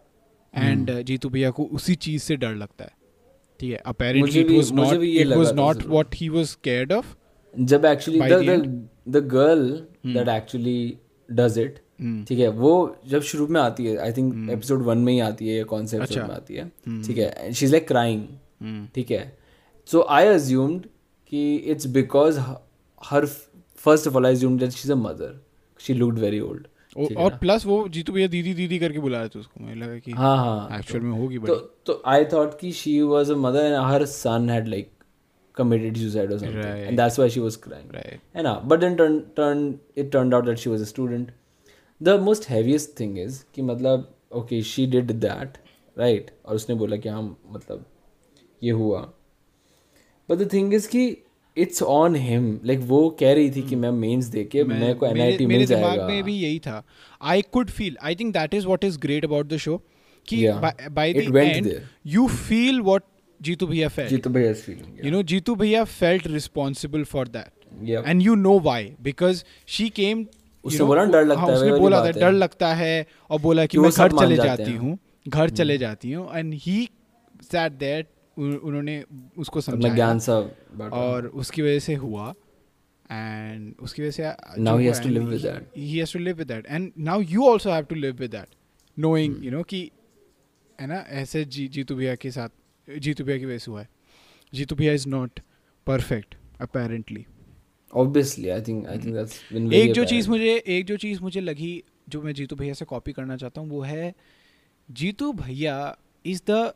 एंड 0.53 0.89
हम्म। 0.89 1.01
जीतू 1.01 1.29
भैया 1.29 1.51
को 1.51 1.63
उसी 1.73 1.95
चीज़ 1.97 2.23
से 2.23 2.35
डर 2.35 2.55
लगता 2.55 2.83
है 2.83 2.97
ठीक 3.59 3.71
है 3.71 3.77
apparently 3.85 4.39
it 4.39 4.51
was 4.51 4.71
not 4.73 5.03
it 5.03 5.27
was 5.27 5.53
not 5.55 5.85
what 5.85 6.15
he 6.15 6.29
was 6.29 6.45
scared 6.47 6.93
of 6.93 7.15
जब 7.53 7.85
actually 7.85 8.19
the 8.19 8.89
the 9.09 9.25
girl. 9.27 9.69
That 10.07 10.27
actually 10.27 10.97
does 11.29 11.57
it. 11.59 11.79
ठीक 12.27 12.39
है 12.39 12.47
वो 12.49 12.73
जब 13.07 13.21
शुरू 13.21 13.47
में 13.47 13.59
आती 13.61 13.85
है 13.85 13.95
आई 13.97 14.11
थिंक. 14.11 14.49
एपिसोड 14.49 14.81
वन 14.83 14.97
में 14.97 15.11
ही 15.13 15.19
आती 15.19 15.47
है 15.47 15.57
या 15.57 15.63
कौन 15.63 15.85
से 15.85 15.97
एपिसोड 15.97 16.17
अच्छा. 16.17 16.27
में 16.27 16.35
आती 16.35 16.55
है 16.55 16.71
Hmm. 16.87 17.07
ठीक 17.07 17.17
है 17.17 17.51
शी 17.53 17.65
इज़ 17.65 17.71
लाइक 17.71 17.87
क्राइंग. 17.87 18.25
ठीक 18.95 19.11
है 19.11 19.37
सो 19.87 20.05
आई 20.09 20.27
अज्यूम्ड 20.27 20.85
कि 21.31 21.55
it's 21.55 21.87
because 21.87 22.39
her 23.01 23.25
first 23.85 24.07
of 24.07 24.15
all 24.17 24.25
I 24.25 24.33
assumed 24.35 24.59
that 24.59 24.71
she 24.71 24.87
is 24.87 24.91
a 24.91 24.95
mother 24.95 25.39
she 25.79 25.93
looked 25.93 26.19
very 26.19 26.39
old 26.39 26.67
और- 26.97 27.39
प्लस 27.39 27.65
वो 27.65 27.87
जीतू 27.95 28.13
भैया 28.13 28.27
दीदी 28.27 28.53
दीदी 28.53 28.79
करके 28.79 28.99
बुला 28.99 29.19
रहे 29.19 29.29
थे 29.29 29.39
उसको 29.39 29.63
मुझे 29.63 29.75
लगा 29.79 29.97
कि 30.05 30.11
हाँ 30.11 30.35
हाँ 30.37 30.77
एक्चुअल 30.79 31.03
में 31.03 31.17
होगी 31.19 31.39
तो 31.39 31.55
तो 31.85 32.01
आई 32.13 32.25
थॉट 32.33 32.59
कि 32.59 32.71
she 32.79 33.01
was 33.01 33.31
a 33.31 33.35
mother 33.47 33.65
and 33.65 33.75
her 33.85 34.05
son 34.19 34.49
had 34.49 34.67
like 34.67 34.91
committed 35.57 35.97
suicide 35.99 36.29
or 36.33 36.35
something 36.41 36.65
Right. 36.65 36.83
and 36.89 36.99
that's 36.99 37.17
why 37.19 37.25
she 37.35 37.41
was 37.45 37.55
crying 37.63 37.87
right 37.93 38.19
And 38.41 38.49
uh, 38.49 38.51
but 38.73 38.83
then 38.83 38.93
turn, 38.99 39.15
turn 39.39 39.63
it 40.03 40.09
turned 40.13 40.35
out 40.37 40.45
that 40.49 40.61
she 40.61 40.69
was 40.73 40.83
a 40.83 40.85
student. 40.91 41.31
The 42.01 42.13
most 42.27 42.45
heaviest 42.51 42.93
thing 42.99 43.17
is 43.23 43.39
कि 43.55 43.61
मतलब 43.69 44.05
okay 44.41 44.59
she 44.69 44.85
did 44.93 45.11
that 45.25 45.57
right 45.97 46.29
और 46.45 46.55
उसने 46.55 46.75
बोला 46.83 46.97
कि 47.05 47.09
हाँ 47.09 47.23
मतलब 47.55 47.83
ये 48.61 48.71
हुआ 48.83 49.01
but 50.29 50.41
the 50.43 50.47
thing 50.55 50.71
is 50.79 50.87
कि 50.87 51.03
it's 51.63 51.83
on 51.93 52.15
him. 52.23 52.47
Like 52.69 52.83
वो 52.87 53.09
कह 53.19 53.33
रही 53.33 53.51
थी 53.51 53.61
कि 53.61 53.75
मैं 53.75 53.91
मेंस 53.91 54.25
दे 54.25 54.43
के 54.43 54.63
मेरे 54.63 54.93
को 54.93 55.11
मेरे 55.13 55.31
NIT 55.31 55.47
मेरे 55.47 55.57
मिल 55.57 55.67
दिमाग 55.67 55.83
जाएगा। 55.83 56.07
में 56.07 56.23
भी 56.23 56.33
यही 56.33 56.59
था। 56.59 56.83
I 57.21 57.41
could 57.41 57.69
feel 57.69 57.97
I 58.03 58.15
think 58.15 58.33
that 58.33 58.53
is 58.53 58.65
what 58.65 58.83
is 58.83 58.99
great 58.99 59.25
about 59.25 59.47
the 59.47 59.57
show 59.57 59.77
कि 60.27 60.47
by 60.91 61.13
the 61.13 61.37
end 61.37 61.71
you 62.05 62.27
feel 62.27 62.81
what 62.81 63.03
Jeetu 63.39 63.67
Bhaiya 63.67 63.87
felt 63.87 64.09
Jeetu 64.09 64.29
भैया 64.29 64.53
is 64.53 64.65
feeling 64.67 65.05
you 65.05 65.13
know 65.13 65.23
Jitu 65.23 65.55
भैया 65.55 65.83
felt 65.99 66.27
responsible 66.39 67.07
for 67.15 67.25
that. 67.37 67.51
Yeah. 67.87 68.07
And 68.11 68.23
you 68.23 68.35
know 68.35 68.53
why. 68.63 68.79
Because 69.07 69.43
she 69.73 69.89
came 69.99 70.23
उसने 70.63 70.85
बोला 70.85 71.03
डर 71.05 71.25
लगता 71.25 71.41
हाँ, 71.41 71.49
है, 71.49 71.55
उसने 71.55 71.77
बोला 71.79 72.05
था 72.05 72.11
डर 72.11 72.31
लगता 72.31 72.73
है 72.73 73.05
और 73.29 73.39
बोला 73.41 73.65
कि 73.65 73.77
मैं 73.77 73.91
घर 73.91 74.11
चले 74.11 74.35
जाती 74.35 74.63
हैं। 74.63 74.77
हूँ 74.77 74.97
घर 75.27 75.49
चले 75.49 75.77
जाती 75.77 76.11
हूँ। 76.11 76.27
एंड 76.37 76.53
ही 76.53 76.89
सैट 77.41 77.71
दैट 77.71 78.07
उन्होंने 78.47 79.03
उसको 79.37 79.61
समझाया 79.61 79.93
ज्ञान 79.95 80.19
सा 80.19 80.39
बांटा। 80.41 80.95
और 80.97 81.27
उसकी 81.27 81.61
वजह 81.61 81.79
से 81.79 81.95
हुआ 81.95 82.33
एंड 83.11 83.73
उसकी 83.81 84.01
वजह 84.01 84.11
से 84.11 84.23
Now 84.23 84.65
जो 84.65 84.77
he 84.77 84.85
हुआ 84.85 84.91
has 84.93 84.99
to 84.99 85.09
and 85.09 85.17
live 85.17 85.27
with 85.29 85.41
he- 85.41 85.51
that. 85.51 85.63
he 85.77 85.99
has 85.99 86.11
to 86.15 86.19
live 86.25 86.37
with 86.43 86.49
that 86.53 86.69
and 86.77 86.91
now 87.09 87.17
you 87.33 87.47
also 87.51 87.71
have 87.75 87.87
to 87.93 87.99
live 88.05 88.19
with 88.25 88.31
that 88.37 88.49
knowing 88.97 89.33
Hmm. 89.35 89.43
you 89.47 89.51
know 89.55 89.63
कि 89.69 89.81
है 90.81 90.87
ना 90.87 90.99
ऐसे 91.21 91.43
जी 91.45 91.67
जीतू 91.67 91.95
भैया 91.95 92.15
के 92.15 92.31
साथ 92.31 92.49
जीतू 92.87 93.23
भैया 93.23 93.37
की 93.39 93.45
वजह 93.45 93.57
से 93.57 93.71
हुआ 93.71 93.81
है 93.81 93.89
Jeetu 94.53 94.75
Bhaiya 94.75 94.93
is 94.93 95.07
not 95.09 95.39
perfect 95.87 96.35
apparently 96.61 97.25
obviously 97.93 98.51
I 98.55 98.59
think 98.65 98.87
I 98.87 98.97
think 99.03 99.15
that's 99.15 99.37
been 99.53 99.69
very 99.69 99.75
एक 99.81 99.93
जो. 99.93 100.03
चीज़ 100.05 100.29
मुझे 100.29 100.55
एक 100.77 100.85
जो 100.85 100.97
चीज़ 100.97 101.21
मुझे 101.21 101.41
लगी 101.41 101.71
जो 102.09 102.21
मैं 102.21 102.33
जीतू 102.33 102.55
भैया 102.55 102.73
से 102.73 102.85
कॉपी 102.85 103.11
करना 103.11 103.37
चाहता 103.37 103.61
हूँ 103.61 103.69
वो 103.69 103.81
है 103.81 104.13
जीतू 104.89 105.31
भैया 105.33 105.77
इज़ 106.25 106.41
द 106.49 106.73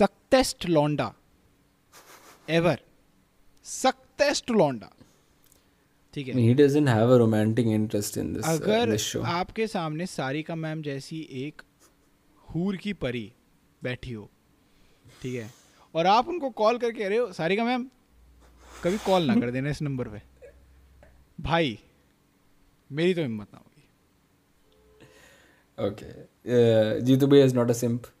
सक्टेस्ट 0.00 0.68
लौंडा 0.68 1.12
एवर 2.50 2.78
सक्टेस्ट 3.66 4.50
लौंडा। 4.50 4.90
ठीक 6.14 6.28
है। 6.28 6.34
Doesn't 6.56 6.88
have 6.88 7.10
a 7.14 7.18
romantic 7.22 7.66
interest 7.74 8.16
in 8.20 8.26
this, 8.36 8.44
uh, 8.44 8.52
अगर 8.52 8.92
this 8.92 9.04
show. 9.06 9.22
आपके 9.24 9.66
सामने 9.66 10.06
सारिका 10.06 10.54
मैम 10.54 10.82
जैसी 10.82 11.18
एक 11.44 11.62
हूर 12.44 12.76
की 12.76 12.92
परी 13.02 13.32
बैठी 13.82 14.12
हो 14.12 14.28
ठीक 15.22 15.34
है 15.34 15.50
और 15.94 16.06
आप 16.06 16.28
उनको 16.28 16.50
कॉल 16.60 16.78
करके 16.78 17.04
अरे 17.04 17.18
सारिका 17.32 17.64
मैम 17.64 17.82
कभी 18.84 18.98
कॉल 19.06 19.22
ना 19.26 19.34
कर 19.40 19.50
देना 19.50 19.70
इस 19.70 19.82
नंबर 19.82 20.08
पे। 20.08 20.20
भाई 21.38 21.78
मेरी 22.90 23.14
तो 23.14 23.22
हिम्मत 23.22 23.48
ना 23.54 23.58
होगी। 23.58 23.84
Jitu 27.06 27.26
Bhai 27.28 27.42
is 27.42 27.54
not 27.58 27.70
a 27.70 27.74
simp. 27.82 28.02
Um, 28.06 28.19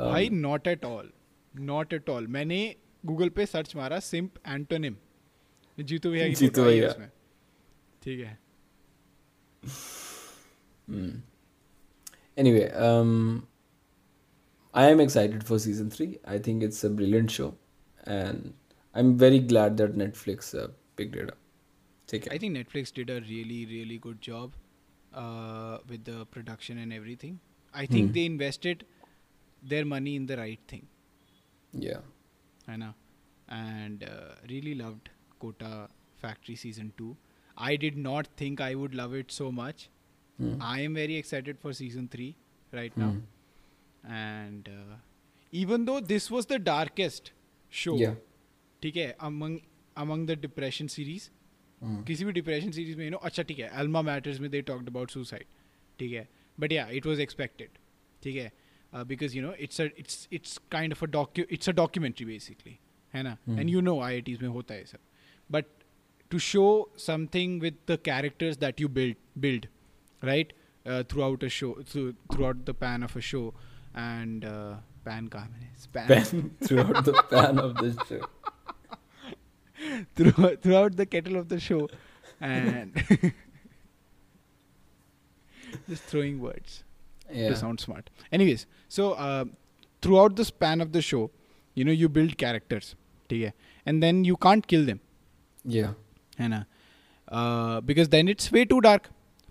भाई 0.00 0.28
not 0.30 0.66
at 0.68 0.84
all 0.84 1.10
not 1.54 1.92
at 1.92 2.10
all 2.10 2.26
मैंने 2.36 2.58
गूगल 3.06 3.28
पे 3.36 3.46
सर्च 3.46 3.74
मारा 3.76 3.98
सिंप 4.00 4.38
एंटोनिम 4.46 4.96
जीतू 5.78 6.10
भैया 6.10 6.28
जीतू 6.40 6.64
भैया। 6.64 6.88
ठीक 8.02 8.20
है। 8.20 8.38
Anyway 12.38 12.62
I 14.74 14.90
am 14.92 15.00
excited 15.00 15.42
for 15.42 15.58
season 15.58 15.88
three 15.90 16.14
I 16.28 16.38
think 16.46 16.62
it's 16.62 16.84
a 16.86 16.88
brilliant 16.88 17.30
show 17.30 17.48
and 18.08 18.44
I 18.96 19.02
am 19.02 19.12
very 19.18 19.38
glad 19.38 19.72
that 19.72 19.96
Netflix 19.96 20.52
picked 20.96 21.12
it 21.12 21.30
up 21.30 21.36
ठीक 22.08 22.24
है 22.24 22.32
I 22.32 22.38
think 22.38 22.52
Netflix 22.52 22.92
did 22.96 23.10
a 23.10 23.18
really 23.18 23.64
really 23.64 23.98
good 23.98 24.18
job 24.22 24.52
with 25.90 26.00
the 26.08 26.26
production 26.32 26.78
and 26.78 26.92
everything 26.92 27.38
I 27.74 27.86
think 27.86 28.10
they 28.12 28.24
invested 28.24 28.82
their 29.63 29.85
money 29.85 30.15
in 30.15 30.25
the 30.31 30.37
right 30.37 30.59
thing, 30.73 30.87
Yeah. 31.73 32.01
I 32.67 32.75
know, 32.81 32.93
and 33.49 34.03
uh, 34.03 34.35
really 34.49 34.73
loved 34.75 35.09
Kota 35.39 35.71
Factory 36.23 36.55
season 36.55 36.91
two. 36.97 37.15
I 37.57 37.75
did 37.85 37.97
not 38.05 38.29
think 38.41 38.61
I 38.61 38.73
would 38.83 38.95
love 38.99 39.13
it 39.19 39.31
so 39.31 39.49
much. 39.57 39.83
Hmm. 40.39 40.53
I 40.69 40.77
am 40.85 40.95
very 40.99 41.17
excited 41.23 41.59
for 41.65 41.73
season 41.81 42.07
three 42.15 42.29
right 42.73 42.95
now, 43.03 43.11
Hmm. 43.11 43.19
and 44.03 44.69
uh, 44.69 44.95
even 45.53 45.85
though 45.85 45.99
this 45.99 46.29
was 46.31 46.45
the 46.53 46.59
darkest 46.71 47.31
show, 47.83 47.97
Yeah. 48.05 48.15
ठीक 48.81 48.95
है 48.97 49.07
among 49.29 49.59
among 50.03 50.25
the 50.31 50.35
depression 50.47 50.89
series, 50.97 51.29
Hmm. 51.83 52.01
किसी 52.07 52.25
भी 52.25 52.31
depression 52.31 52.71
series 52.71 52.95
में 52.97 53.03
you 53.05 53.11
know 53.11 53.17
अच्छा 53.29 53.43
ठीक 53.47 53.59
है 53.59 53.67
Alma 53.83 54.01
matters 54.09 54.39
में 54.39 54.49
they 54.51 54.61
talked 54.69 54.87
about 54.89 55.11
suicide 55.11 55.45
ठीक 55.99 56.11
है 56.11 56.27
बट 56.59 56.71
या 56.71 56.87
इट 56.99 57.05
वाज 57.05 57.19
एक्सपेक्टेड 57.19 57.77
ठीक 58.23 58.35
है 58.35 58.51
because 58.94 59.36
you 59.36 59.42
know 59.42 59.52
it's 59.52 59.80
it's 59.80 60.28
it's 60.32 60.60
kind 60.72 60.92
of 60.92 61.04
a 61.04 61.08
docu 61.08 61.44
it's 61.50 61.68
a 61.68 61.72
documentary 61.72 62.26
basically 62.26 62.78
है 63.14 63.22
ना? 63.22 63.38
Hmm. 63.48 63.58
And 63.58 63.70
you 63.70 63.80
know 63.80 64.00
I 64.00 64.38
में 64.42 64.48
होता 64.48 64.74
है 64.74 64.84
सब. 64.84 64.98
But 65.50 65.64
to 66.30 66.38
show 66.38 66.94
something 66.98 67.60
with 67.60 67.76
the 67.88 67.98
characters 68.04 68.56
that 68.56 68.80
you 68.80 68.88
build 68.88 69.16
build 69.38 69.66
right 70.24 70.52
throughout 71.22 71.44
a 71.44 71.48
show 71.48 71.84
throughout 72.44 72.56
the 72.56 72.70
pan 72.70 73.04
of 73.04 73.18
a 73.18 73.20
show 73.20 73.54
and 73.96 74.44
pan 75.04 75.26
कहा 75.28 75.48
मैंने? 75.48 75.70
Span. 75.80 76.06
Pan 76.08 76.50
throughout 76.60 77.04
the 77.04 77.12
pan 77.30 77.58
of 77.58 77.76
this 77.76 77.96
show. 78.08 78.20
through, 80.14 80.56
throughout 80.56 80.96
the 80.96 81.06
kettle 81.06 81.36
of 81.36 81.48
the 81.48 81.58
show 81.58 81.88
and 82.40 82.94
just 85.88 86.02
throwing 86.04 86.40
words. 86.40 86.84
Yeah. 87.35 87.49
to 87.51 87.55
sound 87.59 87.81
smart 87.83 88.09
anyways 88.37 88.63
so 88.95 89.05
uh, 89.27 89.45
throughout 90.05 90.35
the 90.39 90.43
span 90.49 90.81
of 90.85 90.91
the 90.95 91.01
show 91.05 91.21
you 91.79 91.85
know 91.87 91.95
you 92.01 92.09
build 92.17 92.35
characters 92.43 92.89
ठीक 93.29 93.41
है 93.43 93.53
and 93.91 94.03
then 94.05 94.19
you 94.29 94.35
can't 94.47 94.67
kill 94.73 94.83
them 94.89 94.99
Yeah. 95.75 95.93
है 96.39 96.47
ना 96.53 96.59
uh, 97.37 97.81
because 97.91 98.09
then 98.15 98.27
it's 98.33 98.51
way 98.57 98.63
too 98.73 98.79
dark 98.87 99.09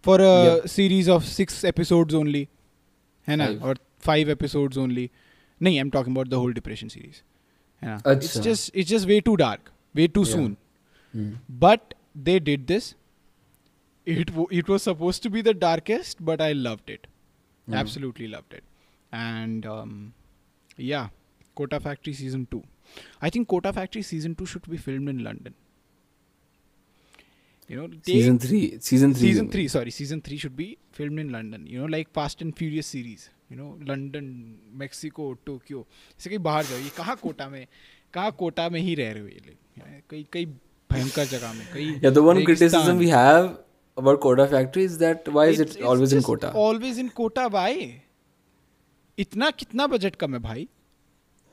for 0.08 0.16
a 0.26 0.30
Yeah. 0.30 0.66
series 0.76 1.08
of 1.16 1.26
six 1.30 1.58
episodes 1.72 2.18
only 2.20 2.42
है 3.28 3.36
ना 3.42 3.46
Five. 3.52 3.64
or 3.70 3.74
five 4.08 4.30
episodes 4.36 4.78
only 4.84 5.06
नहीं 5.62 5.80
I'm 5.84 5.90
talking 5.96 6.16
about 6.18 6.30
the 6.34 6.40
whole 6.44 6.54
depression 6.60 6.92
series 6.96 7.22
है 7.82 7.88
ना 7.88 7.96
it's 8.12 8.30
अच्छा. 8.36 8.42
just 8.48 8.70
it's 8.82 8.90
just 8.94 9.10
way 9.14 9.18
too 9.30 9.36
dark 9.44 9.72
way 10.00 10.06
too 10.18 10.24
Yeah. 10.28 10.34
soon 10.36 10.52
Hmm. 11.16 11.32
but 11.66 11.94
they 12.28 12.38
did 12.50 12.68
this 12.74 12.88
it 14.06 14.30
w- 14.36 14.48
it 14.60 14.68
was 14.74 14.86
supposed 14.90 15.22
to 15.26 15.30
be 15.36 15.42
the 15.50 15.54
darkest 15.66 16.22
but 16.30 16.40
i 16.46 16.52
loved 16.68 16.90
it 16.94 17.06
Hmm. 17.68 17.74
absolutely 17.74 18.26
loved 18.28 18.52
it 18.52 18.64
and 19.12 19.66
um, 19.66 20.12
yeah 20.76 21.08
kota 21.54 21.80
factory 21.80 22.12
season 22.12 22.46
2 22.50 22.62
i 23.20 23.30
think 23.30 23.48
kota 23.48 23.72
factory 23.72 24.02
season 24.02 24.34
2 24.34 24.46
should 24.46 24.66
be 24.68 24.80
filmed 24.86 25.08
in 25.08 25.22
london 25.28 25.54
you 27.68 27.76
know 27.76 27.86
take 27.88 28.04
Season 28.04 28.38
three. 28.38 28.78
Season 28.80 29.14
three. 29.14 29.28
season 29.28 29.46
you 29.46 29.52
3 29.52 29.68
sorry 29.68 29.90
season 29.90 30.20
3 30.20 30.36
should 30.36 30.56
be 30.56 30.68
filmed 30.92 31.18
in 31.18 31.32
london 31.32 31.66
you 31.66 31.78
know 31.80 31.86
like 31.96 32.10
fast 32.18 32.42
and 32.42 32.56
furious 32.58 32.86
series 32.86 33.30
you 33.50 33.56
know 33.56 33.70
london 33.92 34.26
mexico 34.82 35.28
tokyo 35.48 35.84
इससे 36.18 36.30
कहीं 36.30 36.38
बाहर 36.48 36.64
जाओ 36.64 36.78
ये 36.78 36.90
कहाँ 36.96 37.16
कोटा 37.22 37.48
में 37.48 37.66
कहाँ 38.14 38.32
कोटा 38.38 38.68
में 38.74 38.80
ही 38.80 38.94
रह 38.94 39.12
रहे 39.12 39.22
हो 39.22 39.28
ये 39.28 39.40
लोग 39.46 40.02
कई 40.10 40.26
कई 40.32 40.44
भयंकर 40.92 41.24
जगह 41.24 41.52
में 41.52 41.66
कई 41.74 41.86
mean. 41.90 42.00
Yeah. 42.02 42.14
The 42.18 42.22
one 42.22 42.44
criticism 42.44 42.80
रेगिस्तान। 42.80 42.98
we 42.98 43.08
have 43.08 43.46
about 43.99 44.19
Kota 44.21 44.47
Factory 44.47 44.83
is 44.83 44.97
that 44.97 45.27
why 45.27 45.45
is 45.45 45.59
it 45.59 45.81
always 45.81 46.13
in 46.13 46.23
Kota? 46.23 46.51
always 46.55 46.97
in 46.97 47.09
Kota 47.09 47.47
भाई 47.47 48.01
इतना 49.17 49.49
कितना 49.51 49.87
बजट 49.87 50.15
कम 50.15 50.33
है 50.33 50.39
भाई? 50.39 50.67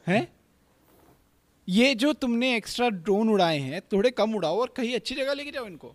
हैं? 0.07 0.29
ये 1.69 1.95
जो 1.95 2.13
तुमने 2.13 2.57
एक्स्ट्रा 2.57 2.89
ड्रोन 2.89 3.29
उड़ाए 3.29 3.59
हैं 3.59 3.81
थोड़े 3.93 4.11
कम 4.11 4.35
उड़ाओ 4.35 4.61
और 4.61 4.73
कहीं 4.77 4.95
अच्छी 4.95 5.15
जगह 5.15 5.35
लेके 5.35 5.51
जाओ 5.51 5.67
इनको। 5.67 5.95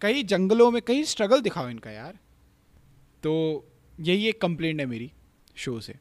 कहीं 0.00 0.24
जंगलों 0.24 0.70
में 0.70 0.82
कहीं 0.82 1.04
स्ट्रगल 1.04 1.40
दिखाओ 1.40 1.68
इनका 1.68 1.90
यार। 1.90 2.18
तो 3.22 3.32
यही 4.00 4.28
एक 4.28 4.40
कंप्लेंट 4.40 4.80
है 4.80 4.86
मेरी 4.86 5.12
शो 5.56 5.80
से 5.80 5.92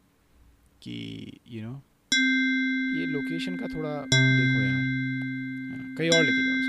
कि 0.82 0.96
यू 1.48 1.62
you 1.62 1.68
नो 1.68 1.74
know, 1.74 1.82
ये 3.00 3.06
लोकेशन 3.06 3.56
का 3.56 3.68
थोड़ा 3.76 3.96
देखो 4.12 4.64
यार। 4.64 4.84
कहीं 5.98 6.10
और 6.10 6.24
लेके 6.24 6.44
जाओ 6.46 6.68